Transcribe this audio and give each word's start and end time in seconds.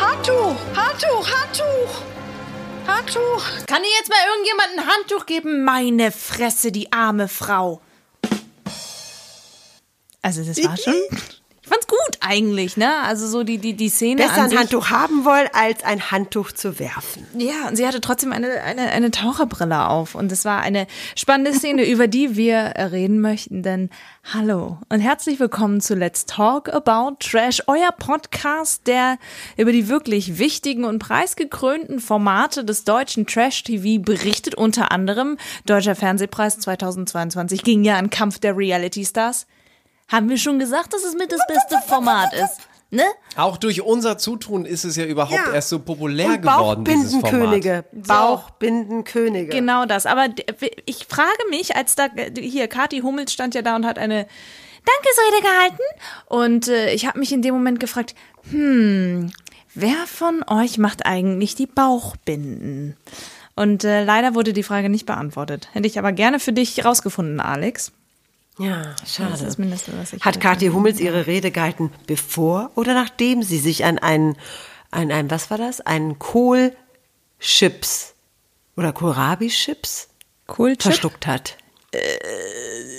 Handtuch! 0.00 0.56
Handtuch! 0.76 1.28
Handtuch! 1.30 2.02
Handtuch! 2.86 3.66
Kann 3.66 3.82
dir 3.82 3.90
jetzt 3.98 4.08
mal 4.08 4.18
irgendjemand 4.32 4.68
ein 4.78 4.86
Handtuch 4.94 5.26
geben? 5.26 5.64
Meine 5.64 6.12
Fresse, 6.12 6.72
die 6.72 6.92
arme 6.92 7.28
Frau. 7.28 7.80
Also 10.22 10.42
das 10.42 10.56
war 10.64 10.76
schon. 10.76 10.94
Ich 11.64 11.70
fand's 11.70 11.86
gut 11.86 12.18
eigentlich, 12.20 12.76
ne? 12.76 13.00
Also 13.04 13.26
so 13.26 13.42
die, 13.42 13.56
die, 13.56 13.72
die 13.72 13.88
Szene 13.88 14.20
Besser 14.20 14.42
an 14.42 14.50
ein. 14.50 14.58
Handtuch 14.58 14.90
haben 14.90 15.24
wollen, 15.24 15.48
als 15.54 15.82
ein 15.82 16.10
Handtuch 16.10 16.52
zu 16.52 16.78
werfen. 16.78 17.26
Ja, 17.38 17.68
und 17.68 17.76
sie 17.76 17.86
hatte 17.86 18.02
trotzdem 18.02 18.32
eine, 18.32 18.60
eine, 18.60 18.90
eine 18.90 19.10
Taucherbrille 19.10 19.88
auf. 19.88 20.14
Und 20.14 20.30
es 20.30 20.44
war 20.44 20.60
eine 20.60 20.86
spannende 21.16 21.54
Szene, 21.54 21.84
über 21.90 22.06
die 22.06 22.36
wir 22.36 22.74
reden 22.76 23.22
möchten. 23.22 23.62
Denn 23.62 23.88
hallo 24.34 24.76
und 24.90 25.00
herzlich 25.00 25.40
willkommen 25.40 25.80
zu 25.80 25.94
Let's 25.94 26.26
Talk 26.26 26.68
About 26.68 27.16
Trash, 27.20 27.62
euer 27.66 27.92
Podcast, 27.92 28.86
der 28.86 29.16
über 29.56 29.72
die 29.72 29.88
wirklich 29.88 30.38
wichtigen 30.38 30.84
und 30.84 30.98
preisgekrönten 30.98 31.98
Formate 31.98 32.66
des 32.66 32.84
deutschen 32.84 33.26
Trash-TV 33.26 34.02
berichtet. 34.02 34.54
Unter 34.54 34.92
anderem 34.92 35.38
Deutscher 35.64 35.94
Fernsehpreis 35.94 36.58
2022 36.58 37.62
ging 37.62 37.84
ja 37.84 37.96
an 37.96 38.10
Kampf 38.10 38.38
der 38.38 38.54
Reality 38.54 39.06
Stars. 39.06 39.46
Haben 40.08 40.28
wir 40.28 40.36
schon 40.38 40.58
gesagt, 40.58 40.92
dass 40.92 41.04
es 41.04 41.14
mit 41.14 41.32
das 41.32 41.40
beste 41.48 41.76
Format 41.88 42.32
ist? 42.34 42.60
Ne? 42.90 43.02
Auch 43.36 43.56
durch 43.56 43.82
unser 43.82 44.18
Zutun 44.18 44.64
ist 44.66 44.84
es 44.84 44.94
ja 44.94 45.04
überhaupt 45.04 45.32
Ja. 45.46 45.52
erst 45.52 45.70
so 45.70 45.80
populär 45.80 46.28
Und 46.28 46.42
geworden, 46.42 46.84
dieses 46.84 47.12
Format. 47.12 47.32
Bauchbindenkönige. 47.32 47.84
Bauchbindenkönige. 47.92 49.48
Genau 49.48 49.84
das. 49.84 50.06
Aber 50.06 50.26
ich 50.86 51.06
frage 51.06 51.30
mich, 51.50 51.74
als 51.74 51.96
da 51.96 52.06
hier 52.38 52.68
Kathi 52.68 53.00
Hummels 53.00 53.32
stand 53.32 53.54
ja 53.56 53.62
da 53.62 53.74
und 53.74 53.84
hat 53.86 53.98
eine 53.98 54.26
Dankesrede 54.86 55.42
gehalten 55.42 55.82
und 56.26 56.68
äh, 56.68 56.92
ich 56.92 57.06
habe 57.06 57.18
mich 57.18 57.32
in 57.32 57.40
dem 57.42 57.54
Moment 57.54 57.80
gefragt, 57.80 58.14
hm, 58.50 59.32
wer 59.74 59.96
von 60.06 60.44
euch 60.46 60.76
macht 60.78 61.06
eigentlich 61.06 61.54
die 61.54 61.66
Bauchbinden? 61.66 62.96
Und 63.56 63.82
äh, 63.84 64.04
leider 64.04 64.34
wurde 64.34 64.52
die 64.52 64.62
Frage 64.62 64.88
nicht 64.90 65.06
beantwortet. 65.06 65.68
Hätte 65.72 65.86
ich 65.86 65.98
aber 65.98 66.12
gerne 66.12 66.38
für 66.38 66.52
dich 66.52 66.84
rausgefunden, 66.84 67.40
Alex. 67.40 67.92
Ja, 68.58 68.94
Das 69.00 69.14
schade. 69.14 69.34
ist 69.34 69.42
das 69.42 69.58
Mindeste, 69.58 69.92
was 69.98 70.12
ich 70.12 70.24
Hat 70.24 70.40
Kathi 70.40 70.68
Hummels 70.68 71.00
ihre 71.00 71.26
Rede 71.26 71.50
gehalten, 71.50 71.90
bevor 72.06 72.70
oder 72.76 72.94
nachdem 72.94 73.42
sie 73.42 73.58
sich 73.58 73.84
an 73.84 73.98
einen, 73.98 74.36
an 74.90 75.10
einen, 75.10 75.30
was 75.30 75.50
war 75.50 75.58
das? 75.58 75.80
Einen 75.80 76.18
Kohlchips 76.20 78.14
oder 78.76 78.92
Kohlrabi-Chips 78.92 80.08
verschluckt 80.78 81.26
hat. 81.26 81.56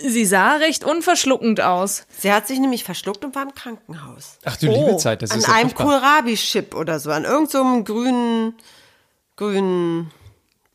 Sie 0.07 0.25
sah 0.25 0.55
recht 0.55 0.83
unverschluckend 0.85 1.59
aus. 1.61 2.05
Sie 2.17 2.31
hat 2.31 2.47
sich 2.47 2.59
nämlich 2.59 2.83
verschluckt 2.85 3.25
und 3.25 3.35
war 3.35 3.43
im 3.43 3.53
Krankenhaus. 3.53 4.37
Ach 4.45 4.55
du 4.57 4.67
liebe 4.67 4.95
Zeit, 4.97 5.21
das 5.21 5.31
an 5.31 5.39
ist 5.39 5.47
ja 5.47 5.53
einem. 5.53 5.73
Kohlrabi-Chip 5.73 6.73
oder 6.75 6.99
so, 6.99 7.11
an 7.11 7.23
irgendeinem 7.25 7.49
so 7.49 7.61
einem 7.61 7.83
grünen, 7.85 8.53
grünen, 9.35 10.11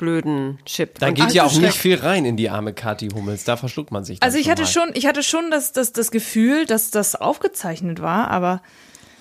blöden 0.01 0.59
Chip. 0.65 0.99
Da 0.99 1.09
Und 1.09 1.15
geht 1.15 1.33
ja 1.33 1.45
auch 1.45 1.53
nicht 1.53 1.77
viel 1.77 1.97
rein 1.97 2.25
in 2.25 2.37
die 2.37 2.51
arme 2.51 2.73
Kathi 2.73 3.11
Hummels. 3.15 3.45
Da 3.45 3.57
verschluckt 3.57 3.93
man 3.93 4.03
sich. 4.03 4.23
Also 4.23 4.39
ich 4.39 4.51
hatte 4.51 4.63
mal. 4.63 4.69
schon, 4.69 4.91
ich 4.95 5.07
hatte 5.07 5.23
schon 5.23 5.51
das, 5.51 5.73
das, 5.73 5.93
das 5.93 6.11
Gefühl, 6.11 6.67
dass 6.67 6.91
das 6.91 7.15
aufgezeichnet 7.15 8.01
war, 8.01 8.29
aber 8.29 8.63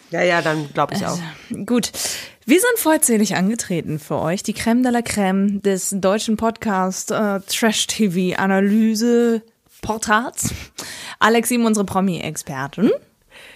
Ja, 0.10 0.24
ja, 0.24 0.42
dann 0.42 0.70
glaube 0.74 0.96
ich 0.96 1.06
auch. 1.06 1.20
Gut. 1.66 1.92
Wir 2.46 2.60
sind 2.60 2.80
vollzählig 2.80 3.36
angetreten 3.36 4.00
für 4.00 4.18
euch, 4.20 4.42
die 4.42 4.54
Creme 4.54 4.82
de 4.82 4.92
la 4.92 5.02
Creme 5.04 5.62
des 5.62 5.94
deutschen 5.96 6.36
Podcast 6.38 7.12
äh, 7.12 7.42
Trash 7.42 7.86
TV 7.86 8.36
Analyse 8.42 9.44
Portals. 9.82 10.54
Alex 11.20 11.50
Sieben, 11.50 11.66
unsere 11.66 11.86
Promi-Expertin. 11.86 12.90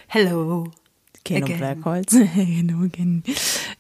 Hello. 0.08 0.68
Keno. 1.26 1.48
Bergholz. 1.48 2.14
Hello 2.34 2.84
again. 2.84 3.24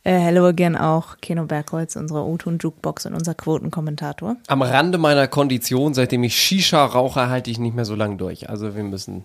Äh, 0.06 0.18
hello 0.18 0.46
again 0.48 0.76
auch. 0.76 1.16
Keno 1.22 1.46
Bergholz, 1.46 1.96
unsere 1.96 2.26
O-Ton 2.26 2.58
Jukebox 2.58 3.06
und 3.06 3.14
unser 3.14 3.36
Quotenkommentator. 3.36 4.36
Am 4.48 4.62
Rande 4.62 4.98
meiner 4.98 5.30
Kondition, 5.30 5.94
seitdem 5.94 6.24
ich 6.24 6.36
Shisha 6.38 6.84
rauche, 6.84 7.30
halte 7.30 7.50
ich 7.50 7.58
nicht 7.58 7.74
mehr 7.74 7.86
so 7.86 7.96
lange 7.96 8.18
durch. 8.18 8.50
Also 8.50 8.76
wir 8.76 8.84
müssen 8.84 9.24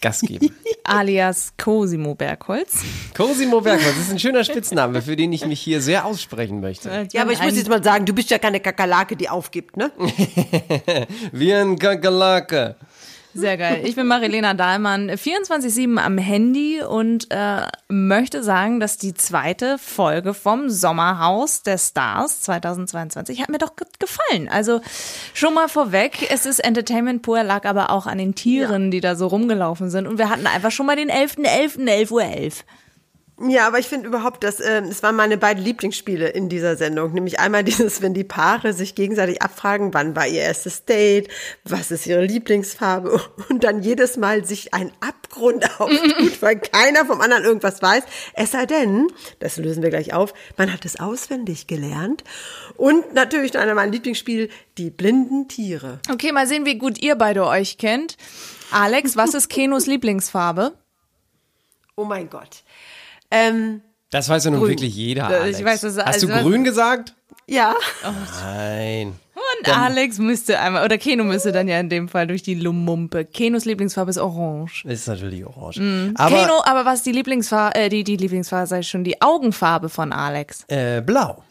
Gas 0.00 0.20
geben. 0.20 0.54
Alias 0.84 1.54
Cosimo 1.58 2.14
Bergholz. 2.14 2.84
Cosimo 3.16 3.62
Bergholz 3.62 3.96
ist 3.96 4.12
ein 4.12 4.20
schöner 4.20 4.44
Spitzname, 4.44 5.02
für 5.02 5.16
den 5.16 5.32
ich 5.32 5.44
mich 5.44 5.60
hier 5.60 5.80
sehr 5.80 6.04
aussprechen 6.04 6.60
möchte. 6.60 7.08
Ja, 7.12 7.22
aber 7.22 7.32
ich 7.32 7.42
muss 7.42 7.56
jetzt 7.56 7.68
mal 7.68 7.82
sagen, 7.82 8.06
du 8.06 8.12
bist 8.12 8.30
ja 8.30 8.38
keine 8.38 8.60
Kakerlake, 8.60 9.16
die 9.16 9.28
aufgibt, 9.28 9.76
ne? 9.76 9.90
Wie 11.32 11.52
ein 11.52 11.76
Kakerlake. 11.76 12.76
Sehr 13.34 13.56
geil. 13.56 13.80
Ich 13.84 13.96
bin 13.96 14.06
Marilena 14.06 14.52
Dahlmann, 14.54 15.10
24-7 15.10 15.96
am 15.98 16.18
Handy 16.18 16.82
und 16.82 17.28
äh, 17.30 17.62
möchte 17.88 18.42
sagen, 18.42 18.78
dass 18.78 18.98
die 18.98 19.14
zweite 19.14 19.78
Folge 19.78 20.34
vom 20.34 20.68
Sommerhaus 20.68 21.62
der 21.62 21.78
Stars 21.78 22.42
2022 22.42 23.40
hat 23.40 23.48
mir 23.48 23.58
doch 23.58 23.74
ge- 23.76 23.86
gefallen. 23.98 24.48
Also 24.50 24.80
schon 25.32 25.54
mal 25.54 25.68
vorweg, 25.68 26.30
es 26.30 26.44
ist 26.44 26.58
Entertainment 26.58 27.22
pur, 27.22 27.42
lag 27.42 27.64
aber 27.64 27.90
auch 27.90 28.06
an 28.06 28.18
den 28.18 28.34
Tieren, 28.34 28.90
die 28.90 29.00
da 29.00 29.16
so 29.16 29.28
rumgelaufen 29.28 29.88
sind. 29.90 30.06
Und 30.06 30.18
wir 30.18 30.28
hatten 30.28 30.46
einfach 30.46 30.70
schon 30.70 30.84
mal 30.86 30.96
den 30.96 31.10
11.11., 31.10 31.78
11.11 31.78 32.10
Uhr. 32.10 32.22
11. 32.24 32.64
Ja, 33.48 33.66
aber 33.66 33.80
ich 33.80 33.88
finde 33.88 34.06
überhaupt, 34.06 34.44
dass 34.44 34.60
ähm, 34.60 34.84
es 34.84 35.02
waren 35.02 35.16
meine 35.16 35.36
beiden 35.36 35.64
Lieblingsspiele 35.64 36.28
in 36.28 36.48
dieser 36.48 36.76
Sendung. 36.76 37.12
Nämlich 37.12 37.40
einmal 37.40 37.64
dieses, 37.64 38.00
wenn 38.00 38.14
die 38.14 38.24
Paare 38.24 38.72
sich 38.72 38.94
gegenseitig 38.94 39.42
abfragen, 39.42 39.92
wann 39.94 40.14
war 40.14 40.28
ihr 40.28 40.42
erstes 40.42 40.84
Date, 40.84 41.28
was 41.64 41.90
ist 41.90 42.06
ihre 42.06 42.24
Lieblingsfarbe 42.24 43.20
und 43.48 43.64
dann 43.64 43.82
jedes 43.82 44.16
Mal 44.16 44.44
sich 44.44 44.74
ein 44.74 44.92
Abgrund 45.00 45.64
auftut, 45.80 46.40
weil 46.40 46.60
keiner 46.60 47.04
vom 47.04 47.20
anderen 47.20 47.44
irgendwas 47.44 47.82
weiß. 47.82 48.04
Es 48.34 48.52
sei 48.52 48.66
denn, 48.66 49.08
das 49.40 49.56
lösen 49.56 49.82
wir 49.82 49.90
gleich 49.90 50.14
auf, 50.14 50.34
man 50.56 50.72
hat 50.72 50.84
es 50.84 51.00
auswendig 51.00 51.66
gelernt. 51.66 52.22
Und 52.76 53.12
natürlich 53.12 53.58
einer 53.58 53.74
meiner 53.74 53.92
Lieblingsspiele, 53.92 54.48
die 54.78 54.90
blinden 54.90 55.48
Tiere. 55.48 55.98
Okay, 56.10 56.30
mal 56.30 56.46
sehen, 56.46 56.64
wie 56.64 56.78
gut 56.78 57.02
ihr 57.02 57.16
beide 57.16 57.44
euch 57.46 57.76
kennt. 57.76 58.16
Alex, 58.70 59.16
was 59.16 59.34
ist 59.34 59.48
Kenos 59.48 59.86
Lieblingsfarbe? 59.86 60.74
Oh 61.96 62.04
mein 62.04 62.30
Gott. 62.30 62.62
Ähm, 63.32 63.80
Das 64.10 64.28
weiß 64.28 64.44
ja 64.44 64.50
nun 64.50 64.60
Grün. 64.60 64.70
wirklich 64.70 64.94
jeder. 64.94 65.28
Ich 65.48 65.56
Alex. 65.56 65.64
weiß, 65.64 65.80
das- 65.80 65.96
Hast 65.98 66.22
du 66.22 66.28
also- 66.32 66.48
grün 66.48 66.64
gesagt? 66.64 67.14
ja. 67.46 67.74
Nein. 68.44 69.14
Und 69.60 69.68
Alex 69.76 70.18
müsste 70.18 70.58
einmal, 70.60 70.84
oder 70.84 70.98
Keno 70.98 71.24
müsste 71.24 71.50
dann 71.52 71.66
ja 71.68 71.78
in 71.80 71.88
dem 71.88 72.08
Fall 72.08 72.26
durch 72.26 72.42
die 72.42 72.54
Lumumpe. 72.54 73.24
Kenos 73.24 73.64
Lieblingsfarbe 73.64 74.10
ist 74.10 74.18
orange. 74.18 74.84
Ist 74.84 75.08
natürlich 75.08 75.44
orange. 75.44 75.78
Mhm. 75.80 76.14
Aber 76.16 76.36
Keno, 76.36 76.62
aber 76.64 76.84
was 76.84 77.02
die 77.02 77.12
Lieblingsfarbe, 77.12 77.74
äh, 77.78 77.88
die, 77.88 78.04
die 78.04 78.16
Lieblingsfarbe 78.16 78.66
sei 78.66 78.82
schon 78.82 79.02
die 79.04 79.20
Augenfarbe 79.22 79.88
von 79.88 80.12
Alex. 80.12 80.64
äh, 80.68 81.00
blau. 81.00 81.42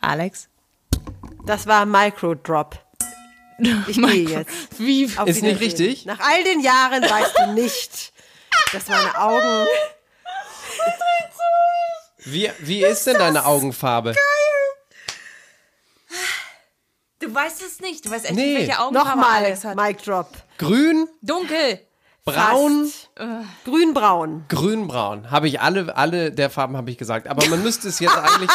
Alex? 0.00 0.48
Das 1.46 1.66
war 1.66 1.86
Microdrop. 1.86 2.78
Ich 3.86 3.96
gehe 4.02 4.28
jetzt. 4.28 4.50
Wie? 4.80 5.08
Auf 5.16 5.28
Ist 5.28 5.40
nicht 5.42 5.60
richtig? 5.60 6.06
Nach 6.06 6.18
all 6.18 6.42
den 6.44 6.60
Jahren 6.60 7.02
weißt 7.04 7.34
du 7.38 7.52
nicht, 7.52 8.12
dass 8.72 8.88
meine 8.88 9.18
Augen. 9.20 9.66
Wie, 12.26 12.50
wie 12.60 12.84
ist 12.84 13.06
denn 13.06 13.18
deine 13.18 13.44
Augenfarbe? 13.44 14.14
Du 17.20 17.34
weißt 17.34 17.62
es 17.62 17.80
nicht. 17.80 18.04
Du 18.04 18.10
weißt 18.10 18.24
echt 18.26 18.34
Nee. 18.34 18.54
nicht, 18.58 18.68
welche 18.68 18.80
Augenfarbe 18.80 19.08
Nochmal, 19.20 19.44
Alex 19.44 19.64
hat. 19.64 19.76
Mic 19.76 20.02
Drop. 20.02 20.28
Grün, 20.58 21.08
Dunkel. 21.22 21.80
braun, 22.24 22.90
Grünbraun. 23.64 24.44
grünbraun. 24.48 25.30
Habe 25.30 25.48
ich 25.48 25.60
alle, 25.60 25.94
alle 25.96 26.32
der 26.32 26.48
Farben 26.50 26.76
habe 26.76 26.90
ich 26.90 26.96
gesagt. 26.98 27.28
Aber 27.28 27.46
man 27.46 27.62
müsste 27.62 27.88
es 27.88 27.98
jetzt 28.00 28.16
eigentlich, 28.16 28.50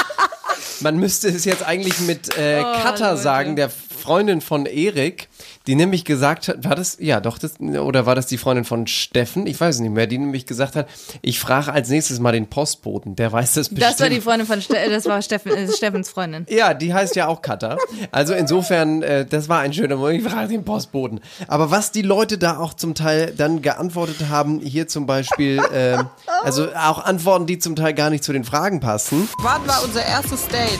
man 0.81 0.97
müsste 0.97 1.29
es 1.29 1.45
jetzt 1.45 1.63
eigentlich 1.63 1.99
mit 1.99 2.35
äh, 2.37 2.63
Oh, 2.65 2.81
Katha 2.81 3.15
sagen, 3.17 3.55
der 3.55 3.69
Freundin 3.69 4.41
von 4.41 4.65
Erik, 4.65 5.28
die 5.69 5.75
nämlich 5.75 6.03
gesagt 6.03 6.47
hat, 6.47 6.63
war 6.63 6.73
das, 6.73 6.97
ja 6.99 7.19
doch, 7.19 7.37
das, 7.37 7.59
oder 7.59 8.07
war 8.07 8.15
das 8.15 8.25
die 8.25 8.39
Freundin 8.39 8.65
von 8.65 8.87
Steffen? 8.87 9.45
Ich 9.45 9.61
weiß 9.61 9.75
es 9.75 9.81
nicht 9.81 9.93
mehr, 9.93 10.07
die 10.07 10.17
nämlich 10.17 10.47
gesagt 10.47 10.75
hat, 10.75 10.89
ich 11.21 11.39
frage 11.39 11.71
als 11.71 11.89
nächstes 11.89 12.19
mal 12.19 12.31
den 12.31 12.47
Postboten, 12.47 13.15
der 13.15 13.31
weiß 13.31 13.53
das 13.53 13.69
bestimmt. 13.69 13.93
Das 13.93 13.99
war 13.99 14.09
die 14.09 14.19
Freundin 14.19 14.47
von 14.47 14.59
Ste 14.63 14.77
das 14.89 15.05
war 15.05 15.21
Steffen, 15.21 15.51
äh, 15.51 15.71
Steffens 15.71 16.09
Freundin. 16.09 16.47
Ja, 16.49 16.73
die 16.73 16.91
heißt 16.91 17.15
ja 17.15 17.27
auch 17.27 17.43
Katha. 17.43 17.77
Also 18.11 18.33
insofern, 18.33 19.03
äh, 19.03 19.27
das 19.27 19.47
war 19.47 19.59
ein 19.59 19.71
schöner 19.71 19.97
Moment. 19.97 20.25
Ich 20.25 20.31
frage 20.31 20.47
den 20.47 20.65
Postboten. 20.65 21.19
Aber 21.47 21.69
was 21.69 21.91
die 21.91 22.01
Leute 22.01 22.39
da 22.39 22.57
auch 22.57 22.73
zum 22.73 22.95
Teil 22.95 23.31
dann 23.37 23.61
geantwortet 23.61 24.27
haben, 24.27 24.61
hier 24.61 24.87
zum 24.87 25.05
Beispiel, 25.05 25.59
äh, 25.71 26.03
also 26.43 26.69
auch 26.73 27.05
Antworten, 27.05 27.45
die 27.45 27.59
zum 27.59 27.75
Teil 27.75 27.93
gar 27.93 28.09
nicht 28.09 28.23
zu 28.23 28.33
den 28.33 28.43
Fragen 28.43 28.79
passen. 28.79 29.29
Wann 29.43 29.67
war 29.67 29.83
unser 29.83 30.03
erstes 30.03 30.47
Date? 30.47 30.79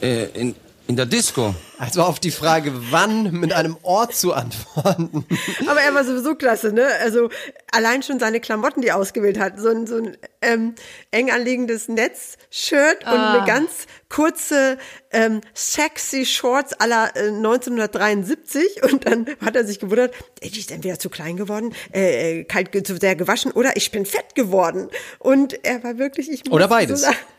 Äh, 0.00 0.24
in, 0.40 0.54
in 0.88 0.96
der 0.96 1.06
Disco. 1.06 1.54
Also 1.78 2.02
auf 2.02 2.18
die 2.18 2.30
Frage, 2.30 2.72
wann 2.90 3.30
mit 3.30 3.52
einem 3.52 3.76
Ort 3.82 4.14
zu 4.14 4.32
antworten. 4.32 5.26
Aber 5.68 5.80
er 5.80 5.94
war 5.94 6.02
sowieso 6.02 6.34
klasse, 6.34 6.72
ne? 6.72 6.86
Also 7.02 7.28
allein 7.70 8.02
schon 8.02 8.18
seine 8.18 8.40
Klamotten, 8.40 8.80
die 8.80 8.88
er 8.88 8.96
ausgewählt 8.96 9.38
hat. 9.38 9.60
So 9.60 9.68
ein, 9.68 9.86
so 9.86 9.96
ein 9.96 10.16
ähm, 10.40 10.74
eng 11.10 11.30
anliegendes 11.30 11.88
Netz-Shirt 11.88 13.04
und 13.04 13.18
eine 13.18 13.46
ganz 13.46 13.86
kurze 14.08 14.78
ähm, 15.12 15.42
sexy 15.52 16.24
Shorts 16.24 16.72
aller 16.72 17.14
äh, 17.14 17.28
1973. 17.28 18.82
Und 18.82 19.06
dann 19.06 19.26
hat 19.44 19.56
er 19.56 19.66
sich 19.66 19.80
gewundert, 19.80 20.14
ey, 20.40 20.50
die 20.50 20.58
ist 20.58 20.72
entweder 20.72 20.98
zu 20.98 21.10
klein 21.10 21.36
geworden, 21.36 21.74
äh, 21.92 22.40
äh, 22.40 22.44
kalt, 22.44 22.74
zu 22.86 22.96
sehr 22.96 23.14
gewaschen 23.14 23.52
oder 23.52 23.76
ich 23.76 23.90
bin 23.90 24.06
fett 24.06 24.34
geworden. 24.34 24.88
Und 25.18 25.64
er 25.66 25.84
war 25.84 25.98
wirklich, 25.98 26.30
ich 26.30 26.46
Oder 26.46 26.66
musste 26.66 26.68
beides. 26.68 27.00
So 27.02 27.06
lachen. 27.08 27.37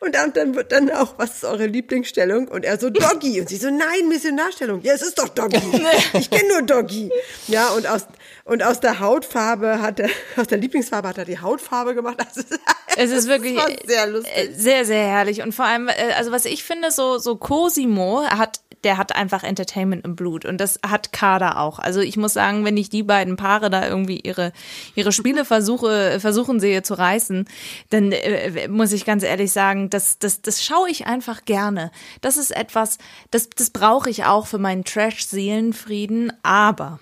Und 0.00 0.14
dann, 0.14 0.32
dann 0.32 0.54
wird 0.54 0.72
dann 0.72 0.90
auch, 0.90 1.14
was 1.18 1.36
ist 1.36 1.44
eure 1.44 1.66
Lieblingsstellung? 1.66 2.48
Und 2.48 2.64
er 2.64 2.78
so, 2.78 2.90
Doggy. 2.90 3.40
Und 3.40 3.48
sie 3.48 3.56
so, 3.56 3.70
nein, 3.70 4.08
Missionarstellung. 4.08 4.80
Ja, 4.82 4.94
es 4.94 5.02
ist 5.02 5.18
doch 5.18 5.28
Doggy. 5.28 5.60
Ich 6.14 6.30
kenne 6.30 6.48
nur 6.48 6.62
Doggy. 6.62 7.10
Ja, 7.48 7.68
und 7.70 7.86
aus, 7.86 8.06
und 8.44 8.62
aus 8.62 8.80
der 8.80 9.00
Hautfarbe 9.00 9.80
hat 9.82 10.00
er, 10.00 10.08
aus 10.36 10.46
der 10.46 10.58
Lieblingsfarbe 10.58 11.08
hat 11.08 11.18
er 11.18 11.24
die 11.24 11.38
Hautfarbe 11.40 11.94
gemacht. 11.94 12.18
Also, 12.18 12.42
Es 12.98 13.10
ist 13.10 13.28
wirklich 13.28 13.58
sehr 13.86 14.06
lustig. 14.06 14.32
äh, 14.34 14.52
sehr, 14.54 14.84
sehr 14.86 15.06
herrlich. 15.06 15.42
Und 15.42 15.54
vor 15.54 15.66
allem, 15.66 15.88
äh, 15.88 16.12
also 16.16 16.32
was 16.32 16.46
ich 16.46 16.64
finde, 16.64 16.90
so, 16.90 17.18
so 17.18 17.36
Cosimo 17.36 18.24
hat, 18.24 18.60
der 18.86 18.98
hat 18.98 19.16
einfach 19.16 19.42
Entertainment 19.42 20.04
im 20.04 20.14
Blut. 20.14 20.44
Und 20.44 20.58
das 20.60 20.78
hat 20.86 21.12
Kader 21.12 21.58
auch. 21.58 21.80
Also 21.80 21.98
ich 21.98 22.16
muss 22.16 22.34
sagen, 22.34 22.64
wenn 22.64 22.76
ich 22.76 22.88
die 22.88 23.02
beiden 23.02 23.34
Paare 23.34 23.68
da 23.68 23.88
irgendwie 23.88 24.20
ihre, 24.20 24.52
ihre 24.94 25.10
Spiele 25.10 25.44
versuche, 25.44 26.20
versuchen 26.20 26.60
sehe 26.60 26.82
zu 26.82 26.94
reißen, 26.94 27.48
dann 27.90 28.12
äh, 28.12 28.68
muss 28.68 28.92
ich 28.92 29.04
ganz 29.04 29.24
ehrlich 29.24 29.50
sagen, 29.50 29.90
das, 29.90 30.20
das, 30.20 30.40
das 30.40 30.64
schaue 30.64 30.88
ich 30.88 31.08
einfach 31.08 31.44
gerne. 31.44 31.90
Das 32.20 32.36
ist 32.36 32.56
etwas, 32.56 32.98
das, 33.32 33.50
das 33.50 33.70
brauche 33.70 34.08
ich 34.08 34.24
auch 34.24 34.46
für 34.46 34.58
meinen 34.58 34.84
Trash-Seelenfrieden. 34.84 36.32
Aber 36.44 37.00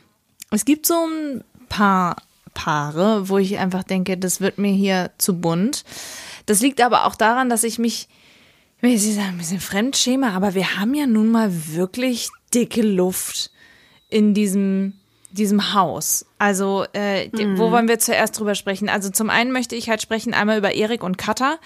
es 0.50 0.64
gibt 0.64 0.86
so 0.86 0.94
ein 0.94 1.44
paar 1.68 2.16
Paare, 2.54 3.28
wo 3.28 3.36
ich 3.36 3.58
einfach 3.58 3.82
denke, 3.82 4.16
das 4.16 4.40
wird 4.40 4.56
mir 4.56 4.72
hier 4.72 5.10
zu 5.18 5.38
bunt. 5.38 5.84
Das 6.46 6.60
liegt 6.60 6.80
aber 6.80 7.04
auch 7.04 7.14
daran, 7.14 7.50
dass 7.50 7.62
ich 7.62 7.78
mich, 7.78 8.08
ich 8.08 8.08
will 8.84 8.92
nicht 8.92 9.14
sagen, 9.14 9.28
ein 9.28 9.38
bisschen 9.38 9.60
fremdschäme, 9.60 10.32
aber 10.32 10.54
wir 10.54 10.76
haben 10.76 10.94
ja 10.94 11.06
nun 11.06 11.30
mal 11.30 11.50
wirklich 11.74 12.28
dicke 12.52 12.82
Luft 12.82 13.50
in 14.10 14.34
diesem, 14.34 14.92
diesem 15.30 15.72
Haus. 15.72 16.26
Also, 16.38 16.84
äh, 16.92 17.28
die, 17.28 17.56
wo 17.58 17.70
wollen 17.70 17.86
wir 17.88 17.98
zuerst 18.00 18.38
drüber 18.38 18.54
sprechen? 18.54 18.88
Also 18.88 19.08
zum 19.10 19.30
einen 19.30 19.52
möchte 19.52 19.76
ich 19.76 19.88
halt 19.88 20.02
sprechen 20.02 20.34
einmal 20.34 20.58
über 20.58 20.74
Erik 20.74 21.02
und 21.04 21.16
Katha, 21.16 21.58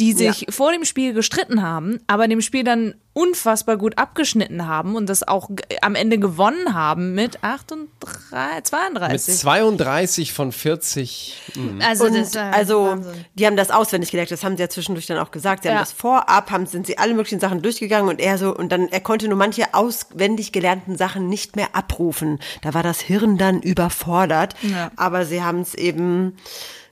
die 0.00 0.12
sich 0.12 0.46
vor 0.50 0.72
dem 0.72 0.84
Spiel 0.84 1.12
gestritten 1.14 1.62
haben, 1.62 2.00
aber 2.08 2.26
dem 2.28 2.40
Spiel 2.40 2.64
dann 2.64 2.94
unfassbar 3.12 3.78
gut 3.78 3.96
abgeschnitten 3.96 4.66
haben 4.68 4.94
und 4.94 5.08
das 5.08 5.26
auch 5.26 5.48
am 5.80 5.94
Ende 5.94 6.18
gewonnen 6.18 6.74
haben 6.74 7.14
mit 7.14 7.42
38, 7.42 7.88
Mit 8.56 8.66
32. 8.66 9.38
32 9.38 10.32
von 10.34 10.52
40. 10.52 11.42
also, 11.80 12.04
und 12.06 12.14
das 12.14 12.34
war 12.34 12.52
also, 12.52 12.84
Wahnsinn. 12.88 13.24
die 13.34 13.46
haben 13.46 13.56
das 13.56 13.70
auswendig 13.70 14.10
gelernt. 14.10 14.30
Das 14.30 14.44
haben 14.44 14.58
sie 14.58 14.62
ja 14.64 14.68
zwischendurch 14.68 15.06
dann 15.06 15.16
auch 15.16 15.30
gesagt. 15.30 15.62
Sie 15.62 15.70
haben 15.70 15.76
Ja. 15.76 15.80
das 15.80 15.92
vorab, 15.92 16.50
haben, 16.50 16.66
sind 16.66 16.86
sie 16.86 16.98
alle 16.98 17.14
möglichen 17.14 17.40
Sachen 17.40 17.62
durchgegangen 17.62 18.10
und 18.10 18.20
er 18.20 18.36
so, 18.36 18.54
und 18.54 18.70
dann, 18.70 18.88
er 18.88 19.00
konnte 19.00 19.28
nur 19.28 19.38
manche 19.38 19.72
auswendig 19.72 20.52
gelernten 20.52 20.98
Sachen 20.98 21.28
nicht 21.30 21.56
mehr 21.56 21.74
abrufen. 21.74 22.38
Da 22.60 22.74
war 22.74 22.82
das 22.82 23.00
Hirn 23.00 23.38
dann 23.38 23.62
überfordert. 23.62 24.15
Ja. 24.62 24.90
Aber 24.96 25.24
sie 25.24 25.42
haben 25.42 25.60
es 25.60 25.74
eben 25.74 26.36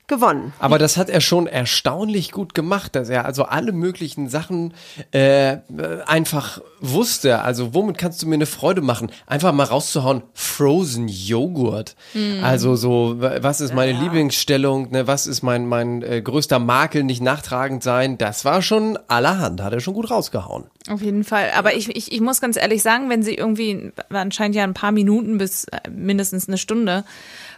gewonnen. 0.06 0.52
Aber 0.58 0.78
das 0.78 0.96
hat 0.96 1.08
er 1.08 1.20
schon 1.20 1.46
erstaunlich 1.46 2.30
gut 2.30 2.54
gemacht, 2.54 2.94
dass 2.94 3.08
er 3.08 3.24
also 3.24 3.44
alle 3.44 3.72
möglichen 3.72 4.28
Sachen 4.28 4.74
äh, 5.12 5.58
einfach 6.06 6.60
wusste. 6.80 7.40
Also 7.40 7.74
womit 7.74 7.96
kannst 7.96 8.22
du 8.22 8.26
mir 8.26 8.34
eine 8.34 8.46
Freude 8.46 8.82
machen? 8.82 9.10
Einfach 9.26 9.52
mal 9.52 9.64
rauszuhauen, 9.64 10.22
Frozen 10.34 11.08
Joghurt. 11.08 11.96
Also 12.42 12.76
so, 12.76 13.16
was 13.18 13.60
ist 13.60 13.74
meine 13.74 13.98
Lieblingsstellung? 13.98 14.90
Ne? 14.90 15.06
Was 15.06 15.26
ist 15.26 15.42
mein, 15.42 15.66
mein 15.66 16.02
äh, 16.02 16.20
größter 16.20 16.58
Makel, 16.58 17.02
nicht 17.02 17.22
nachtragend 17.22 17.82
sein? 17.82 18.18
Das 18.18 18.44
war 18.44 18.60
schon 18.60 18.98
allerhand, 19.08 19.62
hat 19.62 19.72
er 19.72 19.80
schon 19.80 19.94
gut 19.94 20.10
rausgehauen. 20.10 20.64
Auf 20.88 21.00
jeden 21.00 21.24
Fall. 21.24 21.50
Aber 21.54 21.74
ich, 21.74 21.94
ich, 21.96 22.12
ich 22.12 22.20
muss 22.20 22.42
ganz 22.42 22.56
ehrlich 22.56 22.82
sagen, 22.82 23.08
wenn 23.08 23.22
sie 23.22 23.34
irgendwie, 23.34 23.92
anscheinend 24.10 24.54
ja 24.54 24.64
ein 24.64 24.74
paar 24.74 24.92
Minuten 24.92 25.38
bis 25.38 25.64
äh, 25.64 25.88
mindestens 25.90 26.46
eine 26.46 26.58
Stunde 26.58 27.04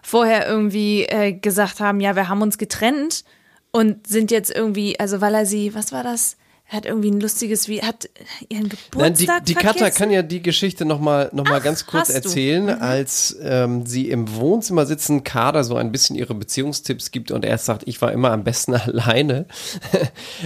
vorher 0.03 0.47
irgendwie 0.47 1.05
äh, 1.05 1.33
gesagt 1.33 1.81
haben, 1.81 2.01
ja, 2.01 2.15
wir 2.15 2.29
haben 2.29 2.43
uns 2.43 2.57
getrennt 2.57 3.25
und 3.73 4.07
sind 4.07 4.31
jetzt 4.31 4.55
irgendwie, 4.55 5.01
also 5.01 5.21
weil 5.21 5.35
er 5.35 5.45
sie, 5.45 5.75
was 5.75 5.91
war 5.91 6.05
das? 6.05 6.37
Er 6.69 6.79
hat 6.79 6.87
irgendwie 6.87 7.13
ein 7.13 7.21
lustiges, 7.21 7.69
wie, 7.69 7.81
hat 7.81 8.09
ihren 8.49 8.69
Nein, 8.97 9.15
die, 9.15 9.27
Geburtstag 9.27 9.45
die 9.45 9.55
Katha 9.55 9.91
kann 9.91 10.11
ja 10.11 10.23
die 10.23 10.43
Geschichte 10.43 10.85
nochmal 10.85 11.31
noch 11.33 11.45
mal 11.45 11.61
Ach, 11.61 11.63
ganz 11.63 11.87
kurz 11.87 12.09
erzählen, 12.09 12.69
als 12.69 13.37
ähm, 13.41 13.87
sie 13.87 14.11
im 14.11 14.35
Wohnzimmer 14.35 14.85
sitzen, 14.85 15.23
Kader 15.23 15.63
so 15.63 15.77
ein 15.77 15.93
bisschen 15.93 16.17
ihre 16.17 16.35
Beziehungstipps 16.35 17.13
gibt 17.13 17.31
und 17.31 17.45
er 17.45 17.57
sagt, 17.59 17.85
ich 17.87 18.03
war 18.03 18.11
immer 18.11 18.33
am 18.33 18.43
besten 18.43 18.75
alleine, 18.75 19.47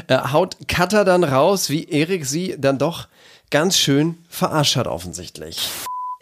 äh, 0.08 0.18
haut 0.18 0.58
Katha 0.68 1.04
dann 1.04 1.24
raus, 1.24 1.70
wie 1.70 1.88
Erik 1.88 2.26
sie 2.26 2.54
dann 2.58 2.76
doch 2.76 3.08
ganz 3.50 3.78
schön 3.78 4.18
verarscht 4.28 4.76
hat 4.76 4.86
offensichtlich. 4.86 5.70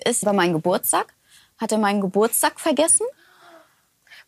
ist 0.05 0.25
war 0.25 0.33
mein 0.33 0.53
Geburtstag, 0.53 1.13
hat 1.59 1.73
er 1.73 1.79
meinen 1.79 2.01
Geburtstag 2.01 2.61
vergessen. 2.61 3.05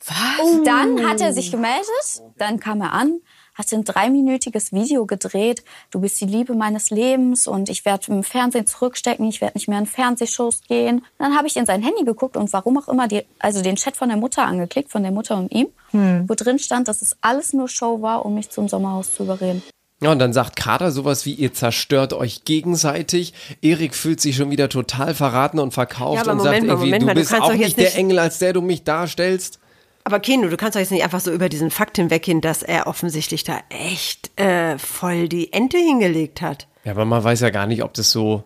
Was? 0.05 0.65
Dann 0.65 1.07
hat 1.07 1.21
er 1.21 1.33
sich 1.33 1.53
gemeldet, 1.53 2.23
dann 2.39 2.59
kam 2.59 2.81
er 2.81 2.93
an, 2.93 3.21
hat 3.61 3.73
ein 3.73 3.85
dreiminütiges 3.85 4.73
Video 4.73 5.07
gedreht. 5.07 5.63
Du 5.91 6.01
bist 6.01 6.21
die 6.21 6.25
Liebe 6.27 6.55
meines 6.55 6.91
Lebens 6.91 7.47
und 7.47 7.69
ich 7.69 7.85
werde 7.85 8.11
im 8.13 8.23
Fernsehen 8.25 8.67
zurückstecken, 8.67 9.29
ich 9.29 9.41
werde 9.41 9.57
nicht 9.57 9.69
mehr 9.69 9.79
in 9.79 9.87
Fernsehshows 9.87 10.63
gehen. 10.69 11.05
Dann 11.19 11.37
habe 11.37 11.47
ich 11.47 11.57
in 11.57 11.67
sein 11.67 11.83
Handy 11.83 12.05
geguckt 12.05 12.37
und 12.37 12.53
warum 12.53 12.79
auch 12.79 12.89
immer 12.89 13.07
die, 13.07 13.23
also 13.39 13.63
den 13.63 13.77
Chat 13.77 13.97
von 13.97 14.09
der 14.09 14.19
Mutter 14.19 14.45
angeklickt, 14.45 14.91
von 14.91 15.03
der 15.03 15.13
Mutter 15.13 15.37
und 15.37 15.53
ihm, 15.53 15.69
wo 15.93 16.35
drin 16.35 16.59
stand, 16.59 16.89
dass 16.89 17.03
es 17.03 17.17
alles 17.21 17.53
nur 17.53 17.69
Show 17.69 18.03
war, 18.03 18.25
um 18.25 18.35
mich 18.35 18.51
zum 18.51 18.69
Sommerhaus 18.69 19.15
zu 19.15 19.25
überreden. 19.25 19.63
Ja, 20.03 20.11
und 20.13 20.19
dann 20.19 20.33
sagt 20.33 20.57
Kader 20.57 20.93
sowas 20.93 21.27
wie, 21.27 21.35
ihr 21.35 21.53
zerstört 21.53 22.15
euch 22.15 22.45
gegenseitig. 22.47 23.35
Erik 23.61 23.95
fühlt 23.95 24.19
sich 24.21 24.35
schon 24.35 24.51
wieder 24.51 24.71
total 24.71 25.15
verraten 25.15 25.59
und 25.59 25.73
verkauft 25.73 26.17
Ja, 26.17 26.23
aber 26.23 26.33
und 26.33 26.39
Moment 26.39 26.55
sagt 26.67 26.81
irgendwie, 26.81 26.91
Moment 26.99 27.11
du 27.11 27.15
bist 27.21 27.35
auch 27.35 27.53
nicht 27.53 27.77
der 27.77 27.85
nicht- 27.85 27.97
Engel, 27.99 28.19
als 28.19 28.39
der 28.39 28.55
du 28.55 28.63
mich 28.63 28.83
darstellst. 28.85 29.60
Aber 30.05 30.21
Keno, 30.21 30.49
du 30.49 30.57
kannst 30.57 30.77
doch 30.77 30.81
jetzt 30.81 30.91
nicht 30.91 31.05
einfach 31.05 31.21
so 31.21 31.31
über 31.31 31.49
diesen 31.49 31.71
Fakt 31.71 31.97
hinweggehen, 31.97 32.41
dass 32.41 32.63
er 32.63 32.87
offensichtlich 32.87 33.45
da 33.45 33.61
echt 33.69 34.39
äh, 34.41 34.79
voll 34.79 35.29
die 35.29 35.53
Ente 35.53 35.77
hingelegt 35.79 36.41
hat. 36.41 36.67
Ja, 36.85 36.93
aber 36.93 37.05
man 37.05 37.23
weiß 37.23 37.41
ja 37.41 37.51
gar 37.51 37.67
nicht, 37.67 37.83
ob 37.83 37.93
das 37.95 38.11
so, 38.11 38.45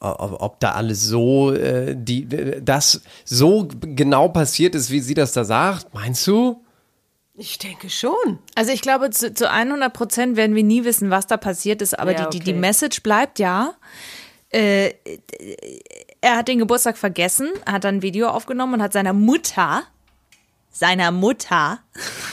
ob, 0.00 0.42
ob 0.42 0.60
da 0.60 0.72
alles 0.72 1.02
so, 1.02 1.52
äh, 1.52 1.94
die, 1.96 2.26
das 2.60 3.02
so 3.24 3.68
genau 3.80 4.28
passiert 4.28 4.74
ist, 4.74 4.90
wie 4.90 5.00
sie 5.00 5.14
das 5.14 5.32
da 5.32 5.44
sagt. 5.44 5.94
Meinst 5.94 6.26
du? 6.26 6.62
Ich 7.34 7.58
denke 7.58 7.88
schon. 7.88 8.38
Also 8.54 8.72
ich 8.72 8.82
glaube, 8.82 9.10
zu, 9.10 9.32
zu 9.32 9.50
100 9.50 9.92
Prozent 9.92 10.36
werden 10.36 10.54
wir 10.54 10.64
nie 10.64 10.84
wissen, 10.84 11.10
was 11.10 11.26
da 11.26 11.36
passiert 11.36 11.80
ist, 11.80 11.98
aber 11.98 12.12
Ja, 12.12 12.26
die, 12.26 12.38
die, 12.38 12.44
die 12.44 12.50
okay. 12.50 12.60
Message 12.60 13.02
bleibt 13.02 13.38
ja. 13.38 13.74
Äh, 14.50 14.92
er 16.20 16.36
hat 16.36 16.48
den 16.48 16.58
Geburtstag 16.58 16.98
vergessen, 16.98 17.48
hat 17.64 17.84
dann 17.84 17.96
ein 17.96 18.02
Video 18.02 18.28
aufgenommen 18.28 18.74
und 18.74 18.82
hat 18.82 18.92
seiner 18.92 19.14
Mutter, 19.14 19.82
seiner 20.72 21.12
Mutter, 21.12 21.78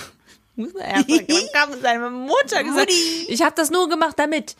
muss 0.56 0.74
man 0.74 0.84
haben, 0.86 1.82
seiner 1.82 2.10
Mutter 2.10 2.64
gesagt, 2.64 2.92
ich 3.28 3.42
habe 3.42 3.54
das 3.56 3.70
nur 3.70 3.88
gemacht 3.88 4.18
damit. 4.18 4.56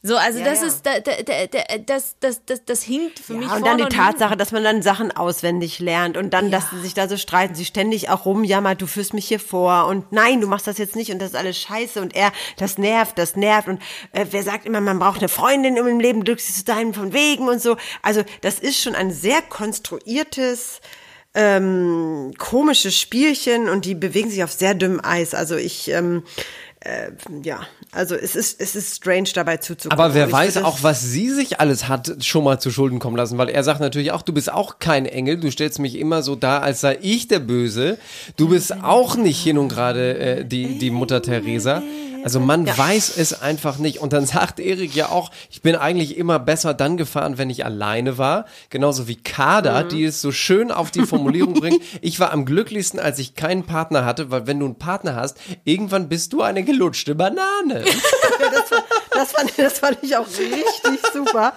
So, 0.00 0.16
also 0.16 0.38
das 0.44 0.60
ja. 0.60 0.68
ist, 0.68 0.86
da, 0.86 1.00
da, 1.00 1.10
da, 1.24 1.46
da, 1.48 1.78
das, 1.84 2.14
das, 2.20 2.44
das, 2.44 2.64
das 2.64 2.82
hinkt 2.84 3.18
für 3.18 3.34
mich 3.34 3.48
Ja, 3.48 3.56
und 3.56 3.60
vorne 3.62 3.78
dann 3.82 3.90
die 3.90 3.96
hinten. 3.96 3.96
Tatsache, 3.96 4.36
dass 4.36 4.52
man 4.52 4.62
dann 4.62 4.80
Sachen 4.80 5.10
auswendig 5.10 5.80
lernt 5.80 6.16
und 6.16 6.30
dann, 6.30 6.52
dass 6.52 6.70
sie 6.70 6.78
sich 6.78 6.94
da 6.94 7.08
so 7.08 7.16
streiten, 7.16 7.56
sie 7.56 7.64
ständig 7.64 8.08
auch 8.08 8.24
rumjammert, 8.24 8.80
du 8.80 8.86
führst 8.86 9.12
mich 9.12 9.26
hier 9.26 9.40
vor 9.40 9.86
und 9.86 10.12
nein, 10.12 10.40
du 10.40 10.46
machst 10.46 10.68
das 10.68 10.78
jetzt 10.78 10.94
nicht 10.94 11.10
und 11.10 11.18
das 11.18 11.30
ist 11.30 11.36
alles 11.36 11.58
scheiße 11.58 12.00
und 12.00 12.14
er, 12.14 12.30
das 12.58 12.78
nervt, 12.78 13.18
das 13.18 13.34
nervt 13.34 13.66
und 13.66 13.82
äh, 14.12 14.24
wer 14.30 14.44
sagt 14.44 14.66
immer, 14.66 14.80
man 14.80 15.00
braucht 15.00 15.18
eine 15.18 15.28
Freundin, 15.28 15.80
um 15.80 15.88
im 15.88 15.98
Leben 15.98 16.22
glücklich 16.22 16.46
zu 16.46 16.62
sein, 16.64 16.94
von 16.94 17.12
wegen 17.12 17.48
und 17.48 17.60
so. 17.60 17.76
Also 18.00 18.22
das 18.40 18.60
ist 18.60 18.80
schon 18.80 18.94
ein 18.94 19.10
sehr 19.10 19.42
konstruiertes, 19.42 20.80
ähm, 21.34 22.32
komisches 22.38 22.98
Spielchen 22.98 23.68
und 23.68 23.84
die 23.84 23.94
bewegen 23.94 24.30
sich 24.30 24.42
auf 24.42 24.52
sehr 24.52 24.74
dünnem 24.74 25.00
Eis. 25.02 25.34
Also 25.34 25.56
ich, 25.56 25.90
ähm, 25.90 26.22
äh, 26.80 27.10
ja, 27.42 27.60
also 27.92 28.14
es 28.14 28.36
ist, 28.36 28.60
es 28.60 28.76
ist 28.76 28.96
strange 28.96 29.30
dabei 29.34 29.56
zuzugucken. 29.58 29.98
Aber 29.98 30.14
wer 30.14 30.30
weiß 30.30 30.58
auch, 30.58 30.82
was 30.82 31.02
sie 31.02 31.30
sich 31.30 31.60
alles 31.60 31.88
hat 31.88 32.24
schon 32.24 32.44
mal 32.44 32.60
zu 32.60 32.70
Schulden 32.70 32.98
kommen 32.98 33.16
lassen, 33.16 33.38
weil 33.38 33.48
er 33.48 33.64
sagt 33.64 33.80
natürlich 33.80 34.12
auch, 34.12 34.22
du 34.22 34.32
bist 34.32 34.52
auch 34.52 34.78
kein 34.78 35.06
Engel, 35.06 35.38
du 35.38 35.50
stellst 35.50 35.78
mich 35.78 35.96
immer 35.96 36.22
so 36.22 36.34
dar, 36.34 36.62
als 36.62 36.80
sei 36.80 36.98
ich 37.02 37.28
der 37.28 37.40
Böse. 37.40 37.98
Du 38.36 38.48
bist 38.48 38.72
auch 38.82 39.16
nicht 39.16 39.42
hin 39.42 39.58
und 39.58 39.68
gerade 39.68 40.18
äh, 40.18 40.44
die, 40.44 40.78
die 40.78 40.90
Mutter 40.90 41.22
Teresa. 41.22 41.82
Also 42.24 42.40
man 42.40 42.66
weiß 42.66 43.16
es 43.16 43.40
einfach 43.40 43.78
nicht. 43.78 44.00
Und 44.00 44.12
dann 44.12 44.26
sagt 44.26 44.60
Erik 44.60 44.94
ja 44.94 45.08
auch, 45.08 45.30
ich 45.50 45.62
bin 45.62 45.76
eigentlich 45.76 46.16
immer 46.16 46.38
besser 46.38 46.74
dann 46.74 46.96
gefahren, 46.96 47.38
wenn 47.38 47.50
ich 47.50 47.64
alleine 47.64 48.18
war. 48.18 48.46
Genauso 48.70 49.08
wie 49.08 49.16
Kader, 49.16 49.84
die 49.84 50.04
es 50.04 50.20
so 50.20 50.32
schön 50.32 50.70
auf 50.70 50.90
die 50.90 51.02
Formulierung 51.02 51.54
bringt. 51.60 51.82
Ich 52.00 52.20
war 52.20 52.32
am 52.32 52.44
glücklichsten, 52.44 53.00
als 53.00 53.18
ich 53.18 53.34
keinen 53.34 53.64
Partner 53.64 54.04
hatte, 54.04 54.30
weil 54.30 54.46
wenn 54.46 54.58
du 54.58 54.66
einen 54.66 54.78
Partner 54.78 55.16
hast, 55.16 55.38
irgendwann 55.64 56.08
bist 56.08 56.32
du 56.32 56.42
eine 56.42 56.62
gelutschte 56.64 57.14
Banane. 57.14 57.84
Das 59.10 59.32
fand, 59.32 59.52
das 59.58 59.78
fand 59.80 59.98
ich 60.02 60.16
auch 60.16 60.26
richtig 60.28 61.00
super. 61.12 61.52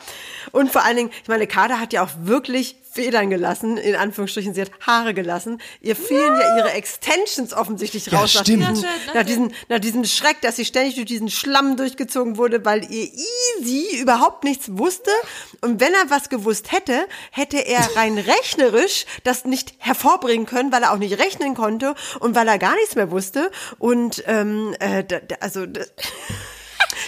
Und 0.52 0.72
vor 0.72 0.84
allen 0.84 0.98
Dingen, 0.98 1.12
ich 1.22 1.28
meine, 1.28 1.48
Kader 1.48 1.80
hat 1.80 1.94
ja 1.94 2.04
auch 2.04 2.10
wirklich 2.24 2.76
Federn 2.92 3.30
gelassen, 3.30 3.78
in 3.78 3.96
Anführungsstrichen, 3.96 4.54
sie 4.54 4.62
hat 4.62 4.72
Haare 4.86 5.14
gelassen. 5.14 5.62
Ihr 5.80 5.96
fielen 5.96 6.36
ja, 6.36 6.58
ihre 6.58 6.72
Extensions 6.74 7.54
offensichtlich 7.54 8.08
Ja, 8.08 8.20
raus 8.20 8.36
nach 8.36 8.42
stimmt. 8.42 8.68
diesem, 8.70 8.86
nach, 9.14 9.24
diesem, 9.24 9.52
nach 9.70 9.80
diesem 9.80 10.04
Schreck, 10.04 10.42
dass 10.42 10.58
sie 10.58 10.66
ständig 10.66 10.96
durch 10.96 11.06
diesen 11.06 11.30
Schlamm 11.30 11.78
durchgezogen 11.78 12.36
wurde, 12.36 12.66
weil 12.66 12.84
ihr 12.92 13.10
Easy 13.60 13.98
überhaupt 13.98 14.44
nichts 14.44 14.78
wusste. 14.78 15.10
Und 15.62 15.80
wenn 15.80 15.94
er 15.94 16.10
was 16.10 16.28
gewusst 16.28 16.74
hätte, 16.74 17.08
hätte 17.32 17.66
er 17.66 17.96
rein 17.96 18.18
rechnerisch 18.42 19.06
das 19.24 19.46
nicht 19.46 19.74
hervorbringen 19.78 20.46
können, 20.46 20.74
weil 20.74 20.84
er 20.84 20.92
auch 20.92 20.98
nicht 20.98 21.18
rechnen 21.18 21.56
konnte 21.56 21.96
und 22.20 22.36
weil 22.36 22.48
er 22.50 22.58
gar 22.58 22.76
nichts 22.76 22.96
mehr 22.96 23.10
wusste. 23.10 23.52
Und 23.80 24.22
ähm, 24.28 24.76
äh, 24.80 25.06
da, 25.06 25.20
da, 25.20 25.36
also 25.40 25.66
da, 25.66 25.80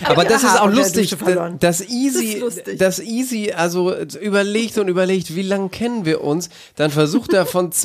Aber 0.04 0.26
das 0.26 0.44
ist 0.44 0.60
auch 0.60 0.70
lustig, 0.70 1.16
dass 1.60 1.82
Easy, 1.82 1.82
Das 1.82 1.82
ist 1.82 2.40
lustig. 2.40 2.80
dass 2.80 3.00
Easy 3.00 3.52
also 3.52 3.96
überlegt 3.96 4.78
und 4.78 4.88
überlegt, 4.88 5.36
wie 5.36 5.42
lange 5.42 5.70
kennen 5.70 6.06
wir 6.06 6.24
uns, 6.24 6.50
dann 6.76 6.92
versucht 6.92 7.34
er 7.34 7.46
von 7.46 7.72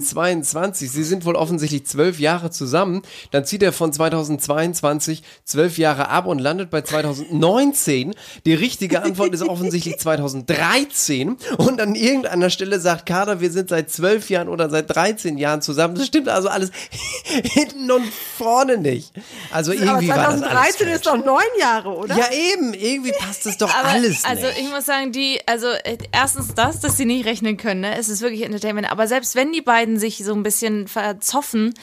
2022, 0.00 0.90
sie 0.90 1.04
sind 1.04 1.24
wohl 1.24 1.36
offensichtlich 1.36 1.86
zwölf 1.86 2.18
Jahre 2.18 2.50
zusammen, 2.50 3.02
dann 3.30 3.44
zieht 3.44 3.62
er 3.62 3.72
von 3.72 3.92
2022 3.92 5.22
zwölf 5.44 5.78
Jahre 5.78 6.08
ab 6.08 6.26
und 6.26 6.38
landet 6.38 6.70
bei 6.70 6.82
2019. 6.82 8.14
Die 8.46 8.54
richtige 8.54 9.02
Antwort 9.02 9.34
ist 9.34 9.42
offensichtlich 9.42 9.98
2013 10.00 11.36
und 11.58 11.80
an 11.80 11.94
irgendeiner 11.94 12.50
Stelle 12.50 12.80
sagt 12.80 13.06
Kader, 13.06 13.40
wir 13.40 13.50
sind 13.50 13.68
seit 13.68 13.90
zwölf 13.90 14.30
Jahren 14.30 14.48
oder 14.48 14.70
seit 14.70 14.94
13 14.94 15.38
Jahren 15.38 15.62
zusammen. 15.62 15.94
Das 15.94 16.06
stimmt 16.06 16.28
also 16.28 16.48
alles 16.48 16.70
hinten 17.24 17.90
und 17.90 18.04
vorne 18.38 18.78
nicht. 18.78 19.12
Also 19.50 19.72
aber 19.72 19.80
irgendwie 19.80 20.08
war 20.08 20.16
das 20.16 20.40
2013 20.40 20.88
ist 20.88 21.06
doch 21.06 21.16
neun 21.24 21.42
Jahre, 21.58 21.90
oder? 21.96 22.16
Ja, 22.16 22.30
eben. 22.32 22.74
Irgendwie 22.74 23.12
passt 23.12 23.46
das 23.46 23.56
doch 23.58 23.74
Aber, 23.74 23.88
alles 23.88 24.24
also 24.24 24.46
nicht. 24.46 24.58
ich 24.60 24.68
muss 24.70 24.86
sagen, 24.86 25.12
die, 25.12 25.40
also 25.46 25.68
äh, 25.68 25.98
erstens 26.12 26.54
das, 26.54 26.80
dass 26.80 26.96
sie 26.96 27.04
nicht 27.04 27.24
rechnen 27.26 27.56
können, 27.56 27.80
ne? 27.80 27.96
Es 27.98 28.08
ist 28.08 28.20
wirklich 28.22 28.42
Entertainment. 28.42 28.90
Aber 28.90 29.06
selbst 29.06 29.34
wenn 29.34 29.52
die 29.52 29.62
beiden 29.62 29.98
sich 29.98 30.18
so 30.24 30.34
ein 30.34 30.42
bisschen 30.42 30.88
verzoffen, 30.88 31.74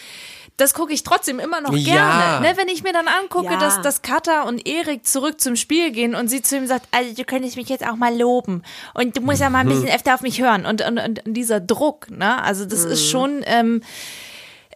das 0.58 0.74
gucke 0.74 0.92
ich 0.92 1.04
trotzdem 1.04 1.40
immer 1.40 1.62
noch 1.62 1.72
Ja. 1.76 2.40
gerne. 2.40 2.50
Ne? 2.50 2.58
Wenn 2.58 2.68
ich 2.68 2.82
mir 2.82 2.92
dann 2.92 3.08
angucke, 3.08 3.54
Ja. 3.54 3.60
dass, 3.60 3.80
dass 3.84 4.02
Katha 4.02 4.42
und 4.42 4.68
Erik 4.68 5.06
zurück 5.06 5.40
zum 5.40 5.56
Spiel 5.56 5.92
gehen 5.92 6.16
und 6.16 6.30
sie 6.30 6.42
zu 6.42 6.58
ihm 6.58 6.66
sagt, 6.66 6.88
also 6.92 7.14
du 7.14 7.24
könntest 7.26 7.58
mich 7.58 7.70
jetzt 7.70 7.86
auch 7.86 7.96
mal 7.96 8.18
loben 8.18 8.64
und 8.96 9.16
du 9.16 9.22
musst 9.22 9.40
ja 9.40 9.52
mal 9.52 9.60
ein 9.60 9.68
bisschen 9.70 9.88
öfter 9.90 10.16
auf 10.16 10.22
mich 10.22 10.42
hören. 10.42 10.66
Und, 10.66 10.82
und, 10.82 10.98
und 10.98 11.22
dieser 11.28 11.60
Druck, 11.60 12.10
ne? 12.10 12.42
Also 12.42 12.66
das 12.66 12.86
ist 12.86 13.08
schon. 13.10 13.44
Ähm, 13.46 13.82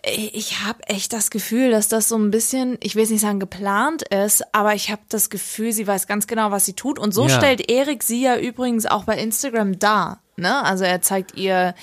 ich 0.04 0.62
habe 0.62 0.84
echt 0.88 1.14
das 1.14 1.30
Gefühl, 1.30 1.72
dass 1.72 1.88
das 1.88 2.08
so 2.10 2.18
ein 2.18 2.32
bisschen, 2.32 2.78
ich 2.82 2.96
will 2.96 3.02
jetzt 3.04 3.12
nicht 3.12 3.22
sagen 3.22 3.40
geplant 3.40 4.02
ist, 4.10 4.44
aber 4.54 4.74
ich 4.74 4.90
habe 4.92 5.02
das 5.10 5.30
Gefühl, 5.30 5.72
sie 5.74 5.86
weiß 5.86 6.08
ganz 6.08 6.26
genau, 6.28 6.52
was 6.52 6.66
sie 6.66 6.74
tut. 6.74 6.98
Und 6.98 7.14
so 7.14 7.28
Ja. 7.28 7.38
stellt 7.38 7.70
Erik 7.70 8.02
sie 8.04 8.22
ja 8.24 8.38
übrigens 8.38 8.86
auch 8.86 9.04
bei 9.04 9.18
Instagram 9.18 9.78
dar. 9.78 10.21
Ne? 10.38 10.64
Also 10.64 10.86
er 10.86 11.02
zeigt 11.02 11.38
ihr, 11.38 11.76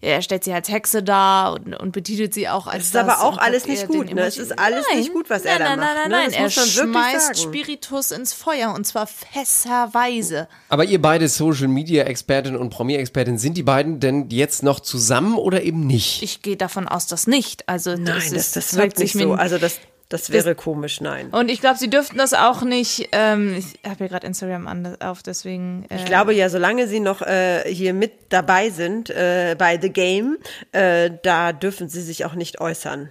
er 0.00 0.22
stellt 0.22 0.44
sie 0.44 0.52
als 0.52 0.68
Hexe 0.70 1.02
dar 1.02 1.54
und, 1.54 1.74
und 1.74 1.92
betitelt 1.92 2.34
sie 2.34 2.48
auch 2.48 2.66
als 2.66 2.76
Es 2.76 2.84
ist 2.86 2.94
das 2.94 3.08
aber 3.08 3.22
auch 3.24 3.38
hat 3.38 3.44
alles 3.44 3.66
nicht 3.66 3.88
gut, 3.88 4.14
ne? 4.14 4.20
Es 4.22 4.36
ist 4.36 4.56
alles 4.58 4.84
nicht 4.94 5.12
gut, 5.12 5.30
was 5.30 5.42
er 5.42 5.58
nein, 5.58 5.60
da 5.60 5.76
nein, 5.76 5.78
macht, 5.78 5.94
Nein, 5.96 6.10
ne? 6.10 6.16
nein, 6.16 6.30
nein, 6.32 6.44
Das 6.44 6.56
er 6.56 6.84
schmeißt. 6.84 7.42
Spiritus 7.42 8.10
ins 8.10 8.32
Feuer 8.32 8.74
und 8.74 8.86
zwar 8.86 9.06
fässerweise. 9.06 10.48
Aber 10.68 10.84
ihr 10.84 11.00
beide 11.00 11.28
Social 11.28 11.68
Media 11.68 12.04
Expertin 12.04 12.56
und 12.56 12.70
Promi-Expertin, 12.70 13.38
sind 13.38 13.56
die 13.56 13.62
beiden 13.62 14.00
denn 14.00 14.28
jetzt 14.30 14.62
noch 14.62 14.80
zusammen 14.80 15.36
oder 15.36 15.62
eben 15.62 15.86
nicht? 15.86 16.22
Ich 16.22 16.42
gehe 16.42 16.56
davon 16.56 16.86
aus, 16.86 17.06
dass 17.06 17.26
nicht. 17.26 17.68
Also 17.68 17.92
Nein, 17.92 18.04
das, 18.04 18.30
das, 18.30 18.32
ist, 18.32 18.56
das 18.56 18.68
zeigt 18.68 18.82
wirkt 18.82 18.98
nicht 18.98 19.12
sich 19.12 19.22
so. 19.22 19.28
mir 19.30 19.38
Also 19.38 19.58
das, 19.58 19.80
das 20.22 20.30
wäre 20.32 20.54
komisch, 20.54 21.00
nein. 21.00 21.28
Und 21.30 21.50
ich 21.50 21.60
glaube, 21.60 21.78
sie 21.78 21.90
dürften 21.90 22.16
das 22.18 22.32
auch 22.34 22.62
nicht. 22.62 23.08
Ähm, 23.12 23.54
ich 23.56 23.78
habe 23.84 23.96
hier 23.98 24.08
gerade 24.08 24.26
Instagram 24.26 24.66
an, 24.66 24.96
auf, 25.00 25.22
deswegen. 25.22 25.84
Äh, 25.90 25.96
Ich 25.96 26.04
glaube 26.04 26.32
ja, 26.34 26.48
solange 26.48 26.86
sie 26.88 27.00
noch 27.00 27.20
äh, 27.22 27.62
hier 27.66 27.94
mit 27.94 28.12
dabei 28.30 28.70
sind 28.70 29.10
äh, 29.10 29.56
bei 29.58 29.78
The 29.80 29.90
Game, 29.90 30.38
äh, 30.72 31.10
da 31.22 31.52
dürfen 31.52 31.88
sie 31.88 32.02
sich 32.02 32.24
auch 32.24 32.34
nicht 32.34 32.60
äußern. 32.60 33.08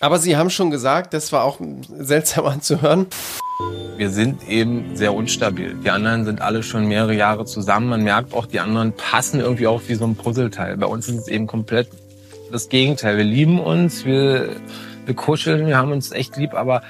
Aber 0.00 0.18
sie 0.18 0.36
haben 0.36 0.50
schon 0.50 0.70
gesagt, 0.70 1.12
das 1.14 1.30
war 1.32 1.44
auch 1.44 1.60
seltsam 1.98 2.46
anzuhören. 2.54 3.06
Wir 3.96 4.08
sind 4.08 4.48
eben 4.48 4.96
sehr 4.96 5.12
unstabil. 5.12 5.74
Die 5.84 5.90
anderen 5.90 6.24
sind 6.24 6.40
alle 6.40 6.62
schon 6.62 6.86
mehrere 6.86 7.14
Jahre 7.14 7.44
zusammen. 7.44 7.88
Man 7.88 8.02
merkt 8.02 8.32
auch, 8.32 8.46
die 8.46 8.58
anderen 8.60 8.94
passen 8.94 9.40
irgendwie 9.40 9.66
auch 9.66 9.82
wie 9.88 9.94
so 9.94 10.06
ein 10.06 10.16
Puzzleteil. 10.16 10.78
Bei 10.78 10.86
uns 10.86 11.06
ist 11.08 11.16
es 11.18 11.28
eben 11.28 11.46
komplett 11.46 11.88
das 12.50 12.70
Gegenteil. 12.70 13.18
Wir 13.18 13.24
lieben 13.24 13.60
uns, 13.60 14.06
wir, 14.06 14.56
wir 15.06 15.14
kuscheln, 15.14 15.66
wir 15.66 15.76
haben 15.76 15.92
uns 15.92 16.12
echt 16.12 16.36
lieb, 16.36 16.54
aber 16.54 16.82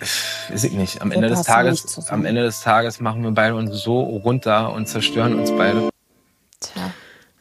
äh, 0.00 0.52
weiß 0.52 0.64
ich 0.64 0.72
nicht. 0.72 1.02
Am 1.02 1.12
Ende 1.12 1.28
des 1.28 1.42
Tages, 1.42 2.08
am 2.10 2.24
Ende 2.24 2.42
des 2.42 2.60
Tages 2.60 3.00
machen 3.00 3.22
wir 3.22 3.30
beide 3.32 3.54
uns 3.54 3.82
so 3.82 4.00
runter 4.00 4.72
und 4.72 4.86
zerstören 4.86 5.38
uns 5.38 5.50
beide. 5.52 5.90
Tja. 6.60 6.90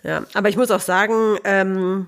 Ja, 0.04 0.24
aber 0.34 0.50
ich 0.50 0.56
muss 0.58 0.72
auch 0.72 0.80
sagen, 0.80 1.38
ähm, 1.44 2.08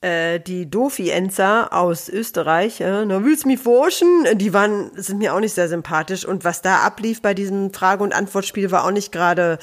äh, 0.00 0.38
die 0.40 0.68
Dofi-Enzer 0.70 1.72
aus 1.72 2.08
Österreich, 2.08 2.80
äh, 2.80 3.04
na 3.04 3.24
willst 3.24 3.44
du 3.44 3.48
mich 3.48 3.60
forschen? 3.60 4.06
Die 4.34 4.52
waren, 4.52 4.90
sind 4.94 5.18
mir 5.18 5.34
auch 5.34 5.40
nicht 5.40 5.54
sehr 5.54 5.68
sympathisch. 5.68 6.24
Und 6.24 6.44
was 6.44 6.62
da 6.62 6.78
ablief 6.80 7.20
bei 7.22 7.34
diesem 7.34 7.72
Frage- 7.72 8.02
und 8.04 8.14
Antwortspiel 8.14 8.70
war 8.70 8.84
auch 8.84 8.90
nicht 8.90 9.12
gerade 9.12 9.58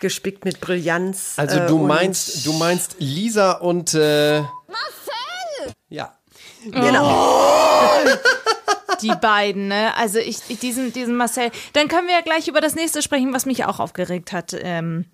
gespickt 0.00 0.44
mit 0.44 0.60
Brillanz. 0.60 1.34
Also 1.36 1.60
äh, 1.60 1.66
du 1.66 1.76
und- 1.76 1.86
meinst, 1.86 2.46
du 2.46 2.52
meinst 2.54 2.96
Lisa 2.98 3.52
und 3.52 3.94
äh. 3.94 4.42
Genau. 6.64 7.46
Die 9.02 9.12
beiden, 9.20 9.68
ne? 9.68 9.96
Also 9.96 10.18
ich, 10.18 10.38
ich 10.48 10.58
diesen, 10.58 10.92
diesen 10.92 11.16
Marcel. 11.16 11.50
Dann 11.72 11.88
können 11.88 12.06
wir 12.06 12.14
ja 12.14 12.20
gleich 12.20 12.48
über 12.48 12.60
das 12.60 12.74
nächste 12.74 13.02
sprechen, 13.02 13.32
was 13.32 13.46
mich 13.46 13.64
auch 13.64 13.78
aufgeregt 13.78 14.32
hat. 14.32 14.54
Ähm, 14.60 15.06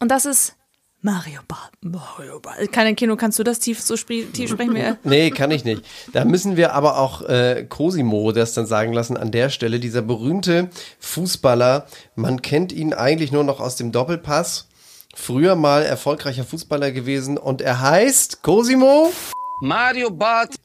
und 0.00 0.10
das 0.10 0.26
ist 0.26 0.56
Mario 1.00 1.40
Bart. 1.46 1.70
Mario 1.80 2.40
Bart. 2.40 2.72
Kein 2.72 2.96
Kino, 2.96 3.14
kannst 3.14 3.38
du 3.38 3.44
das 3.44 3.60
tief 3.60 3.80
so 3.80 3.94
tief 3.94 4.50
sprechen? 4.50 4.74
Wir? 4.74 4.98
Nee, 5.04 5.30
kann 5.30 5.52
ich 5.52 5.64
nicht. 5.64 5.82
Da 6.12 6.24
müssen 6.24 6.56
wir 6.56 6.74
aber 6.74 6.98
auch 6.98 7.22
äh, 7.22 7.66
Cosimo 7.68 8.32
das 8.32 8.54
dann 8.54 8.66
sagen 8.66 8.92
lassen 8.92 9.16
an 9.16 9.30
der 9.30 9.48
Stelle. 9.50 9.78
Dieser 9.78 10.02
berühmte 10.02 10.70
Fußballer, 10.98 11.86
man 12.16 12.42
kennt 12.42 12.72
ihn 12.72 12.94
eigentlich 12.94 13.30
nur 13.30 13.44
noch 13.44 13.60
aus 13.60 13.76
dem 13.76 13.92
Doppelpass. 13.92 14.68
Früher 15.14 15.54
mal 15.56 15.84
erfolgreicher 15.84 16.44
Fußballer 16.44 16.90
gewesen 16.90 17.38
und 17.38 17.60
er 17.60 17.80
heißt 17.80 18.42
Cosimo 18.42 19.12
Mario 19.60 20.10
Barth. 20.10 20.56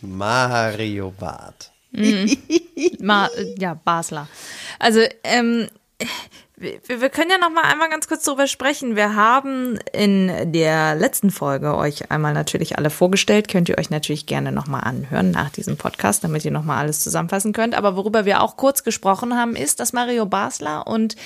Mario 0.00 1.12
Barth. 1.18 1.70
Ma, 3.00 3.28
ja, 3.58 3.74
Basler. 3.74 4.26
Also, 4.78 5.00
ähm, 5.22 5.68
wir, 6.56 7.00
wir 7.00 7.10
können 7.10 7.30
ja 7.30 7.38
noch 7.38 7.50
mal 7.50 7.62
einmal 7.62 7.88
ganz 7.90 8.08
kurz 8.08 8.24
darüber 8.24 8.46
sprechen. 8.46 8.96
Wir 8.96 9.14
haben 9.14 9.78
in 9.92 10.52
der 10.52 10.94
letzten 10.94 11.30
Folge 11.30 11.76
euch 11.76 12.10
einmal 12.10 12.32
natürlich 12.32 12.78
alle 12.78 12.90
vorgestellt. 12.90 13.48
Könnt 13.48 13.68
ihr 13.68 13.78
euch 13.78 13.90
natürlich 13.90 14.26
gerne 14.26 14.52
noch 14.52 14.66
mal 14.66 14.80
anhören 14.80 15.30
nach 15.30 15.50
diesem 15.50 15.76
Podcast, 15.76 16.24
damit 16.24 16.44
ihr 16.44 16.50
noch 16.50 16.64
mal 16.64 16.78
alles 16.78 17.00
zusammenfassen 17.00 17.52
könnt. 17.52 17.74
Aber 17.74 17.96
worüber 17.96 18.24
wir 18.24 18.42
auch 18.42 18.56
kurz 18.56 18.84
gesprochen 18.84 19.36
haben, 19.36 19.54
ist, 19.54 19.80
dass 19.80 19.92
Mario 19.92 20.26
Basler 20.26 20.86
und 20.86 21.16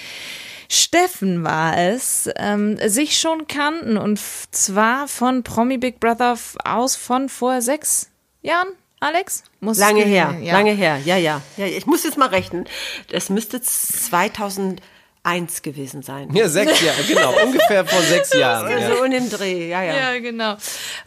Steffen 0.68 1.44
war 1.44 1.76
es, 1.76 2.28
ähm, 2.36 2.78
sich 2.88 3.18
schon 3.18 3.46
kannten 3.46 3.96
und 3.96 4.20
zwar 4.50 5.08
von 5.08 5.42
Promi 5.42 5.78
Big 5.78 6.00
Brother 6.00 6.36
aus 6.64 6.96
von 6.96 7.28
vor 7.28 7.60
sechs 7.62 8.10
Jahren. 8.42 8.68
Alex? 8.98 9.44
Muss 9.60 9.78
Lange 9.78 10.04
her, 10.04 10.36
ja. 10.40 10.52
lange 10.54 10.72
her, 10.72 10.98
ja, 11.04 11.16
ja, 11.16 11.42
ja. 11.58 11.66
Ich 11.66 11.86
muss 11.86 12.04
jetzt 12.04 12.16
mal 12.16 12.28
rechnen. 12.28 12.66
Das 13.10 13.28
müsste 13.28 13.60
2008 13.60 14.82
eins 15.26 15.62
gewesen 15.62 16.02
sein. 16.02 16.32
Ja, 16.32 16.48
sechs 16.48 16.80
Jahre, 16.80 17.02
genau, 17.02 17.34
ungefähr 17.44 17.84
vor 17.84 18.00
sechs 18.02 18.32
Jahren. 18.32 18.70
Ja. 18.70 18.96
So 18.96 19.02
in 19.02 19.10
dem 19.10 19.28
Dreh, 19.28 19.68
ja, 19.68 19.82
ja. 19.82 19.94
Ja, 19.94 20.20
genau. 20.20 20.56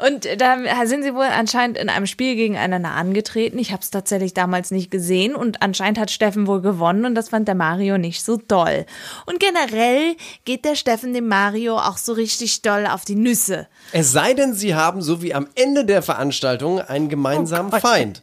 Und 0.06 0.28
da 0.38 0.58
sind 0.86 1.04
sie 1.04 1.16
wohl 1.16 1.26
anscheinend 1.26 1.78
in 1.78 1.90
einem 1.90 2.06
Spiel 2.06 2.36
gegeneinander 2.36 2.92
angetreten. 2.92 3.58
Ich 3.58 3.72
habe 3.72 3.82
es 3.82 3.92
tatsächlich 3.92 4.34
damals 4.34 4.72
nicht 4.72 4.92
gesehen 4.92 5.36
und 5.36 5.62
anscheinend 5.62 6.00
hat 6.00 6.12
Steffen 6.12 6.48
wohl 6.48 6.62
gewonnen 6.62 7.06
und 7.06 7.16
das 7.16 7.30
fand 7.30 7.48
der 7.48 7.56
Mario 7.56 7.98
nicht 7.98 8.24
so 8.24 8.36
doll. 8.36 8.86
Und 9.26 9.40
generell 9.40 10.16
geht 10.44 10.66
der 10.66 10.76
Steffen 10.76 11.14
dem 11.14 11.28
Mario 11.28 11.78
auch 11.78 11.98
so 11.98 12.12
richtig 12.14 12.62
doll 12.62 12.88
auf 12.88 13.06
die 13.06 13.16
Nüsse. 13.16 13.68
Es 13.94 14.12
sei 14.12 14.34
denn, 14.34 14.54
sie 14.54 14.76
haben 14.76 15.02
so 15.02 15.22
wie 15.22 15.34
am 15.34 15.48
Ende 15.56 15.86
der 15.86 16.02
Veranstaltung 16.02 16.82
einen 16.82 17.08
gemeinsamen 17.08 17.72
Feind. 17.72 18.22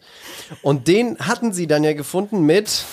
Und 0.60 0.88
den 0.88 1.18
hatten 1.18 1.52
sie 1.52 1.66
dann 1.66 1.82
ja 1.84 1.94
gefunden 1.94 2.42
mit 2.42 2.84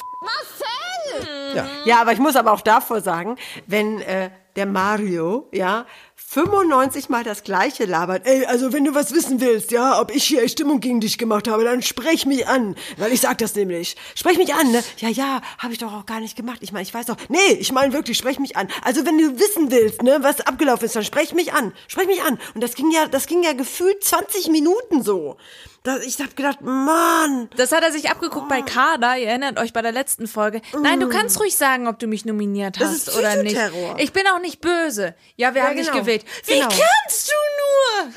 Ja, 1.86 2.02
aber 2.02 2.14
ich 2.14 2.20
muss 2.20 2.36
aber 2.36 2.52
auch 2.52 2.62
davor 2.62 3.02
sagen, 3.02 3.38
wenn 3.68 4.02
äh, 4.02 4.30
der 4.56 4.66
Mario, 4.66 5.48
ja, 5.52 5.86
95 6.16 7.10
mal 7.10 7.24
das 7.24 7.44
gleiche 7.44 7.86
labert. 7.86 8.26
Ey, 8.26 8.46
also 8.46 8.74
wenn 8.74 8.86
du 8.86 8.96
was 8.96 9.14
wissen 9.14 9.40
willst, 9.40 9.72
ja, 9.72 10.00
ob 10.00 10.14
ich 10.14 10.24
hier 10.24 10.48
Stimmung 10.48 10.80
gegen 10.80 11.00
dich 11.00 11.18
gemacht 11.18 11.48
habe, 11.48 11.64
dann 11.64 11.82
sprech 11.82 12.26
mich 12.26 12.48
an, 12.48 12.76
weil 12.98 13.12
ich 13.14 13.22
sag 13.22 13.38
das 13.38 13.56
nämlich. 13.56 13.96
Sprech 14.16 14.38
mich 14.38 14.54
an, 14.54 14.72
ne? 14.72 14.84
Ja, 14.98 15.10
ja, 15.10 15.42
habe 15.60 15.74
ich 15.74 15.80
doch 15.80 15.94
auch 15.94 16.06
gar 16.06 16.20
nicht 16.20 16.36
gemacht. 16.36 16.60
Ich 16.62 16.72
meine, 16.72 16.84
ich 16.84 16.94
weiß 16.94 17.06
doch. 17.08 17.18
Nee, 17.30 17.54
ich 17.60 17.72
meine 17.72 17.94
wirklich, 17.94 18.18
sprech 18.18 18.40
mich 18.40 18.56
an. 18.56 18.68
Also 18.84 19.06
wenn 19.06 19.18
du 19.18 19.40
wissen 19.40 19.70
willst, 19.72 20.02
ne, 20.02 20.18
was 20.22 20.42
abgelaufen 20.42 20.86
ist, 20.86 20.96
dann 20.96 21.04
sprech 21.04 21.34
mich 21.34 21.54
an. 21.54 21.74
Sprech 21.88 22.08
mich 22.08 22.24
an. 22.24 22.40
Und 22.56 22.64
das 22.64 22.76
ging 22.76 22.92
ja, 22.92 23.08
das 23.08 23.28
ging 23.28 23.44
ja 23.44 23.54
gefühlt 23.54 24.04
20 24.04 24.50
Minuten 24.50 25.04
so. 25.04 25.38
Da, 25.84 25.98
ich 25.98 26.18
hab 26.22 26.34
gedacht, 26.38 26.62
Mann, 26.62 27.50
Das 27.58 27.74
hat 27.74 27.84
er 27.84 27.92
sich 27.92 28.10
abgeguckt 28.10 28.48
bei 28.48 28.62
Kader. 28.62 29.18
Ihr 29.18 29.28
erinnert 29.28 29.60
euch 29.60 29.74
bei 29.74 29.82
der 29.82 29.92
letzten 29.92 30.28
Folge. 30.28 30.62
Nein, 30.82 31.02
du 31.02 31.10
kannst 31.10 31.38
ruhig 31.42 31.58
sagen, 31.58 31.88
ob 31.88 32.00
du 32.00 32.08
mich 32.08 32.24
nominiert 32.24 32.80
Das 32.80 32.90
hast 32.90 33.18
oder 33.18 33.44
nicht. 33.44 33.58
Ich 33.98 34.14
bin 34.14 34.24
auch 34.28 34.40
nicht 34.40 34.62
böse. 34.62 35.14
Ja, 35.36 35.54
wir 35.54 35.62
Ja, 35.62 35.68
haben 35.68 35.76
dich 35.78 35.88
genau. 35.88 36.00
gewählt. 36.00 36.24
Wie 36.46 36.54
Genau. 36.54 36.70
kannst 36.70 37.30
du 37.30 38.06
nur? 38.06 38.14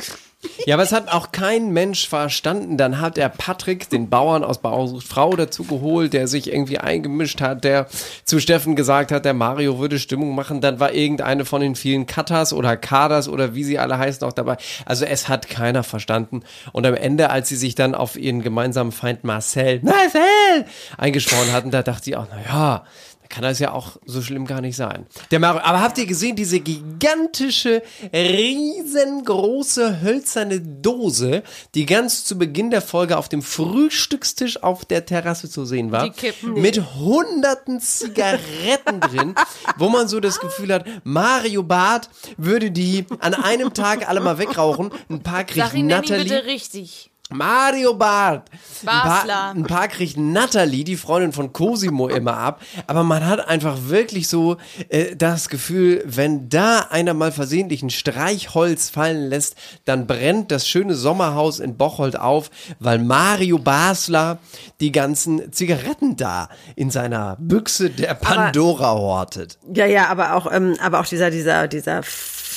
Ja, 0.66 0.74
aber 0.74 0.82
es 0.82 0.92
hat 0.92 1.12
auch 1.12 1.32
kein 1.32 1.72
Mensch 1.72 2.08
verstanden. 2.08 2.76
Dann 2.76 3.00
hat 3.00 3.18
er 3.18 3.28
Patrick, 3.28 3.88
den 3.90 4.08
Bauern 4.08 4.44
aus 4.44 4.58
Bauer 4.58 5.00
Frau, 5.00 5.34
dazu 5.36 5.64
geholt, 5.64 6.12
der 6.12 6.28
sich 6.28 6.52
irgendwie 6.52 6.78
eingemischt 6.78 7.40
hat, 7.40 7.64
der 7.64 7.86
zu 8.24 8.40
Steffen 8.40 8.76
gesagt 8.76 9.12
hat, 9.12 9.24
der 9.24 9.34
Mario 9.34 9.78
würde 9.78 9.98
Stimmung 9.98 10.34
machen. 10.34 10.60
Dann 10.60 10.80
war 10.80 10.92
irgendeine 10.92 11.44
von 11.44 11.60
den 11.60 11.74
vielen 11.74 12.06
Cutters 12.06 12.52
oder 12.52 12.76
Kaders 12.76 13.28
oder 13.28 13.54
wie 13.54 13.64
sie 13.64 13.78
alle 13.78 13.98
heißen 13.98 14.26
auch 14.26 14.32
dabei. 14.32 14.56
Also 14.84 15.04
es 15.04 15.28
hat 15.28 15.48
keiner 15.48 15.82
verstanden. 15.82 16.42
Und 16.72 16.86
am 16.86 16.94
Ende, 16.94 17.30
als 17.30 17.48
sie 17.48 17.56
sich 17.56 17.74
dann 17.74 17.94
auf 17.94 18.16
ihren 18.16 18.42
gemeinsamen 18.42 18.92
Feind 18.92 19.24
Marcel, 19.24 19.80
Marcel, 19.82 20.66
eingeschworen 20.98 21.52
hatten, 21.52 21.70
da 21.70 21.82
dachte 21.82 22.10
ich 22.10 22.16
auch, 22.16 22.26
na 22.30 22.38
ja, 22.46 22.84
da 23.15 23.15
kann 23.28 23.42
das 23.42 23.58
ja 23.58 23.72
auch 23.72 23.96
so 24.04 24.22
schlimm 24.22 24.46
gar 24.46 24.60
nicht 24.60 24.76
sein. 24.76 25.06
Der 25.30 25.40
Mario, 25.40 25.62
aber 25.62 25.80
habt 25.80 25.98
ihr 25.98 26.06
gesehen, 26.06 26.36
diese 26.36 26.60
gigantische, 26.60 27.82
riesengroße 28.12 30.00
hölzerne 30.02 30.60
Dose, 30.60 31.42
die 31.74 31.86
ganz 31.86 32.24
zu 32.24 32.38
Beginn 32.38 32.70
der 32.70 32.82
Folge 32.82 33.16
auf 33.16 33.28
dem 33.28 33.42
Frühstückstisch 33.42 34.62
auf 34.62 34.84
der 34.84 35.06
Terrasse 35.06 35.50
zu 35.50 35.64
sehen 35.64 35.92
war? 35.92 36.04
Die 36.04 36.10
Kippen. 36.10 36.54
Mit 36.60 36.94
hunderten 36.96 37.80
Zigaretten 37.80 39.00
drin, 39.00 39.34
wo 39.78 39.88
man 39.88 40.08
so 40.08 40.20
das 40.20 40.40
Gefühl 40.40 40.72
hat, 40.72 40.86
Mario 41.04 41.62
Barth 41.62 42.08
würde 42.36 42.70
die 42.70 43.06
an 43.20 43.34
einem 43.34 43.74
Tag 43.74 44.08
alle 44.08 44.20
mal 44.20 44.38
wegrauchen. 44.38 44.90
Ein 45.08 45.22
paar 45.22 45.44
kriegt 45.44 45.66
Sag 45.66 45.74
ihn, 45.74 45.86
Natalie. 45.86 46.24
bitte 46.24 46.44
richtig. 46.46 47.10
Mario 47.30 47.94
Barth. 47.94 48.48
Ein 48.82 48.86
Basler. 48.86 49.34
paar, 49.34 49.50
ein 49.50 49.64
paar 49.64 49.88
kriegt 49.88 50.16
Natalie, 50.16 50.84
die 50.84 50.96
Freundin 50.96 51.32
von 51.32 51.52
Cosimo, 51.52 52.08
immer 52.08 52.36
ab. 52.36 52.60
Aber 52.86 53.02
man 53.02 53.26
hat 53.26 53.48
einfach 53.48 53.76
wirklich 53.88 54.28
so 54.28 54.58
äh, 54.88 55.16
das 55.16 55.48
Gefühl, 55.48 56.02
wenn 56.06 56.48
da 56.48 56.86
einer 56.90 57.14
mal 57.14 57.32
versehentlich 57.32 57.82
ein 57.82 57.90
Streichholz 57.90 58.90
fallen 58.90 59.28
lässt, 59.28 59.56
dann 59.84 60.06
brennt 60.06 60.52
das 60.52 60.68
schöne 60.68 60.94
Sommerhaus 60.94 61.58
in 61.58 61.76
Bocholt 61.76 62.18
auf, 62.18 62.50
weil 62.78 62.98
Mario 62.98 63.58
Basler 63.58 64.38
die 64.80 64.92
ganzen 64.92 65.52
Zigaretten 65.52 66.16
da 66.16 66.48
in 66.76 66.90
seiner 66.90 67.36
Büchse 67.40 67.90
der 67.90 68.14
Pandora 68.14 68.92
hortet. 68.92 69.58
Ja, 69.74 69.86
ja, 69.86 70.08
aber 70.08 70.34
auch, 70.34 70.52
ähm, 70.52 70.76
aber 70.80 71.00
auch 71.00 71.06
dieser, 71.06 71.30
dieser, 71.30 71.66
dieser 71.66 72.02